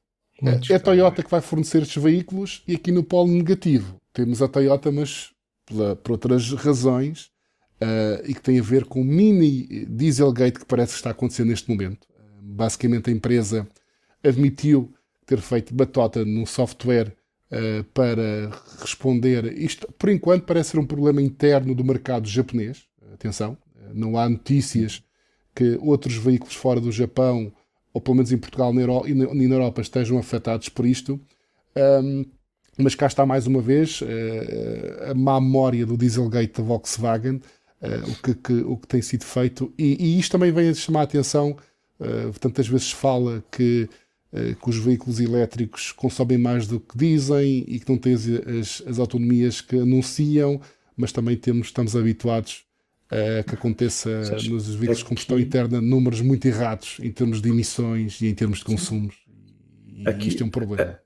É, 0.42 0.72
é 0.72 0.76
a 0.76 0.80
Toyota 0.80 1.22
que 1.22 1.30
vai 1.30 1.40
fornecer 1.42 1.82
estes 1.82 2.02
veículos 2.02 2.62
e 2.66 2.74
aqui 2.74 2.90
no 2.90 3.04
polo 3.04 3.30
negativo 3.30 4.00
temos 4.12 4.40
a 4.42 4.48
Toyota, 4.48 4.90
mas 4.90 5.30
pela, 5.66 5.94
por 5.94 6.12
outras 6.12 6.50
razões 6.52 7.30
uh, 7.80 8.24
e 8.24 8.34
que 8.34 8.40
tem 8.40 8.58
a 8.58 8.62
ver 8.62 8.84
com 8.84 9.00
o 9.00 9.04
mini 9.04 9.86
Dieselgate 9.86 10.58
que 10.58 10.66
parece 10.66 10.94
estar 10.94 11.10
acontecendo 11.10 11.48
neste 11.48 11.68
momento 11.70 12.06
basicamente 12.54 13.10
a 13.10 13.12
empresa 13.12 13.66
admitiu 14.22 14.92
ter 15.26 15.40
feito 15.40 15.74
batota 15.74 16.24
no 16.24 16.46
software 16.46 17.14
uh, 17.50 17.84
para 17.92 18.50
responder. 18.80 19.52
Isto, 19.58 19.90
por 19.98 20.08
enquanto, 20.08 20.44
parece 20.44 20.70
ser 20.70 20.78
um 20.78 20.86
problema 20.86 21.20
interno 21.20 21.74
do 21.74 21.84
mercado 21.84 22.28
japonês. 22.28 22.84
Atenção, 23.12 23.56
não 23.92 24.18
há 24.18 24.28
notícias 24.28 25.02
que 25.54 25.78
outros 25.80 26.16
veículos 26.16 26.54
fora 26.54 26.80
do 26.80 26.90
Japão, 26.90 27.52
ou 27.92 28.00
pelo 28.00 28.16
menos 28.16 28.32
em 28.32 28.38
Portugal 28.38 28.72
e 29.06 29.14
na 29.14 29.54
Europa, 29.54 29.80
estejam 29.80 30.18
afetados 30.18 30.68
por 30.68 30.84
isto. 30.84 31.20
Um, 31.76 32.24
mas 32.76 32.94
cá 32.94 33.06
está 33.06 33.24
mais 33.24 33.46
uma 33.46 33.60
vez 33.60 34.00
uh, 34.00 35.10
a 35.10 35.14
má 35.14 35.40
memória 35.40 35.86
do 35.86 35.96
Dieselgate 35.96 36.60
da 36.60 36.62
Volkswagen, 36.62 37.36
uh, 37.36 38.10
o, 38.10 38.22
que, 38.22 38.34
que, 38.34 38.52
o 38.52 38.76
que 38.76 38.88
tem 38.88 39.00
sido 39.00 39.24
feito, 39.24 39.72
e, 39.78 39.96
e 40.04 40.18
isto 40.18 40.32
também 40.32 40.50
vem 40.50 40.70
a 40.70 40.74
chamar 40.74 41.00
a 41.00 41.04
atenção 41.04 41.56
tantas 42.40 42.68
vezes 42.68 42.90
fala 42.90 43.44
que, 43.50 43.88
uh, 44.32 44.54
que, 44.56 44.70
os 44.70 44.76
veículos 44.76 45.20
elétricos 45.20 45.92
consomem 45.92 46.38
mais 46.38 46.66
do 46.66 46.80
que 46.80 46.96
dizem 46.96 47.64
e 47.66 47.78
que 47.80 47.90
não 47.90 47.98
têm 47.98 48.14
as, 48.14 48.82
as 48.86 48.98
autonomias 48.98 49.60
que 49.60 49.76
anunciam, 49.76 50.60
mas 50.96 51.12
também 51.12 51.36
temos, 51.36 51.68
estamos 51.68 51.96
habituados 51.96 52.64
a 53.10 53.42
que 53.42 53.54
aconteça 53.54 54.10
nos 54.48 54.74
veículos 54.74 54.98
de 54.98 55.04
combustão 55.04 55.38
interna 55.38 55.80
números 55.80 56.20
muito 56.20 56.46
errados 56.46 56.98
em 57.00 57.12
termos 57.12 57.40
de 57.40 57.48
emissões 57.48 58.20
e 58.20 58.26
em 58.26 58.34
termos 58.34 58.58
de 58.58 58.64
consumos. 58.64 59.16
E 59.86 60.08
aqui, 60.08 60.28
isto 60.28 60.42
é 60.42 60.46
um 60.46 60.50
problema. 60.50 60.98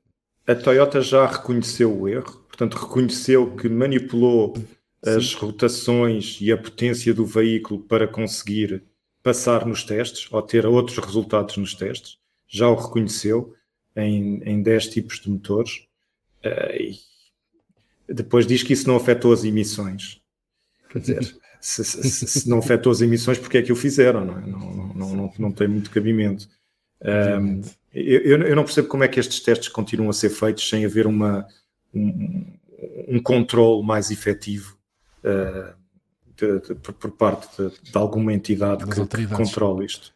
A, 0.47 0.53
a 0.53 0.55
Toyota 0.55 1.01
já 1.03 1.27
reconheceu 1.27 1.95
o 1.95 2.09
erro, 2.09 2.45
portanto, 2.49 2.75
reconheceu 2.75 3.55
que 3.55 3.69
manipulou 3.69 4.57
Sim. 4.57 4.65
as 5.05 5.35
rotações 5.35 6.39
e 6.41 6.51
a 6.51 6.57
potência 6.57 7.13
do 7.13 7.27
veículo 7.27 7.81
para 7.81 8.09
conseguir 8.09 8.83
passar 9.23 9.67
nos 9.67 9.85
testes 9.85 10.29
ou 10.31 10.41
ter 10.43 10.67
outros 10.67 10.99
resultados 10.99 11.57
nos 11.57 11.75
testes, 11.75 12.19
já 12.47 12.69
o 12.69 12.75
reconheceu 12.75 13.55
em, 13.95 14.43
em 14.45 14.63
10 14.63 14.89
tipos 14.89 15.21
de 15.21 15.31
motores. 15.31 15.87
Uh, 16.45 17.09
depois 18.09 18.47
diz 18.47 18.63
que 18.63 18.73
isso 18.73 18.89
não 18.89 18.97
afetou 18.97 19.33
as 19.33 19.45
emissões. 19.45 20.21
Quer 20.91 21.01
dizer, 21.01 21.37
se, 21.61 21.85
se, 21.85 22.27
se, 22.27 22.49
não 22.49 22.59
afetou 22.59 22.91
as 22.91 23.01
emissões, 23.01 23.39
porque 23.39 23.59
é 23.59 23.63
que 23.63 23.73
o 23.73 23.77
fizeram? 23.77 24.25
Não, 24.25 24.39
é? 24.39 24.47
não, 24.47 24.95
não, 24.95 25.15
não, 25.15 25.33
não, 25.39 25.53
tem 25.53 25.69
muito 25.69 25.91
cabimento. 25.91 26.49
Um, 27.03 27.61
eu, 27.93 28.43
eu, 28.43 28.57
não 28.57 28.65
percebo 28.65 28.89
como 28.89 29.05
é 29.05 29.09
que 29.09 29.21
estes 29.21 29.41
testes 29.41 29.69
continuam 29.69 30.11
a 30.11 30.13
ser 30.13 30.31
feitos 30.31 30.69
sem 30.69 30.85
haver 30.85 31.07
uma, 31.07 31.47
um, 31.93 32.47
um 33.09 33.23
controle 33.23 33.85
mais 33.85 34.11
efetivo 34.11 34.79
uh, 35.25 35.75
de, 36.39 36.61
de, 36.61 36.75
por 36.75 37.11
parte 37.11 37.49
de, 37.63 37.91
alguma 37.95 38.33
entidade 38.33 38.85
que, 38.87 39.07
que 39.07 39.27
controle 39.27 39.87
isto. 39.87 40.13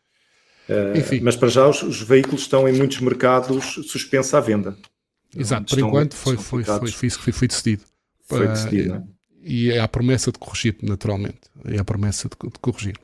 Uh, 0.68 1.23
mas 1.23 1.35
para 1.35 1.49
já 1.49 1.68
os, 1.68 1.83
os, 1.83 2.01
veículos 2.01 2.43
estão 2.43 2.68
em 2.68 2.73
muitos 2.73 3.01
mercados 3.01 3.75
suspensos 3.91 4.33
à 4.33 4.41
venda. 4.41 4.77
Exato, 5.37 5.75
por 5.75 5.79
enquanto 5.79 6.14
foi, 6.14 6.37
foi, 6.37 6.62
foi, 6.62 6.91
foi, 6.91 7.07
isso 7.09 7.18
que 7.18 7.25
foi, 7.25 7.33
foi 7.33 7.49
decidido. 7.49 7.83
Foi 8.25 8.47
decidido, 8.47 8.95
uh, 8.95 9.09
E 9.43 9.70
é 9.70 9.81
a 9.81 9.89
promessa 9.89 10.31
de 10.31 10.39
corrigir, 10.39 10.77
naturalmente. 10.83 11.41
É 11.64 11.79
a 11.79 11.85
promessa 11.85 12.29
de, 12.29 12.49
de 12.49 12.59
corrigir. 12.61 12.97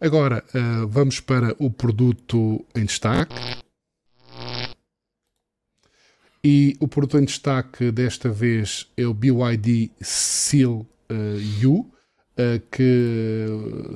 Agora, 0.00 0.44
uh, 0.54 0.88
vamos 0.88 1.20
para 1.20 1.54
o 1.58 1.70
produto 1.70 2.64
em 2.74 2.84
destaque. 2.84 3.34
E 6.42 6.76
o 6.80 6.88
produto 6.88 7.18
em 7.18 7.24
destaque 7.24 7.90
desta 7.90 8.28
vez 8.28 8.86
é 8.96 9.06
o 9.06 9.14
BYD 9.14 9.92
Seal 10.02 10.86
uh, 11.10 11.66
U, 11.66 11.90
uh, 12.34 12.60
que 12.70 13.46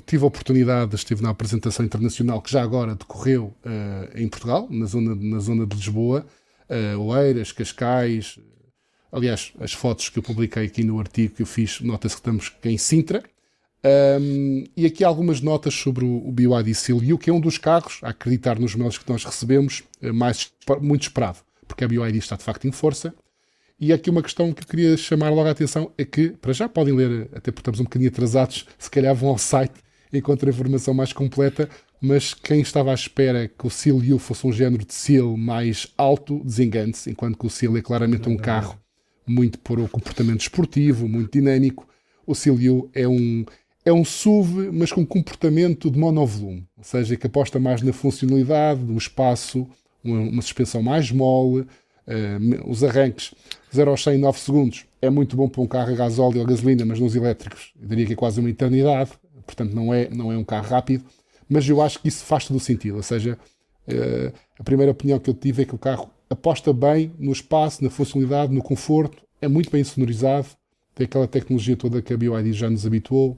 tive 0.06 0.24
a 0.24 0.26
oportunidade, 0.26 0.94
estive 0.94 1.22
na 1.22 1.30
apresentação 1.30 1.84
internacional 1.84 2.40
que 2.40 2.50
já 2.50 2.62
agora 2.62 2.94
decorreu 2.94 3.54
uh, 3.64 4.18
em 4.18 4.28
Portugal, 4.28 4.66
na 4.70 4.86
zona, 4.86 5.14
na 5.14 5.38
zona 5.38 5.66
de 5.66 5.76
Lisboa, 5.76 6.26
uh, 6.68 7.00
Oeiras, 7.00 7.52
Cascais. 7.52 8.38
Aliás, 9.10 9.52
as 9.60 9.72
fotos 9.72 10.08
que 10.08 10.18
eu 10.18 10.22
publiquei 10.22 10.66
aqui 10.66 10.84
no 10.84 10.98
artigo 10.98 11.34
que 11.34 11.42
eu 11.42 11.46
fiz, 11.46 11.80
nota-se 11.80 12.14
que 12.14 12.20
estamos 12.20 12.52
em 12.64 12.76
Sintra. 12.76 13.22
Um, 14.20 14.64
e 14.76 14.84
aqui 14.86 15.04
algumas 15.04 15.40
notas 15.40 15.72
sobre 15.72 16.04
o, 16.04 16.28
o 16.28 16.32
BYD 16.32 16.72
U, 17.12 17.16
que 17.16 17.30
é 17.30 17.32
um 17.32 17.40
dos 17.40 17.58
carros, 17.58 18.00
a 18.02 18.08
acreditar 18.08 18.58
nos 18.58 18.74
mails 18.74 18.98
que 18.98 19.08
nós 19.08 19.24
recebemos, 19.24 19.84
mais, 20.12 20.52
muito 20.80 21.02
esperado, 21.02 21.38
porque 21.66 21.84
a 21.84 21.88
BYD 21.88 22.18
está 22.18 22.36
de 22.36 22.42
facto 22.42 22.66
em 22.66 22.72
força. 22.72 23.14
E 23.80 23.92
aqui 23.92 24.10
uma 24.10 24.22
questão 24.22 24.52
que 24.52 24.62
eu 24.62 24.66
queria 24.66 24.96
chamar 24.96 25.30
logo 25.30 25.48
a 25.48 25.52
atenção 25.52 25.92
é 25.96 26.04
que, 26.04 26.30
para 26.30 26.52
já 26.52 26.68
podem 26.68 26.94
ler, 26.94 27.28
até 27.32 27.52
porque 27.52 27.60
estamos 27.60 27.78
um 27.78 27.84
bocadinho 27.84 28.10
atrasados, 28.10 28.66
se 28.76 28.90
calhar 28.90 29.14
vão 29.14 29.28
ao 29.28 29.38
site 29.38 29.74
e 30.12 30.18
encontram 30.18 30.48
a 30.48 30.52
informação 30.52 30.92
mais 30.92 31.12
completa, 31.12 31.68
mas 32.00 32.34
quem 32.34 32.60
estava 32.60 32.90
à 32.90 32.94
espera 32.94 33.46
que 33.46 33.66
o 33.66 33.70
Seal 33.70 33.98
U 33.98 34.18
fosse 34.18 34.44
um 34.44 34.52
género 34.52 34.84
de 34.84 34.92
Seal 34.92 35.36
mais 35.36 35.86
alto, 35.96 36.42
desengane-se, 36.44 37.10
enquanto 37.10 37.38
que 37.38 37.46
o 37.46 37.50
Seal 37.50 37.76
é 37.76 37.80
claramente 37.80 38.28
um 38.28 38.36
carro 38.36 38.76
muito 39.24 39.60
por 39.60 39.78
o 39.78 39.88
comportamento 39.88 40.40
esportivo, 40.40 41.06
muito 41.06 41.30
dinâmico. 41.30 41.86
O 42.26 42.34
Seal 42.34 42.56
U 42.56 42.90
é 42.92 43.06
um, 43.06 43.44
é 43.84 43.92
um 43.92 44.04
SUV, 44.04 44.72
mas 44.72 44.90
com 44.90 45.06
comportamento 45.06 45.88
de 45.88 45.98
monovolume, 45.98 46.66
ou 46.76 46.82
seja, 46.82 47.16
que 47.16 47.28
aposta 47.28 47.60
mais 47.60 47.80
na 47.82 47.92
funcionalidade, 47.92 48.80
no 48.80 48.98
espaço, 48.98 49.68
uma, 50.02 50.18
uma 50.18 50.42
suspensão 50.42 50.82
mais 50.82 51.12
mole, 51.12 51.60
uh, 51.60 52.70
os 52.70 52.82
arranques 52.82 53.32
0 53.74 53.90
aos 53.90 54.02
100 54.02 54.14
em 54.14 54.18
9 54.18 54.38
segundos 54.38 54.86
é 55.00 55.10
muito 55.10 55.36
bom 55.36 55.48
para 55.48 55.60
um 55.60 55.66
carro 55.66 55.92
a 55.92 55.94
gasóleo 55.94 56.38
ou 56.38 56.44
a 56.44 56.48
gasolina, 56.48 56.84
mas 56.84 56.98
nos 56.98 57.14
elétricos 57.14 57.72
eu 57.80 57.86
diria 57.86 58.06
que 58.06 58.12
é 58.12 58.16
quase 58.16 58.40
uma 58.40 58.50
eternidade, 58.50 59.12
portanto 59.44 59.74
não 59.74 59.92
é, 59.92 60.08
não 60.08 60.32
é 60.32 60.36
um 60.36 60.44
carro 60.44 60.68
rápido, 60.68 61.04
mas 61.48 61.68
eu 61.68 61.80
acho 61.80 62.00
que 62.00 62.08
isso 62.08 62.24
faz 62.24 62.46
todo 62.46 62.56
o 62.56 62.60
sentido, 62.60 62.96
ou 62.96 63.02
seja, 63.02 63.38
uh, 63.88 64.32
a 64.58 64.64
primeira 64.64 64.92
opinião 64.92 65.18
que 65.18 65.30
eu 65.30 65.34
tive 65.34 65.62
é 65.62 65.64
que 65.64 65.74
o 65.74 65.78
carro 65.78 66.10
aposta 66.28 66.72
bem 66.72 67.12
no 67.18 67.32
espaço, 67.32 67.82
na 67.82 67.90
funcionalidade, 67.90 68.52
no 68.52 68.62
conforto, 68.62 69.22
é 69.40 69.48
muito 69.48 69.70
bem 69.70 69.82
sonorizado, 69.84 70.48
tem 70.94 71.04
aquela 71.04 71.28
tecnologia 71.28 71.76
toda 71.76 72.02
que 72.02 72.12
a 72.12 72.16
BYD 72.16 72.52
já 72.52 72.68
nos 72.68 72.84
habituou, 72.84 73.36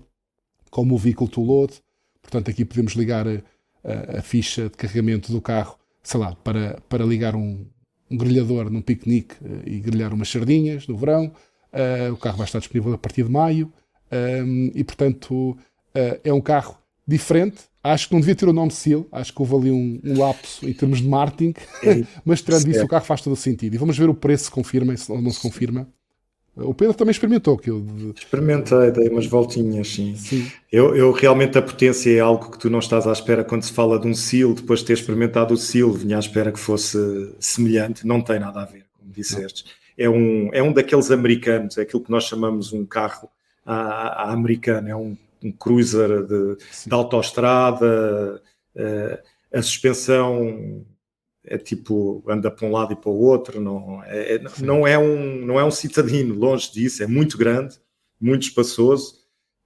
como 0.71 0.95
o 0.95 0.99
Vehicle 0.99 1.29
to 1.29 1.43
Load, 1.43 1.75
portanto 2.23 2.51
aqui 2.51 2.65
podemos 2.65 2.95
ligar 2.95 3.29
a, 3.29 3.43
a, 3.85 4.19
a 4.19 4.23
ficha 4.23 4.65
de 4.65 4.77
carregamento 4.77 5.31
do 5.31 5.41
carro, 5.41 5.77
sei 6.03 6.19
lá, 6.19 6.35
para, 6.37 6.81
para 6.89 7.05
ligar 7.05 7.37
um, 7.37 7.67
um 8.11 8.17
grelhador 8.17 8.71
num 8.71 8.83
piquenique 8.83 9.35
uh, 9.43 9.63
e 9.67 9.81
grelhar 9.81 10.13
umas 10.13 10.29
sardinhas 10.29 10.87
no 10.87 10.97
verão. 10.97 11.33
Uh, 11.73 12.13
o 12.13 12.17
carro 12.17 12.39
vai 12.39 12.47
estar 12.47 12.59
disponível 12.59 12.93
a 12.93 12.99
partir 12.99 13.23
de 13.23 13.31
maio 13.31 13.73
ehm, 14.11 14.73
e, 14.75 14.83
portanto, 14.83 15.57
é 15.95 16.33
um 16.33 16.41
carro 16.41 16.77
diferente. 17.07 17.63
Acho 17.83 18.09
que 18.09 18.15
não 18.15 18.21
devia 18.21 18.35
ter 18.35 18.49
o 18.49 18.53
nome 18.53 18.71
Seal, 18.71 19.07
acho 19.11 19.33
que 19.33 19.41
houve 19.41 19.55
ali 19.57 19.71
um, 19.71 20.01
um 20.05 20.19
lapso 20.19 20.69
em 20.69 20.73
termos 20.73 21.01
de 21.01 21.09
marketing, 21.09 21.55
mas 22.25 22.43
tirando 22.43 22.69
isso, 22.69 22.85
o 22.85 22.89
carro 22.89 23.05
faz 23.05 23.23
todo 23.23 23.33
o 23.33 23.37
sentido. 23.37 23.75
E 23.75 23.79
vamos 23.79 23.97
ver 23.97 24.09
o 24.09 24.15
preço 24.15 24.45
se 24.45 24.51
confirma 24.51 24.95
ou 25.09 25.23
não 25.23 25.31
se 25.31 25.41
confirma. 25.41 25.89
O 26.57 26.75
Pedro 26.75 26.95
também 26.95 27.13
experimentou 27.13 27.55
aquilo. 27.55 28.13
Experimentei, 28.15 28.91
dei 28.91 29.09
umas 29.09 29.27
voltinhas, 29.27 29.89
sim. 29.89 30.17
sim. 30.17 30.51
Eu, 30.71 30.95
eu, 30.97 31.13
realmente 31.13 31.57
a 31.57 31.63
potência 31.63 32.11
é 32.11 32.21
algo 32.21 32.51
que 32.51 32.59
tu 32.59 32.69
não 32.69 32.81
estás 32.81 33.07
à 33.07 33.13
espera 33.13 33.45
quando 33.45 33.63
se 33.63 33.73
fala 33.73 33.99
de 33.99 34.07
um 34.07 34.15
SEAL, 34.15 34.55
depois 34.55 34.81
de 34.81 34.87
ter 34.87 34.93
experimentado 34.95 35.55
o 35.55 35.57
SEAL, 35.57 35.93
vinha 35.93 36.17
à 36.17 36.19
espera 36.21 36.51
que 36.53 36.59
fosse 36.59 36.99
semelhante, 37.39 38.07
não 38.07 38.21
tem 38.21 38.41
nada 38.41 38.63
a 38.63 38.65
ver, 38.65 38.85
como 38.99 39.13
disseste. 39.13 39.65
É 39.97 40.09
um, 40.09 40.51
é 40.53 40.63
um 40.63 40.73
daqueles 40.73 41.11
americanos, 41.11 41.79
é 41.79 41.83
aquilo 41.83 42.03
que 42.03 42.11
nós 42.11 42.25
chamamos 42.25 42.73
um 42.73 42.85
carro 42.85 43.29
à, 43.65 44.25
à 44.25 44.33
americana, 44.33 44.91
é 44.91 44.97
um, 44.97 45.17
um 45.43 45.53
cruiser 45.53 46.25
de, 46.25 46.57
de 46.87 46.93
autoestrada, 46.95 48.43
uh, 48.75 49.19
a 49.53 49.63
suspensão 49.63 50.85
é 51.45 51.57
tipo 51.57 52.23
anda 52.29 52.51
para 52.51 52.67
um 52.67 52.73
lado 52.73 52.93
e 52.93 52.97
para 52.97 53.11
o 53.11 53.19
outro, 53.19 53.61
não 53.61 54.03
é, 54.05 54.35
é 54.35 54.43
não 54.59 54.87
é 54.87 54.99
um 54.99 55.47
não 55.47 55.59
é 55.59 55.65
um 55.65 55.71
citadino, 55.71 56.35
longe 56.35 56.73
disso, 56.73 57.03
é 57.03 57.07
muito 57.07 57.39
grande, 57.39 57.79
muito 58.21 58.43
espaçoso 58.43 59.21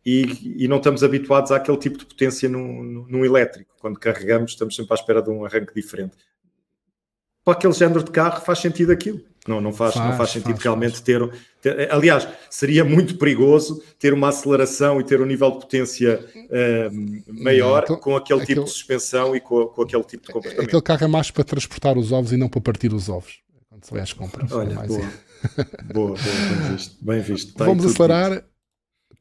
e, 0.04 0.64
e 0.64 0.68
não 0.68 0.76
estamos 0.76 1.02
habituados 1.02 1.50
àquele 1.50 1.78
tipo 1.78 1.98
de 1.98 2.06
potência 2.06 2.48
num, 2.48 3.06
num 3.08 3.24
elétrico. 3.24 3.74
Quando 3.80 3.98
carregamos, 3.98 4.52
estamos 4.52 4.76
sempre 4.76 4.92
à 4.92 4.96
espera 4.96 5.22
de 5.22 5.30
um 5.30 5.44
arranque 5.44 5.74
diferente. 5.74 6.16
Para 7.42 7.54
aquele 7.54 7.72
género 7.72 8.02
de 8.02 8.10
carro 8.10 8.40
faz 8.42 8.58
sentido 8.58 8.92
aquilo. 8.92 9.20
Não, 9.46 9.60
não 9.60 9.72
faz, 9.72 9.94
faz 9.94 10.08
não 10.08 10.16
faz 10.16 10.30
sentido 10.30 10.52
faz, 10.52 10.62
realmente 10.62 10.92
faz. 10.92 11.02
Ter, 11.02 11.30
ter, 11.60 11.92
Aliás, 11.92 12.26
seria 12.48 12.84
muito 12.84 13.16
perigoso 13.16 13.82
ter 13.98 14.14
uma 14.14 14.28
aceleração 14.28 15.00
e 15.00 15.04
ter 15.04 15.20
um 15.20 15.26
nível 15.26 15.50
de 15.50 15.58
potência 15.58 16.24
uh, 16.34 17.42
maior 17.42 17.82
então, 17.84 17.96
com 17.96 18.16
aquele, 18.16 18.40
aquele, 18.40 18.54
tipo 18.54 18.66
de 18.66 18.70
suspensão 18.70 19.36
e 19.36 19.40
com, 19.40 19.66
com, 19.66 19.82
aquele 19.82 20.04
tipo 20.04 20.26
de 20.26 20.32
comportamento. 20.32 20.66
Aquele 20.66 20.82
carro 20.82 21.04
é 21.04 21.08
mais 21.08 21.30
para 21.30 21.44
transportar 21.44 21.98
os 21.98 22.10
ovos 22.10 22.32
e 22.32 22.36
não 22.36 22.48
para 22.48 22.60
partir 22.60 22.92
os 22.92 23.08
ovos. 23.08 23.40
Quando 23.68 23.84
se 23.84 23.90
vai 23.92 24.00
às 24.00 24.12
compras. 24.12 24.50
Olha, 24.50 24.72
é 24.72 24.86
boa. 24.86 24.86
boa, 24.88 25.10
boa, 25.92 26.16
bem 26.16 26.72
visto. 26.72 27.04
Bem 27.04 27.20
visto. 27.20 27.48
Está 27.50 27.64
vamos 27.66 27.84
acelerar. 27.84 28.44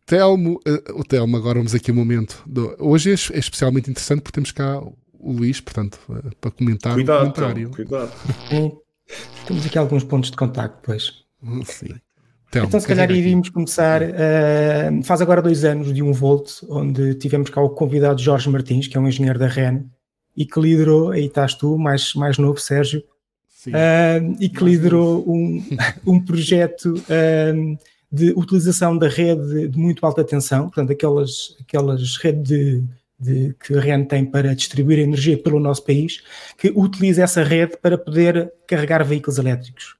Telmo, 0.06 0.60
uh, 0.68 1.00
o 1.00 1.04
Telmo, 1.04 1.38
agora 1.38 1.60
vamos 1.60 1.74
aqui 1.74 1.92
um 1.92 1.96
momento. 1.96 2.44
Do, 2.46 2.76
hoje 2.80 3.10
é, 3.10 3.14
é 3.14 3.40
especialmente 3.40 3.90
interessante 3.90 4.22
porque 4.22 4.36
temos 4.36 4.52
cá 4.52 4.80
o 4.80 5.32
Luís, 5.32 5.62
portanto, 5.62 6.00
uh, 6.10 6.36
para 6.40 6.52
comentar 6.52 6.94
cuidado, 6.94 7.30
o 7.30 7.34
comentário. 7.34 7.72
Cuidado. 7.72 8.83
Temos 9.45 9.66
aqui 9.66 9.78
alguns 9.78 10.03
pontos 10.03 10.32
de 10.32 10.38
contacto, 10.38 10.80
pois. 10.84 11.24
Sim. 11.66 11.95
Então, 12.49 12.66
então 12.66 12.80
se 12.80 12.88
calhar 12.88 13.09
iríamos 13.09 13.49
começar. 13.49 14.01
Uh, 14.03 15.03
faz 15.03 15.22
agora 15.22 15.41
dois 15.41 15.66
anos 15.66 15.91
de 15.91 16.03
um 16.03 16.14
Volt, 16.14 16.61
onde 16.70 17.16
tivemos 17.16 17.49
cá 17.49 17.61
o 17.61 17.70
convidado 17.70 18.22
Jorge 18.22 18.49
Martins, 18.49 18.88
que 18.88 18.95
é 18.95 18.99
um 18.99 19.07
engenheiro 19.07 19.39
da 19.39 19.47
REN, 19.47 19.86
e 20.38 20.45
que 20.45 20.59
liderou, 20.59 21.11
aí 21.11 21.26
estás 21.26 21.55
tu, 21.55 21.78
mais, 21.78 22.14
mais 22.14 22.38
novo, 22.38 22.59
Sérgio, 22.59 23.03
uh, 23.68 24.36
e 24.39 24.49
que 24.49 24.64
liderou 24.64 25.24
um, 25.28 25.64
um 26.05 26.24
projeto 26.24 26.93
uh, 26.93 27.78
de 28.11 28.32
utilização 28.34 28.95
da 28.95 29.07
rede 29.07 29.68
de 29.70 29.78
muito 29.78 30.05
alta 30.05 30.24
tensão, 30.24 30.66
portanto, 30.66 30.91
aquelas, 30.91 31.57
aquelas 31.59 32.18
redes 32.18 32.43
de 32.43 32.84
de, 33.24 33.56
que 33.60 33.76
a 33.76 33.82
REN 33.82 34.04
tem 34.06 34.26
para 34.26 34.54
distribuir 34.54 35.00
energia 35.00 35.38
pelo 35.38 35.60
nosso 35.60 35.84
país, 35.84 36.22
que 36.58 36.72
utiliza 36.76 37.24
essa 37.24 37.44
rede 37.44 37.78
para 37.82 37.98
poder 37.98 38.52
carregar 38.68 39.04
veículos 39.04 39.40
elétricos. 39.40 39.96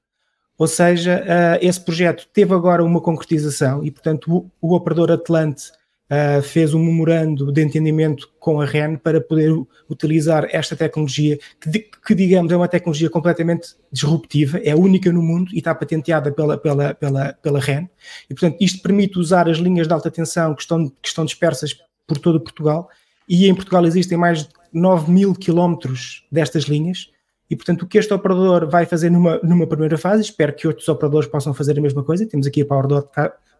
Ou 0.56 0.68
seja, 0.68 1.22
uh, 1.22 1.58
esse 1.66 1.80
projeto 1.80 2.28
teve 2.32 2.54
agora 2.54 2.84
uma 2.84 3.00
concretização 3.00 3.84
e, 3.84 3.90
portanto, 3.90 4.32
o, 4.32 4.50
o 4.60 4.74
operador 4.74 5.10
Atlante 5.10 5.72
uh, 6.10 6.42
fez 6.42 6.74
um 6.74 6.78
memorando 6.78 7.50
de 7.50 7.60
entendimento 7.60 8.30
com 8.38 8.60
a 8.60 8.64
REN 8.64 8.96
para 8.96 9.20
poder 9.20 9.52
utilizar 9.90 10.46
esta 10.52 10.76
tecnologia, 10.76 11.38
que, 11.60 11.78
que, 11.80 12.14
digamos 12.14 12.52
é 12.52 12.56
uma 12.56 12.68
tecnologia 12.68 13.10
completamente 13.10 13.74
disruptiva, 13.90 14.58
é 14.58 14.76
única 14.76 15.12
no 15.12 15.22
mundo 15.22 15.50
e 15.52 15.58
está 15.58 15.74
patenteada 15.74 16.30
pela, 16.30 16.56
pela, 16.56 16.94
pela, 16.94 17.32
pela 17.32 17.58
REN. 17.58 17.88
E, 18.30 18.34
portanto, 18.34 18.56
isto 18.60 18.80
permite 18.80 19.18
usar 19.18 19.48
as 19.48 19.58
linhas 19.58 19.88
de 19.88 19.92
alta 19.92 20.10
tensão 20.10 20.54
que 20.54 20.62
estão, 20.62 20.88
que 20.88 21.08
estão 21.08 21.24
dispersas 21.24 21.76
por 22.06 22.18
todo 22.18 22.40
Portugal 22.40 22.88
e 23.28 23.48
em 23.48 23.54
Portugal 23.54 23.84
existem 23.86 24.18
mais 24.18 24.44
de 24.44 24.48
9 24.72 25.10
mil 25.10 25.34
quilómetros 25.34 26.26
destas 26.30 26.64
linhas, 26.64 27.10
e 27.48 27.56
portanto 27.56 27.82
o 27.82 27.86
que 27.86 27.98
este 27.98 28.12
operador 28.12 28.68
vai 28.68 28.86
fazer 28.86 29.10
numa, 29.10 29.38
numa 29.42 29.66
primeira 29.66 29.98
fase, 29.98 30.22
espero 30.22 30.54
que 30.54 30.66
outros 30.66 30.88
operadores 30.88 31.28
possam 31.28 31.54
fazer 31.54 31.78
a 31.78 31.82
mesma 31.82 32.02
coisa, 32.02 32.26
temos 32.26 32.46
aqui 32.46 32.62
a 32.62 32.66
PowerDot 32.66 33.08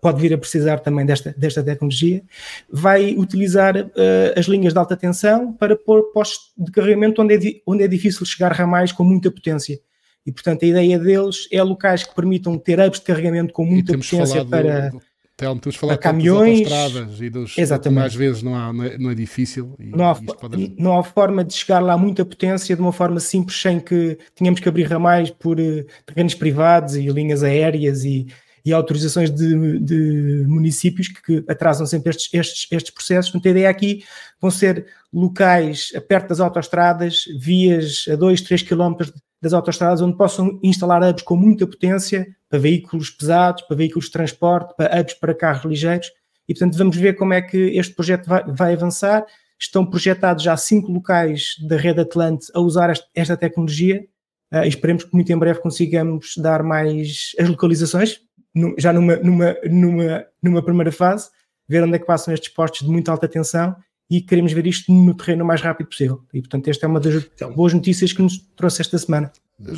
pode 0.05 0.21
vir 0.21 0.35
a 0.35 0.39
precisar 0.39 0.81
também 0.81 1.07
desta, 1.07 1.35
desta 1.35 1.63
tecnologia, 1.63 2.23
vai 2.71 3.15
utilizar 3.17 3.75
uh, 3.75 4.39
as 4.39 4.45
linhas 4.45 4.75
de 4.75 4.79
alta 4.79 4.95
tensão 4.95 5.51
para 5.55 5.75
pôr 5.75 6.13
postos 6.13 6.53
de 6.59 6.71
carregamento 6.71 7.23
onde 7.23 7.35
é, 7.35 7.63
onde 7.67 7.85
é 7.85 7.89
difícil 7.89 8.27
chegar 8.27 8.53
ramais 8.53 8.93
com 8.93 9.03
muita 9.03 9.31
potência. 9.31 9.81
E 10.27 10.31
portanto 10.31 10.63
a 10.63 10.67
ideia 10.67 10.99
deles 10.99 11.49
é 11.51 11.63
locais 11.63 12.03
que 12.03 12.15
permitam 12.15 12.59
ter 12.59 12.79
hubs 12.81 13.01
de 13.01 13.07
carregamento 13.07 13.55
com 13.55 13.65
muita 13.65 13.97
potência 13.97 14.45
para... 14.45 14.93
Telmo, 15.37 15.61
temos 15.61 15.75
falado 15.75 15.99
caminhões, 15.99 16.61
autostradas 16.61 17.21
e 17.21 17.29
dos 17.29 17.59
exatamente. 17.59 17.99
mais 17.99 18.15
vezes 18.15 18.43
não, 18.43 18.55
há, 18.55 18.73
não, 18.73 18.85
é, 18.85 18.99
não 18.99 19.11
é 19.11 19.15
difícil. 19.17 19.75
não, 19.81 20.11
há, 20.11 20.15
pode... 20.15 20.75
não 20.79 20.97
há 20.97 21.03
forma 21.03 21.43
de 21.45 21.55
chegar 21.55 21.81
lá 21.81 21.99
muita 21.99 22.25
potência 22.25 22.77
de 22.77 22.81
uma 22.81 22.93
forma 22.93 23.19
simples, 23.19 23.61
sem 23.61 23.81
que 23.81 24.17
tenhamos 24.37 24.61
que 24.61 24.69
abrir 24.69 24.85
ramais 24.85 25.31
por 25.31 25.59
uh, 25.59 25.85
terrenos 26.07 26.35
privados 26.35 26.95
e 26.95 27.09
linhas 27.09 27.43
aéreas 27.43 28.05
e, 28.05 28.29
e 28.65 28.73
autorizações 28.73 29.29
de, 29.29 29.81
de 29.81 30.45
municípios 30.47 31.09
que, 31.09 31.23
que, 31.23 31.51
atrasam 31.51 31.85
sempre 31.85 32.11
estes, 32.11 32.33
estes, 32.33 32.67
estes 32.71 32.95
processos. 32.95 33.33
Portanto, 33.33 33.49
a 33.49 33.51
ideia 33.51 33.69
aqui 33.69 34.05
vão 34.41 34.53
ser 34.53 34.87
locais 35.13 35.91
perto 36.09 36.29
das 36.29 36.39
autostradas, 36.39 37.25
vias 37.41 38.05
a 38.09 38.15
2, 38.15 38.41
3 38.41 38.63
quilómetros 38.63 39.13
das 39.45 39.53
autostradas, 39.53 40.01
onde 40.01 40.17
possam 40.17 40.59
instalar 40.63 41.03
hubs 41.03 41.23
com 41.23 41.37
muita 41.37 41.67
potência 41.67 42.27
para 42.49 42.59
veículos 42.59 43.11
pesados, 43.11 43.63
para 43.63 43.77
veículos 43.77 44.07
de 44.07 44.13
transporte, 44.13 44.75
para 44.77 45.01
hubs 45.01 45.15
para 45.15 45.35
carros 45.35 45.65
ligeiros. 45.65 46.11
E, 46.49 46.55
portanto, 46.55 46.77
vamos 46.77 46.97
ver 46.97 47.15
como 47.15 47.33
é 47.33 47.41
que 47.41 47.57
este 47.79 47.95
projeto 47.95 48.27
vai, 48.27 48.45
vai 48.47 48.73
avançar. 48.73 49.25
Estão 49.61 49.87
projetados 49.87 50.43
já 50.43 50.57
cinco 50.57 50.91
locais 50.91 51.55
da 51.69 51.77
rede 51.77 52.01
Atlante 52.01 52.47
a 52.55 52.61
usar 52.61 52.91
esta, 52.91 53.07
esta 53.15 53.37
tecnologia. 53.37 54.05
Uh, 54.53 54.65
esperemos 54.67 55.05
que 55.05 55.15
muito 55.15 55.33
em 55.33 55.39
breve 55.39 55.61
consigamos 55.61 56.35
dar 56.37 56.63
mais 56.63 57.33
as 57.39 57.49
localizações, 57.49 58.21
no, 58.55 58.75
já 58.79 58.93
numa, 58.93 59.17
numa, 59.17 59.57
numa, 59.65 60.27
numa 60.43 60.63
primeira 60.63 60.93
fase, 60.93 61.29
ver 61.69 61.83
onde 61.83 61.97
é 61.97 61.99
que 61.99 62.07
passam 62.07 62.33
estes 62.33 62.53
postos 62.53 62.87
de 62.87 62.93
muita 62.93 63.11
alta 63.11 63.29
tensão 63.29 63.77
e 64.11 64.21
queremos 64.21 64.53
ver 64.53 64.67
isto 64.67 64.93
no 64.93 65.15
terreno 65.15 65.45
o 65.45 65.47
mais 65.47 65.61
rápido 65.61 65.89
possível. 65.89 66.23
E, 66.33 66.41
portanto, 66.41 66.69
esta 66.69 66.87
é 66.87 66.89
uma 66.89 67.01
das 67.01 67.25
então, 67.35 67.53
boas 67.55 67.73
notícias 67.73 68.13
que 68.13 68.23
nos 68.23 68.39
trouxe 68.57 68.83
esta 68.83 68.99
semana. 68.99 69.33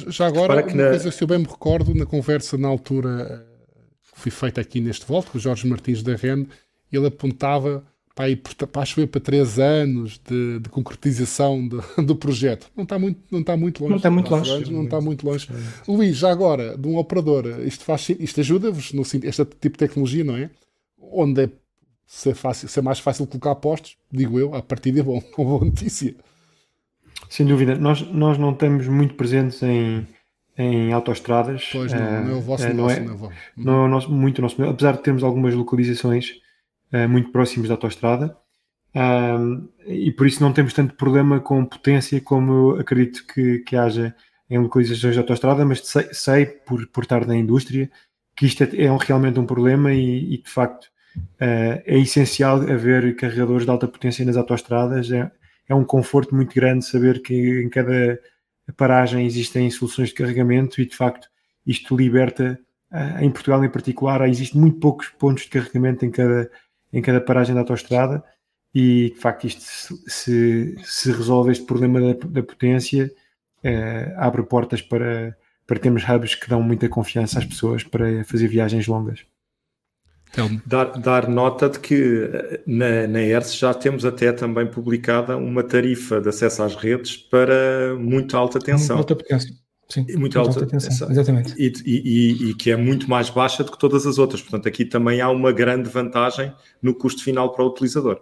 Já 0.09 0.27
agora, 0.27 0.65
uma 0.65 0.75
na... 0.75 0.89
coisa, 0.91 1.11
se 1.11 1.23
eu 1.23 1.29
bem 1.29 1.39
me 1.39 1.47
recordo, 1.47 1.95
na 1.95 2.07
conversa 2.07 2.57
na 2.57 2.69
altura 2.69 3.47
que 4.15 4.21
foi 4.21 4.33
feita 4.33 4.61
aqui 4.61 4.81
neste 4.81 5.07
volta, 5.07 5.31
com 5.31 5.39
o 5.39 5.41
Jorge 5.41 5.67
Martins 5.67 6.03
da 6.03 6.17
REN, 6.17 6.47
ele 6.91 7.07
apontava 7.07 7.85
para, 8.15 8.31
ir, 8.31 8.37
para 8.37 8.85
chover 8.87 9.09
para 9.09 9.21
três 9.21 9.59
anos 9.59 10.19
de, 10.27 10.59
de 10.59 10.69
concretização 10.71 11.69
de, 11.69 11.77
do 12.03 12.17
projeto. 12.17 12.69
Não 12.75 12.85
está 12.85 12.99
muito, 12.99 13.21
não 13.31 13.41
está 13.41 13.57
muito 13.57 13.83
longe. 13.83 13.91
Não 13.91 13.97
está 13.99 14.11
muito 14.11 14.31
longe. 14.31 14.51
Anos, 14.51 14.69
não 14.71 14.85
está 14.85 15.01
muito 15.01 15.27
longe. 15.27 15.49
Luís, 15.87 16.17
já 16.17 16.33
agora, 16.33 16.77
de 16.79 16.89
um 16.89 16.97
operador, 16.97 17.45
isto, 17.65 17.85
faz, 17.85 18.09
isto 18.09 18.41
ajuda-vos, 18.41 18.93
este 19.23 19.45
tipo 19.45 19.77
de 19.77 19.79
tecnologia, 19.79 20.25
não 20.25 20.37
é? 20.37 20.51
Onde 20.99 21.51
é 22.07 22.11
ser, 22.19 22.35
fácil, 22.35 22.69
ser 22.69 22.83
mais 22.83 22.99
fácil 22.99 23.27
colocar 23.27 23.55
postos, 23.57 23.97
digo 24.11 24.39
eu, 24.39 24.55
a 24.55 24.63
partir 24.63 24.97
é 24.99 25.03
bom, 25.03 25.21
uma 25.37 25.51
boa 25.51 25.65
notícia. 25.65 26.15
Sem 27.29 27.47
dúvida, 27.47 27.75
nós, 27.75 28.03
nós 28.13 28.39
não 28.39 28.53
estamos 28.53 28.87
muito 28.87 29.15
presentes 29.15 29.63
em, 29.63 30.07
em 30.57 30.93
autoestradas. 30.93 31.69
Pois 31.73 31.93
não, 31.93 32.01
uh, 32.01 32.25
não 32.25 32.31
é 32.31 32.35
o 32.35 32.41
vosso 32.41 32.65
uh, 32.65 32.69
negócio, 32.69 33.05
não 33.05 33.13
é, 33.13 33.17
não 33.17 33.31
é, 33.31 33.35
não 33.57 33.73
é 33.75 33.85
o 33.85 33.89
nosso, 33.89 34.13
muito 34.13 34.39
o 34.39 34.43
nosso 34.43 34.63
apesar 34.63 34.93
de 34.93 35.03
termos 35.03 35.25
algumas 35.25 35.55
localizações 35.55 36.41
uh, 36.93 37.09
muito 37.09 37.31
próximas 37.33 37.69
da 37.69 37.75
autoestrada. 37.75 38.37
e 39.87 40.13
por 40.13 40.27
isso 40.27 40.43
não 40.43 40.53
temos 40.53 40.73
tanto 40.73 40.95
problema 40.95 41.41
com 41.41 41.65
potência 41.65 42.21
como 42.21 42.53
eu 42.53 42.81
acredito 42.81 43.27
que, 43.27 43.59
que 43.61 43.77
haja 43.77 44.15
em 44.49 44.59
localizações 44.59 45.15
de 45.15 45.19
autoestrada, 45.19 45.65
mas 45.65 45.81
sei, 45.81 46.09
sei 46.13 46.47
por, 46.47 46.87
por 46.89 47.03
estar 47.03 47.27
na 47.27 47.37
indústria 47.37 47.91
que 48.37 48.47
isto 48.47 48.63
é, 48.63 48.85
é 48.85 48.93
um, 48.93 48.97
realmente 48.97 49.41
um 49.41 49.47
problema 49.47 49.93
e, 49.93 50.35
e 50.35 50.39
de 50.39 50.49
facto 50.49 50.89
é 51.39 51.99
essencial 51.99 52.61
haver 52.63 53.15
carregadores 53.17 53.65
de 53.65 53.71
alta 53.71 53.89
potência 53.89 54.25
nas 54.25 54.37
autoestradas. 54.37 55.11
É, 55.11 55.31
é 55.69 55.75
um 55.75 55.85
conforto 55.85 56.35
muito 56.35 56.55
grande 56.55 56.85
saber 56.85 57.23
que 57.23 57.63
em 57.63 57.69
cada 57.69 58.19
paragem 58.77 59.27
existem 59.27 59.71
soluções 59.71 60.09
de 60.09 60.15
carregamento 60.15 60.81
e, 60.81 60.87
de 60.87 60.97
facto, 60.97 61.29
isto 61.67 61.97
liberta, 61.97 62.59
uh, 62.93 63.23
em 63.23 63.31
Portugal 63.31 63.65
em 63.65 63.71
particular, 63.71 64.27
existem 64.29 64.61
muito 64.61 64.79
poucos 64.79 65.09
pontos 65.09 65.45
de 65.45 65.51
carregamento 65.51 66.05
em 66.05 66.11
cada, 66.11 66.51
em 66.93 67.03
cada 67.03 67.21
paragem 67.21 67.55
da 67.55 67.61
autoestrada 67.61 68.25
e, 68.75 69.11
de 69.15 69.21
facto, 69.21 69.47
isto 69.47 69.63
se, 70.07 70.77
se 70.83 71.13
resolve 71.13 71.53
este 71.53 71.65
problema 71.65 72.01
da, 72.01 72.27
da 72.27 72.43
potência, 72.43 73.13
uh, 73.65 74.15
abre 74.17 74.43
portas 74.43 74.83
para, 74.83 75.37
para 75.67 75.79
termos 75.79 76.03
hubs 76.09 76.35
que 76.35 76.49
dão 76.49 76.63
muita 76.63 76.89
confiança 76.89 77.39
às 77.39 77.45
pessoas 77.45 77.83
para 77.85 78.25
fazer 78.25 78.49
viagens 78.49 78.87
longas. 78.87 79.25
Então, 80.37 80.61
dar, 80.67 80.85
dar, 80.99 81.29
nota 81.29 81.67
de 81.67 81.81
que 81.81 82.29
na, 82.67 83.07
na 83.07 83.23
ERS 83.23 83.57
já 83.57 83.73
temos 83.73 84.05
até 84.05 84.31
também 84.33 84.67
publicada 84.67 85.35
uma 85.35 85.63
tarifa 85.63 86.21
de 86.21 86.29
acesso 86.29 86.63
às 86.63 86.77
redes 86.77 87.17
para 87.17 87.97
muito 87.99 88.37
alta 88.37 88.59
tensão. 88.59 88.99
Alta 88.99 89.17
potência. 89.17 89.55
Sim, 89.89 90.05
muito 90.19 90.39
alta, 90.39 90.61
alta 90.61 90.67
tensão. 90.67 91.11
Exatamente. 91.11 91.55
E, 91.57 91.73
e, 91.87 92.51
e, 92.51 92.55
que 92.55 92.71
é 92.71 92.77
muito 92.77 93.09
mais 93.09 93.31
baixa 93.31 93.65
do 93.65 93.73
que 93.73 93.79
todas 93.79 94.07
as 94.07 94.19
outras. 94.19 94.43
Portanto, 94.43 94.69
aqui 94.69 94.85
também 94.85 95.23
há 95.23 95.31
uma 95.31 95.53
grande 95.53 95.89
vantagem 95.89 96.53
no 96.83 96.95
custo 96.95 97.25
final 97.25 97.53
para 97.53 97.65
o 97.65 97.69
utilizador. 97.69 98.21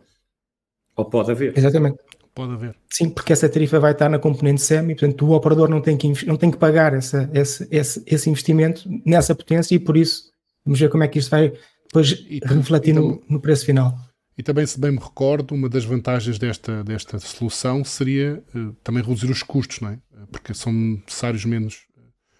Ou 0.94 1.04
pode 1.06 1.32
haver. 1.32 1.58
Exatamente. 1.58 1.98
Pode 2.32 2.52
haver. 2.52 2.76
Sim, 2.92 3.10
porque 3.10 3.32
essa 3.32 3.48
tarifa 3.48 3.80
vai 3.80 3.90
estar 3.90 4.08
na 4.08 4.20
componente 4.20 4.62
SEM 4.62 4.84
e, 4.90 4.94
portanto, 4.94 5.26
o 5.26 5.32
operador 5.32 5.68
não 5.68 5.80
tem 5.80 5.96
que, 5.96 6.26
não 6.26 6.36
tem 6.36 6.50
que 6.50 6.58
pagar 6.58 6.94
essa, 6.94 7.28
esse, 7.34 7.66
esse, 7.72 8.02
esse 8.06 8.30
investimento 8.30 8.88
nessa 9.04 9.34
potência 9.34 9.74
e, 9.74 9.80
por 9.80 9.96
isso, 9.96 10.30
vamos 10.64 10.78
ver 10.78 10.90
como 10.90 11.02
é 11.02 11.08
que 11.08 11.18
isto 11.18 11.30
vai 11.30 11.52
depois 11.94 12.26
e, 12.28 12.40
refletir 12.44 12.90
e, 12.90 12.94
no, 12.94 13.22
no 13.28 13.40
preço 13.40 13.64
final. 13.64 13.96
E 14.36 14.42
também, 14.42 14.66
se 14.66 14.80
bem 14.80 14.90
me 14.90 14.98
recordo, 14.98 15.54
uma 15.54 15.68
das 15.68 15.84
vantagens 15.84 16.38
desta, 16.38 16.82
desta 16.82 17.20
solução 17.20 17.84
seria 17.84 18.42
uh, 18.54 18.72
também 18.82 19.00
reduzir 19.00 19.30
os 19.30 19.44
custos, 19.44 19.80
não 19.80 19.90
é? 19.90 19.98
Porque 20.32 20.52
são 20.52 20.72
necessários 20.72 21.44
menos, 21.44 21.82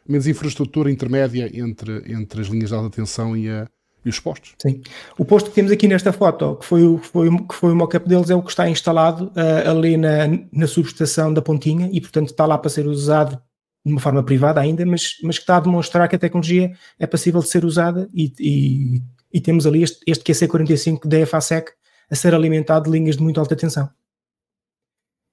menos 0.06 0.26
infraestrutura 0.26 0.90
intermédia 0.90 1.48
entre, 1.56 2.12
entre 2.12 2.40
as 2.40 2.48
linhas 2.48 2.70
de 2.70 2.74
alta 2.74 2.90
tensão 2.90 3.36
e, 3.36 3.48
a, 3.48 3.68
e 4.04 4.08
os 4.08 4.18
postos. 4.18 4.54
Sim. 4.60 4.82
O 5.16 5.24
posto 5.24 5.50
que 5.50 5.54
temos 5.54 5.70
aqui 5.70 5.86
nesta 5.86 6.12
foto, 6.12 6.56
que 6.56 6.66
foi 6.66 6.82
o, 6.82 6.98
que 6.98 7.06
foi, 7.06 7.30
que 7.46 7.54
foi 7.54 7.70
o 7.70 7.76
mock-up 7.76 8.08
deles, 8.08 8.28
é 8.28 8.34
o 8.34 8.42
que 8.42 8.50
está 8.50 8.68
instalado 8.68 9.26
uh, 9.26 9.70
ali 9.70 9.96
na, 9.96 10.26
na 10.52 10.66
subestação 10.66 11.32
da 11.32 11.40
Pontinha 11.40 11.88
e, 11.92 12.00
portanto, 12.00 12.30
está 12.30 12.44
lá 12.44 12.58
para 12.58 12.70
ser 12.70 12.88
usado 12.88 13.40
de 13.86 13.92
uma 13.92 14.00
forma 14.00 14.22
privada 14.22 14.60
ainda, 14.60 14.84
mas, 14.86 15.18
mas 15.22 15.36
que 15.36 15.42
está 15.42 15.58
a 15.58 15.60
demonstrar 15.60 16.08
que 16.08 16.16
a 16.16 16.18
tecnologia 16.18 16.72
é 16.98 17.06
passível 17.06 17.40
de 17.40 17.48
ser 17.48 17.64
usada 17.64 18.08
e, 18.14 18.32
e, 18.40 19.02
e 19.34 19.40
temos 19.40 19.66
ali 19.66 19.82
este, 19.82 19.98
este 20.06 20.32
QC45 20.32 21.08
da 21.08 21.18
EFASEC 21.18 21.72
a 22.08 22.14
ser 22.14 22.32
alimentado 22.34 22.84
de 22.84 22.96
linhas 22.96 23.16
de 23.16 23.22
muito 23.22 23.40
alta 23.40 23.56
tensão. 23.56 23.90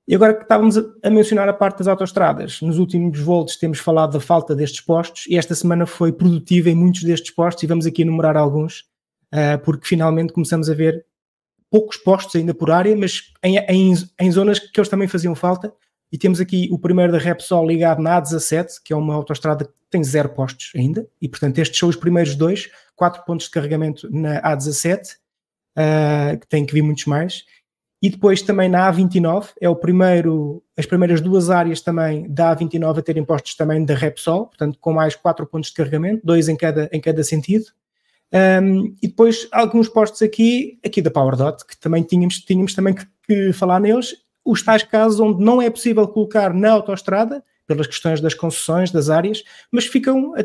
E 0.07 0.15
agora 0.15 0.33
que 0.33 0.41
estávamos 0.41 0.75
a 0.77 1.09
mencionar 1.11 1.47
a 1.47 1.53
parte 1.53 1.77
das 1.77 1.87
autoestradas, 1.87 2.59
nos 2.61 2.79
últimos 2.79 3.19
voos 3.19 3.55
temos 3.55 3.77
falado 3.77 4.13
da 4.13 4.19
falta 4.19 4.55
destes 4.55 4.81
postos 4.81 5.27
e 5.27 5.37
esta 5.37 5.53
semana 5.53 5.85
foi 5.85 6.11
produtiva 6.11 6.71
em 6.71 6.75
muitos 6.75 7.03
destes 7.03 7.29
postos 7.29 7.63
e 7.63 7.67
vamos 7.67 7.85
aqui 7.85 8.01
enumerar 8.01 8.35
alguns, 8.35 8.79
uh, 9.31 9.59
porque 9.63 9.87
finalmente 9.87 10.33
começamos 10.33 10.67
a 10.69 10.73
ver 10.73 11.05
poucos 11.69 11.97
postos 11.97 12.35
ainda 12.35 12.53
por 12.53 12.71
área, 12.71 12.95
mas 12.97 13.31
em, 13.43 13.57
em, 13.59 13.93
em, 14.19 14.31
zonas 14.31 14.57
que 14.57 14.79
eles 14.79 14.89
também 14.89 15.07
faziam 15.07 15.35
falta. 15.35 15.71
E 16.11 16.17
temos 16.17 16.41
aqui 16.41 16.67
o 16.71 16.77
primeiro 16.77 17.11
da 17.11 17.17
Repsol 17.17 17.65
ligado 17.65 18.01
na 18.01 18.21
A17, 18.21 18.81
que 18.83 18.91
é 18.91 18.95
uma 18.95 19.15
autoestrada 19.15 19.65
que 19.65 19.71
tem 19.89 20.03
zero 20.03 20.29
postos 20.29 20.71
ainda, 20.75 21.07
e 21.21 21.29
portanto 21.29 21.57
estes 21.59 21.79
são 21.79 21.89
os 21.89 21.95
primeiros 21.95 22.35
dois, 22.35 22.69
quatro 22.95 23.23
pontos 23.23 23.45
de 23.45 23.51
carregamento 23.51 24.09
na 24.11 24.41
A17, 24.41 25.13
uh, 25.13 25.17
ah, 25.75 26.37
que 26.39 26.47
tem 26.47 26.65
que 26.65 26.73
vir 26.73 26.81
muitos 26.81 27.05
mais. 27.05 27.45
E 28.01 28.09
depois 28.09 28.41
também 28.41 28.67
na 28.67 28.91
A29, 28.91 29.49
é 29.61 29.69
o 29.69 29.75
primeiro, 29.75 30.63
as 30.75 30.87
primeiras 30.87 31.21
duas 31.21 31.51
áreas 31.51 31.81
também 31.81 32.27
da 32.27 32.55
A29 32.55 32.97
a 32.97 33.01
terem 33.01 33.23
postos 33.23 33.55
também 33.55 33.85
da 33.85 33.93
Repsol, 33.93 34.47
portanto 34.47 34.77
com 34.81 34.91
mais 34.91 35.15
quatro 35.15 35.45
pontos 35.45 35.69
de 35.69 35.75
carregamento, 35.75 36.25
dois 36.25 36.49
em 36.49 36.57
cada, 36.57 36.89
em 36.91 36.99
cada 36.99 37.23
sentido. 37.23 37.65
Um, 38.33 38.95
e 39.01 39.07
depois 39.07 39.47
alguns 39.51 39.87
postos 39.87 40.21
aqui, 40.21 40.79
aqui 40.83 41.01
da 41.01 41.11
PowerDot, 41.11 41.65
que 41.65 41.77
também 41.77 42.01
tínhamos, 42.01 42.39
tínhamos 42.39 42.73
também 42.73 42.93
que, 42.93 43.05
que, 43.27 43.53
falar 43.53 43.79
neles, 43.79 44.15
os 44.43 44.61
tais 44.61 44.83
casos 44.83 45.19
onde 45.19 45.43
não 45.43 45.61
é 45.61 45.69
possível 45.69 46.07
colocar 46.07 46.53
na 46.53 46.71
autoestrada, 46.71 47.43
pelas 47.67 47.87
questões 47.87 48.19
das 48.19 48.33
concessões, 48.33 48.91
das 48.91 49.09
áreas, 49.09 49.43
mas 49.71 49.85
ficam 49.85 50.33
a 50.35 50.39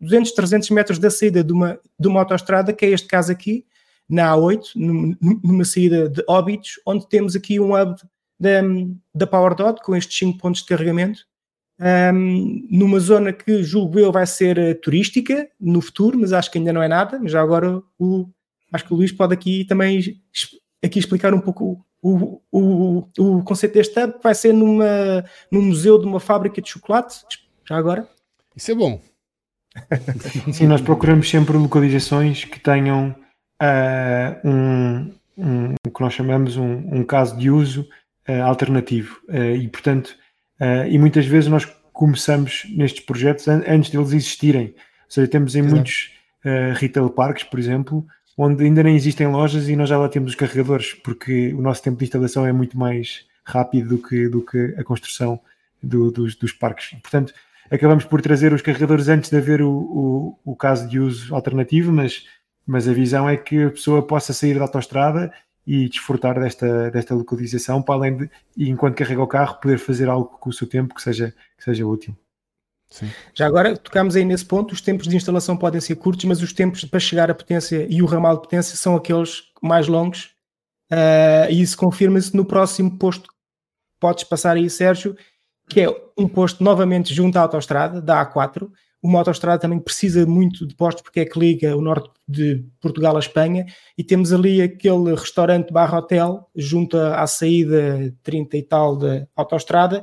200, 0.00 0.32
300 0.32 0.70
metros 0.70 0.98
da 0.98 1.10
saída 1.10 1.44
de 1.44 1.52
uma, 1.52 1.78
de 1.98 2.08
uma 2.08 2.20
autoestrada, 2.20 2.72
que 2.72 2.86
é 2.86 2.90
este 2.90 3.06
caso 3.06 3.30
aqui, 3.30 3.66
na 4.08 4.32
A8, 4.32 4.62
numa 5.42 5.64
saída 5.64 6.08
de 6.08 6.22
óbitos, 6.28 6.80
onde 6.86 7.08
temos 7.08 7.34
aqui 7.34 7.58
um 7.58 7.74
hub 7.74 7.96
da, 8.38 8.60
da 9.14 9.26
PowerDot 9.26 9.82
com 9.82 9.96
estes 9.96 10.16
5 10.18 10.38
pontos 10.38 10.62
de 10.62 10.66
carregamento, 10.66 11.26
um, 11.80 12.66
numa 12.70 13.00
zona 13.00 13.32
que 13.32 13.62
julgo 13.62 13.98
eu 13.98 14.12
vai 14.12 14.26
ser 14.26 14.58
uh, 14.58 14.74
turística 14.76 15.48
no 15.60 15.80
futuro, 15.80 16.18
mas 16.18 16.32
acho 16.32 16.50
que 16.50 16.58
ainda 16.58 16.72
não 16.72 16.82
é 16.82 16.88
nada. 16.88 17.18
Mas 17.20 17.32
já 17.32 17.40
agora 17.40 17.82
o, 17.98 18.28
acho 18.72 18.84
que 18.84 18.94
o 18.94 18.96
Luís 18.96 19.10
pode 19.10 19.34
aqui 19.34 19.64
também 19.64 20.00
aqui 20.82 20.98
explicar 20.98 21.34
um 21.34 21.40
pouco 21.40 21.84
o, 22.04 22.42
o, 22.52 23.08
o, 23.18 23.42
deste 23.72 23.98
hub, 23.98 24.12
que 24.12 24.22
vai 24.22 24.34
ser 24.34 24.52
numa, 24.52 25.24
num 25.50 25.62
museu 25.62 25.98
de 25.98 26.04
uma 26.04 26.20
fábrica 26.20 26.60
de 26.60 26.68
chocolate, 26.68 27.24
já 27.66 27.78
agora. 27.78 28.06
Isso 28.54 28.72
é 28.72 28.74
bom. 28.74 29.00
Sim, 30.52 30.66
nós 30.66 30.82
procuramos 30.82 31.30
sempre 31.30 31.56
localizações 31.56 32.44
que 32.44 32.60
tenham 32.60 33.16
uh, 33.62 34.46
um, 34.48 35.14
um, 35.38 35.74
o 35.86 35.90
que 35.90 36.00
nós 36.02 36.12
chamamos 36.12 36.58
um, 36.58 36.98
um 36.98 37.04
caso 37.04 37.38
de 37.38 37.50
uso 37.50 37.88
uh, 38.28 38.42
alternativo. 38.42 39.18
Uh, 39.26 39.56
e, 39.56 39.68
portanto, 39.68 40.14
e 40.88 40.98
muitas 40.98 41.26
vezes 41.26 41.50
nós 41.50 41.64
começamos 41.92 42.64
nestes 42.76 43.04
projetos 43.04 43.48
an 43.48 43.62
antes 43.66 43.90
deles 43.90 44.12
existirem. 44.12 44.66
Ou 44.66 45.10
seja, 45.10 45.28
temos 45.28 45.56
em 45.56 45.60
Exato. 45.60 45.74
muitos 45.74 46.12
retail 46.76 47.10
parks, 47.10 47.42
por 47.42 47.58
exemplo, 47.58 48.06
onde 48.36 48.64
ainda 48.64 48.82
nem 48.82 48.96
existem 48.96 49.26
lojas 49.26 49.68
e 49.68 49.76
nós 49.76 49.88
já 49.88 49.98
lá 49.98 50.08
temos 50.08 50.32
os 50.32 50.36
carregadores, 50.36 50.94
porque 50.94 51.52
o 51.54 51.60
nosso 51.60 51.82
tempo 51.82 51.98
de 51.98 52.04
instalação 52.04 52.46
é 52.46 52.52
muito 52.52 52.78
mais 52.78 53.26
rápido 53.44 53.90
do 53.90 53.98
que, 53.98 54.28
do 54.28 54.44
que 54.44 54.74
a 54.78 54.84
construção 54.84 55.40
do, 55.82 56.10
dos, 56.10 56.34
dos 56.34 56.52
parques. 56.52 56.90
Portanto, 57.00 57.32
acabamos 57.70 58.04
por 58.04 58.20
trazer 58.20 58.52
os 58.52 58.62
carregadores 58.62 59.08
antes 59.08 59.30
de 59.30 59.36
haver 59.36 59.62
o, 59.62 59.70
o, 59.70 60.38
o 60.44 60.56
caso 60.56 60.88
de 60.88 60.98
uso 60.98 61.34
alternativo, 61.34 61.92
mas 61.92 62.24
mas 62.66 62.88
a 62.88 62.92
visão 62.92 63.28
é 63.28 63.36
que 63.36 63.64
a 63.64 63.70
pessoa 63.70 64.06
possa 64.06 64.32
sair 64.32 64.54
da 64.54 64.62
autostrada 64.62 65.32
e 65.66 65.88
desfrutar 65.88 66.38
desta, 66.38 66.90
desta 66.90 67.14
localização, 67.14 67.82
para 67.82 67.94
além 67.94 68.16
de, 68.16 68.30
e 68.56 68.68
enquanto 68.68 68.96
carrega 68.96 69.22
o 69.22 69.26
carro, 69.26 69.60
poder 69.60 69.78
fazer 69.78 70.08
algo 70.08 70.38
com 70.38 70.50
o 70.50 70.52
seu 70.52 70.66
tempo 70.66 70.94
que 70.94 71.02
seja, 71.02 71.34
que 71.56 71.64
seja 71.64 71.86
útil. 71.86 72.16
Sim. 72.94 73.10
Já 73.34 73.46
agora 73.48 73.76
tocamos 73.76 74.14
aí 74.14 74.24
nesse 74.24 74.44
ponto, 74.44 74.70
os 74.70 74.80
tempos 74.80 75.08
de 75.08 75.16
instalação 75.16 75.56
podem 75.56 75.80
ser 75.80 75.96
curtos, 75.96 76.24
mas 76.26 76.40
os 76.40 76.52
tempos 76.52 76.84
para 76.84 77.00
chegar 77.00 77.28
à 77.28 77.34
potência 77.34 77.88
e 77.90 78.00
o 78.00 78.06
ramal 78.06 78.36
de 78.36 78.42
potência 78.42 78.76
são 78.76 78.94
aqueles 78.94 79.50
mais 79.60 79.88
longos, 79.88 80.30
uh, 80.92 81.50
e 81.50 81.60
isso 81.60 81.76
confirma-se 81.76 82.36
no 82.36 82.44
próximo 82.44 82.96
posto 82.96 83.28
podes 83.98 84.22
passar 84.22 84.54
aí, 84.54 84.70
Sérgio, 84.70 85.16
que 85.68 85.80
é 85.80 85.88
um 86.16 86.28
posto 86.28 86.62
novamente 86.62 87.12
junto 87.12 87.36
à 87.36 87.40
autostrada, 87.40 88.00
da 88.00 88.24
A4, 88.24 88.70
uma 89.02 89.18
autostrada 89.18 89.58
também 89.58 89.80
precisa 89.80 90.24
muito 90.24 90.64
de 90.64 90.76
postos 90.76 91.02
porque 91.02 91.18
é 91.18 91.24
que 91.24 91.36
liga 91.36 91.76
o 91.76 91.80
norte 91.80 92.08
de 92.28 92.64
Portugal 92.80 93.16
à 93.16 93.18
Espanha. 93.18 93.66
E 93.98 94.02
temos 94.02 94.32
ali 94.32 94.62
aquele 94.62 95.14
restaurante 95.14 95.70
barra 95.70 95.98
hotel 95.98 96.48
junto 96.56 96.96
à 96.96 97.26
saída 97.26 98.14
30 98.22 98.56
e 98.56 98.62
tal 98.62 98.96
da 98.96 99.26
autostrada 99.36 100.02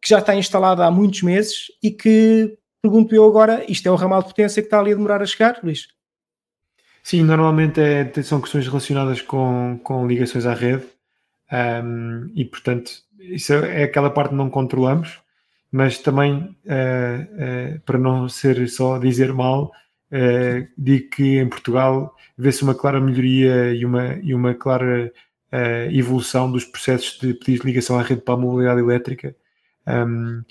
que 0.00 0.08
já 0.08 0.18
está 0.18 0.34
instalado 0.34 0.82
há 0.82 0.90
muitos 0.90 1.22
meses 1.22 1.66
e 1.82 1.90
que, 1.90 2.56
pergunto 2.82 3.14
eu 3.14 3.24
agora, 3.24 3.64
isto 3.68 3.86
é 3.86 3.90
o 3.90 3.96
ramal 3.96 4.22
de 4.22 4.28
potência 4.28 4.62
que 4.62 4.66
está 4.66 4.78
ali 4.78 4.92
a 4.92 4.94
demorar 4.94 5.22
a 5.22 5.26
chegar, 5.26 5.60
Luís? 5.62 5.88
Sim, 7.02 7.22
normalmente 7.22 7.80
é, 7.80 8.10
são 8.22 8.40
questões 8.40 8.66
relacionadas 8.66 9.22
com, 9.22 9.78
com 9.82 10.06
ligações 10.06 10.44
à 10.44 10.54
rede 10.54 10.84
um, 11.52 12.30
e, 12.34 12.44
portanto, 12.44 12.90
isso 13.18 13.52
é 13.52 13.84
aquela 13.84 14.10
parte 14.10 14.30
que 14.30 14.36
não 14.36 14.50
controlamos 14.50 15.20
mas 15.70 15.98
também, 15.98 16.56
uh, 16.64 17.76
uh, 17.76 17.80
para 17.84 17.98
não 17.98 18.30
ser 18.30 18.66
só 18.68 18.98
dizer 18.98 19.32
mal, 19.32 19.72
uh, 20.10 20.66
digo 20.78 21.10
que 21.10 21.38
em 21.38 21.48
Portugal 21.48 22.14
vê-se 22.36 22.62
uma 22.62 22.74
clara 22.74 22.98
melhoria 22.98 23.74
e 23.74 23.84
uma, 23.84 24.14
e 24.22 24.34
uma 24.34 24.54
clara 24.54 25.12
evolução 25.90 26.50
dos 26.50 26.66
processos 26.66 27.18
de 27.18 27.32
pedido 27.32 27.62
de 27.62 27.66
ligação 27.68 27.98
à 27.98 28.02
rede 28.02 28.20
para 28.20 28.34
a 28.34 28.36
mobilidade 28.36 28.80
elétrica. 28.80 29.34
Um, 29.86 30.42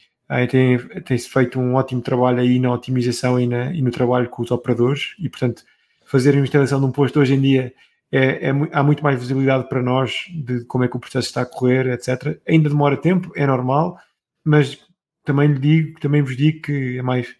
tem-se 0.50 1.02
tem 1.02 1.18
feito 1.18 1.60
um 1.60 1.76
ótimo 1.76 2.02
trabalho 2.02 2.40
aí 2.40 2.60
na 2.60 2.74
otimização 2.74 3.40
e, 3.40 3.46
na, 3.46 3.72
e, 3.72 3.82
no 3.82 3.92
trabalho 3.92 4.30
com 4.30 4.42
os 4.42 4.52
operadores 4.52 5.14
e, 5.20 5.30
portanto, 5.30 5.64
fazer 6.06 6.36
a 6.36 6.40
instalação 6.40 6.80
de 6.80 6.86
um 6.86 6.92
posto 6.92 7.20
hoje 7.20 7.36
em 7.36 7.42
dia 7.42 7.74
é, 8.12 8.50
é, 8.50 8.54
há 8.72 8.82
muito 8.82 9.04
mais 9.04 9.20
visibilidade 9.20 9.68
para 9.68 9.82
nós 9.82 10.26
de 10.34 10.64
como 10.66 10.84
é 10.84 10.88
que 10.88 10.96
o 10.96 11.00
processo 11.00 11.28
está 11.28 11.42
a 11.42 11.46
correr, 11.46 11.88
etc. 11.88 12.40
Ainda 12.48 12.70
demora 12.70 12.98
tempo, 12.98 13.32
é 13.36 13.46
normal, 13.46 13.98
mas 14.44 14.80
também 15.24 15.50
lhe 15.50 15.60
digo, 15.60 16.00
também 16.00 16.22
vos 16.22 16.38
digo 16.38 16.62
que 16.62 16.98
é 16.98 17.02
mais, 17.02 17.36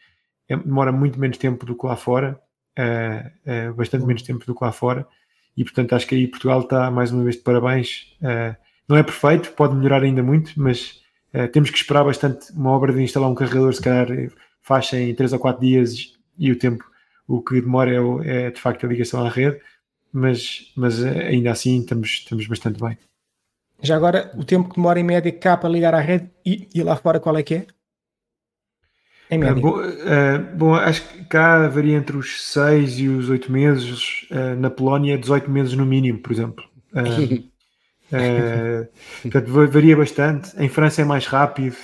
é, 0.50 0.56
demora 0.58 0.92
muito 0.92 1.20
menos 1.20 1.38
tempo 1.38 1.66
do 1.66 1.76
que 1.76 1.86
lá 1.86 1.96
fora, 1.96 2.40
é, 2.78 3.32
é, 3.46 3.72
bastante 3.72 4.06
menos 4.06 4.22
tempo 4.22 4.46
do 4.46 4.54
que 4.54 4.64
lá 4.64 4.72
fora, 4.72 5.08
e 5.56 5.64
portanto 5.64 5.94
acho 5.94 6.08
que 6.08 6.16
aí 6.16 6.28
Portugal 6.28 6.62
está 6.62 6.92
mais 6.92 7.12
uma 7.12 7.24
vez 7.24 7.36
de 7.36 7.42
parabéns. 7.42 8.16
Eh, 8.22 8.56
não 8.88 8.98
é 8.98 9.04
perfeito, 9.04 9.54
pode 9.54 9.76
melhorar 9.76 10.04
ainda 10.04 10.22
muito, 10.22 10.52
mas 10.58 11.02
eh, 11.36 11.48
temos 11.48 11.70
que 11.70 11.78
esperar 11.78 12.06
bastante. 12.06 12.50
Uma 12.54 12.72
obra 12.72 12.94
de 12.94 13.04
instalar 13.04 13.30
um 13.30 13.36
carregador, 13.36 13.74
se 13.74 13.82
calhar 13.82 14.08
faz 14.62 14.92
em 14.94 15.14
3 15.14 15.34
ou 15.34 15.40
4 15.40 15.62
dias 15.62 16.14
e 16.40 16.50
o 16.50 16.58
tempo, 16.58 16.86
o 17.28 17.42
que 17.42 17.60
demora 17.60 17.92
é, 17.92 18.46
é 18.46 18.52
de 18.52 18.62
facto 18.62 18.86
a 18.86 18.90
ligação 18.90 19.26
à 19.26 19.30
rede, 19.30 19.60
mas, 20.14 20.72
mas 20.78 21.04
ainda 21.04 21.52
assim 21.52 21.82
estamos, 21.82 22.10
estamos 22.10 22.48
bastante 22.48 22.82
bem. 22.82 22.98
Já 23.82 23.98
agora, 23.98 24.32
o 24.38 24.46
tempo 24.46 24.70
que 24.70 24.76
demora 24.78 24.98
em 24.98 25.04
média 25.04 25.30
cá 25.34 25.58
para 25.58 25.68
ligar 25.68 25.94
à 25.94 26.00
rede 26.00 26.32
e, 26.46 26.70
e 26.74 26.82
lá 26.82 26.96
fora 26.96 27.20
qual 27.20 27.38
é 27.38 27.44
que 27.44 27.56
é? 27.56 27.68
Em 29.30 29.38
média. 29.38 29.58
Uh, 29.58 29.62
bom, 29.62 29.82
uh, 29.82 30.56
bom, 30.56 30.74
acho 30.74 31.06
que 31.06 31.26
cá 31.26 31.68
varia 31.68 31.98
entre 31.98 32.16
os 32.16 32.44
6 32.50 33.00
e 33.00 33.10
os 33.10 33.28
8 33.28 33.52
meses. 33.52 34.26
Na 34.58 34.70
Polónia, 34.70 35.18
18 35.18 35.52
meses 35.52 35.74
no 35.74 35.86
mínimo, 35.86 36.20
por 36.20 36.32
exemplo. 36.32 36.64
portanto, 39.22 39.52
varia 39.70 39.96
bastante. 39.96 40.52
Em 40.58 40.70
França 40.70 41.02
é 41.02 41.06
mais 41.06 41.26
rápido. 41.26 41.78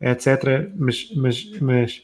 etc. 0.00 0.70
Mas, 0.76 1.10
mas, 1.14 1.60
mas, 1.60 2.02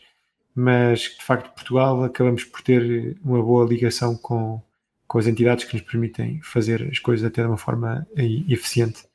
mas 0.55 1.01
de 1.01 1.23
facto 1.23 1.55
Portugal 1.55 2.05
acabamos 2.05 2.45
por 2.45 2.63
ter 2.63 3.17
uma 3.25 3.43
boa 3.43 3.67
ligação 3.67 4.17
com, 4.17 4.63
com 5.07 5.19
as 5.19 5.27
entidades 5.27 5.65
que 5.65 5.75
nos 5.75 5.83
permitem 5.83 6.41
fazer 6.43 6.89
as 6.91 6.99
coisas 6.99 7.27
até 7.27 7.43
de 7.43 7.49
uma 7.49 7.57
forma 7.57 8.07
eficiente. 8.17 9.08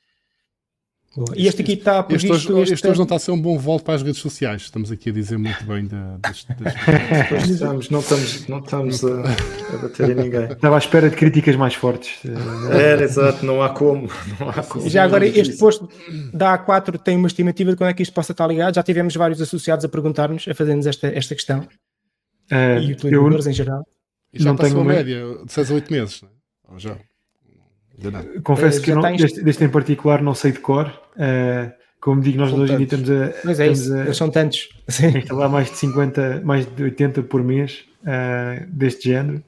Boa. 1.16 1.28
E 1.36 1.48
este 1.48 1.62
aqui 1.62 1.74
está 1.74 2.02
por 2.02 2.16
Este, 2.16 2.32
hoje, 2.32 2.52
este, 2.62 2.74
este 2.74 2.88
hoje 2.88 2.98
não 2.98 3.04
está 3.04 3.18
a 3.18 3.20
ser 3.20 3.30
um 3.30 3.40
bom 3.40 3.56
volto 3.56 3.84
para 3.84 3.94
as 3.94 4.02
redes 4.02 4.20
sociais. 4.20 4.64
Estamos 4.64 4.92
aqui 4.92 5.10
a 5.10 5.14
dizer 5.14 5.38
muito 5.38 5.64
bem 5.64 5.86
da, 5.86 6.18
das, 6.18 6.44
das... 6.46 7.46
estamos, 7.52 7.90
não 7.92 8.00
estamos, 8.00 8.48
não 8.48 8.60
estamos 8.60 9.04
a, 9.04 9.22
a 9.74 9.78
bater 9.78 10.10
em 10.10 10.16
ninguém. 10.16 10.46
Estava 10.46 10.74
à 10.74 10.80
espera 10.80 11.12
de 11.12 11.16
críticas 11.16 11.56
mais 11.56 11.76
fortes. 11.76 12.20
Era, 12.72 13.04
exato, 13.04 13.46
não 13.46 13.62
há 13.62 13.70
como. 13.70 14.10
Não 14.40 14.50
há 14.50 14.64
como. 14.64 14.90
Já 14.90 15.04
agora, 15.04 15.28
este 15.28 15.56
posto 15.58 15.88
da 16.34 16.58
A4 16.58 16.98
tem 16.98 17.16
uma 17.16 17.28
estimativa 17.28 17.70
de 17.70 17.78
quando 17.78 17.92
é 17.92 17.94
que 17.94 18.02
isto 18.02 18.14
possa 18.14 18.32
estar 18.32 18.48
ligado? 18.48 18.74
Já 18.74 18.82
tivemos 18.82 19.16
vários 19.16 19.40
associados 19.40 19.86
a 19.86 19.90
perguntar-nos, 19.90 20.48
a 20.48 20.56
fazer-nos 20.56 20.88
esta, 20.88 21.08
esta 21.08 21.36
questão. 21.36 21.60
Uh, 22.52 22.82
e 22.82 22.92
utilizadores 22.92 23.46
em 23.46 23.54
geral. 23.54 23.86
E 24.34 24.40
já 24.40 24.50
não 24.50 24.56
passou 24.56 24.80
tenho 24.80 24.82
a 24.82 24.94
média 24.94 25.24
de 25.46 25.54
6 25.54 25.70
a 25.70 25.74
8 25.76 25.94
meses, 25.94 26.22
não 26.24 26.30
é? 26.30 26.74
Ou 26.74 26.80
já? 26.80 26.98
Confesso 28.44 28.80
uh, 28.80 28.84
que 28.84 28.94
não, 28.94 29.02
tens... 29.02 29.22
deste, 29.22 29.44
deste, 29.44 29.64
em 29.64 29.70
particular 29.70 30.22
não 30.22 30.34
sei 30.34 30.52
de 30.52 30.60
cor. 30.60 30.88
Uh, 31.16 31.72
como 32.00 32.22
digo, 32.22 32.38
nós 32.38 32.52
hoje 32.52 32.74
em 32.74 32.78
dia 32.78 32.84
estamos 32.86 33.10
a. 33.10 33.34
Mas 33.46 33.60
é 33.60 33.68
isso, 33.68 33.96
a, 33.96 34.14
são 34.14 34.30
tantos. 34.30 34.70
Instalar 34.90 35.50
mais 35.50 35.70
de 35.70 35.78
50, 35.78 36.42
mais 36.44 36.66
de 36.66 36.84
80 36.84 37.24
por 37.24 37.44
mês 37.44 37.86
uh, 38.02 38.66
deste 38.68 39.10
género. 39.10 39.44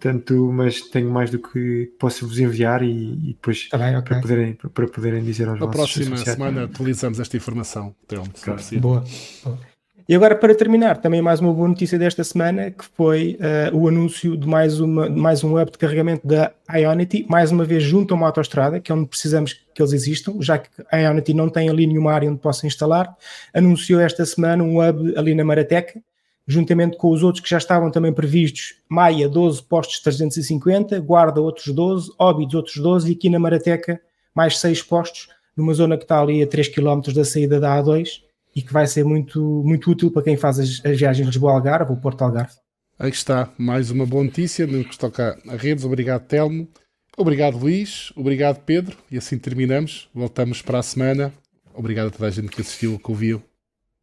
Portanto, 0.00 0.52
mas 0.52 0.82
tenho 0.82 1.10
mais 1.10 1.30
do 1.30 1.38
que 1.38 1.92
posso 1.98 2.26
vos 2.26 2.38
enviar 2.38 2.82
e, 2.82 3.12
e 3.14 3.32
depois 3.32 3.68
tá 3.68 3.78
bem, 3.78 3.96
okay. 3.96 4.08
para, 4.08 4.20
poderem, 4.20 4.52
para 4.52 4.86
poderem 4.88 5.24
dizer 5.24 5.48
aos 5.48 5.58
Na 5.58 5.68
próxima 5.68 6.16
semana 6.16 6.64
atualizamos 6.64 7.20
esta 7.20 7.36
informação. 7.36 7.94
Então, 8.04 8.24
claro. 8.42 8.60
Boa. 8.80 9.04
Boa. 9.44 9.73
E 10.06 10.14
agora, 10.14 10.36
para 10.36 10.54
terminar, 10.54 10.98
também 10.98 11.22
mais 11.22 11.40
uma 11.40 11.50
boa 11.50 11.66
notícia 11.66 11.98
desta 11.98 12.22
semana, 12.22 12.70
que 12.70 12.84
foi 12.84 13.38
uh, 13.72 13.74
o 13.74 13.88
anúncio 13.88 14.36
de 14.36 14.46
mais, 14.46 14.78
uma, 14.78 15.08
mais 15.08 15.42
um 15.42 15.58
hub 15.58 15.70
de 15.70 15.78
carregamento 15.78 16.26
da 16.26 16.52
Ionity, 16.70 17.24
mais 17.26 17.50
uma 17.50 17.64
vez 17.64 17.82
junto 17.82 18.12
a 18.12 18.16
uma 18.18 18.26
autostrada, 18.26 18.78
que 18.78 18.92
é 18.92 18.94
onde 18.94 19.08
precisamos 19.08 19.54
que 19.54 19.80
eles 19.80 19.94
existam, 19.94 20.34
já 20.40 20.58
que 20.58 20.68
a 20.92 20.98
Ionity 20.98 21.32
não 21.32 21.48
tem 21.48 21.70
ali 21.70 21.86
nenhuma 21.86 22.12
área 22.12 22.30
onde 22.30 22.38
possa 22.38 22.66
instalar. 22.66 23.16
Anunciou 23.54 23.98
esta 23.98 24.26
semana 24.26 24.62
um 24.62 24.78
hub 24.78 25.16
ali 25.16 25.34
na 25.34 25.42
Marateca, 25.42 25.98
juntamente 26.46 26.98
com 26.98 27.08
os 27.08 27.22
outros 27.22 27.42
que 27.42 27.48
já 27.48 27.56
estavam 27.56 27.90
também 27.90 28.12
previstos, 28.12 28.74
Maia 28.86 29.26
12 29.26 29.62
postos 29.62 30.00
350, 30.00 31.00
Guarda 31.00 31.40
outros 31.40 31.74
12, 31.74 32.12
Óbidos 32.18 32.54
outros 32.54 32.76
12 32.76 33.08
e 33.10 33.14
aqui 33.14 33.30
na 33.30 33.38
Marateca 33.38 33.98
mais 34.34 34.58
6 34.58 34.82
postos, 34.82 35.28
numa 35.56 35.72
zona 35.72 35.96
que 35.96 36.04
está 36.04 36.20
ali 36.20 36.42
a 36.42 36.46
3 36.46 36.68
km 36.68 37.00
da 37.14 37.24
saída 37.24 37.58
da 37.58 37.82
A2 37.82 38.23
e 38.54 38.62
que 38.62 38.72
vai 38.72 38.86
ser 38.86 39.04
muito, 39.04 39.62
muito 39.64 39.90
útil 39.90 40.10
para 40.10 40.22
quem 40.22 40.36
faz 40.36 40.58
as, 40.58 40.80
as 40.84 40.98
viagens 40.98 41.26
Lisboa-Algarve 41.26 41.92
ou 41.92 41.98
Porto-Algarve. 41.98 42.54
Aí 42.98 43.10
está, 43.10 43.50
mais 43.58 43.90
uma 43.90 44.06
boa 44.06 44.22
notícia 44.22 44.66
no 44.66 44.84
que 44.84 44.96
toca 44.96 45.36
a 45.48 45.56
redes. 45.56 45.84
Obrigado, 45.84 46.26
Telmo. 46.26 46.68
Obrigado, 47.16 47.58
Luís. 47.58 48.12
Obrigado, 48.16 48.60
Pedro. 48.64 48.96
E 49.10 49.18
assim 49.18 49.38
terminamos. 49.38 50.08
Voltamos 50.14 50.62
para 50.62 50.78
a 50.78 50.82
semana. 50.82 51.32
Obrigado 51.74 52.08
a 52.08 52.10
toda 52.10 52.26
a 52.26 52.30
gente 52.30 52.48
que 52.48 52.60
assistiu, 52.60 52.98
que 52.98 53.10
ouviu. 53.10 53.42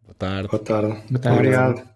Boa 0.03 0.15
tarde. 0.15 0.49
Boa 0.49 0.63
tarde. 0.63 1.01
Boa 1.09 1.21
tarde. 1.21 1.37
Obrigado. 1.39 1.90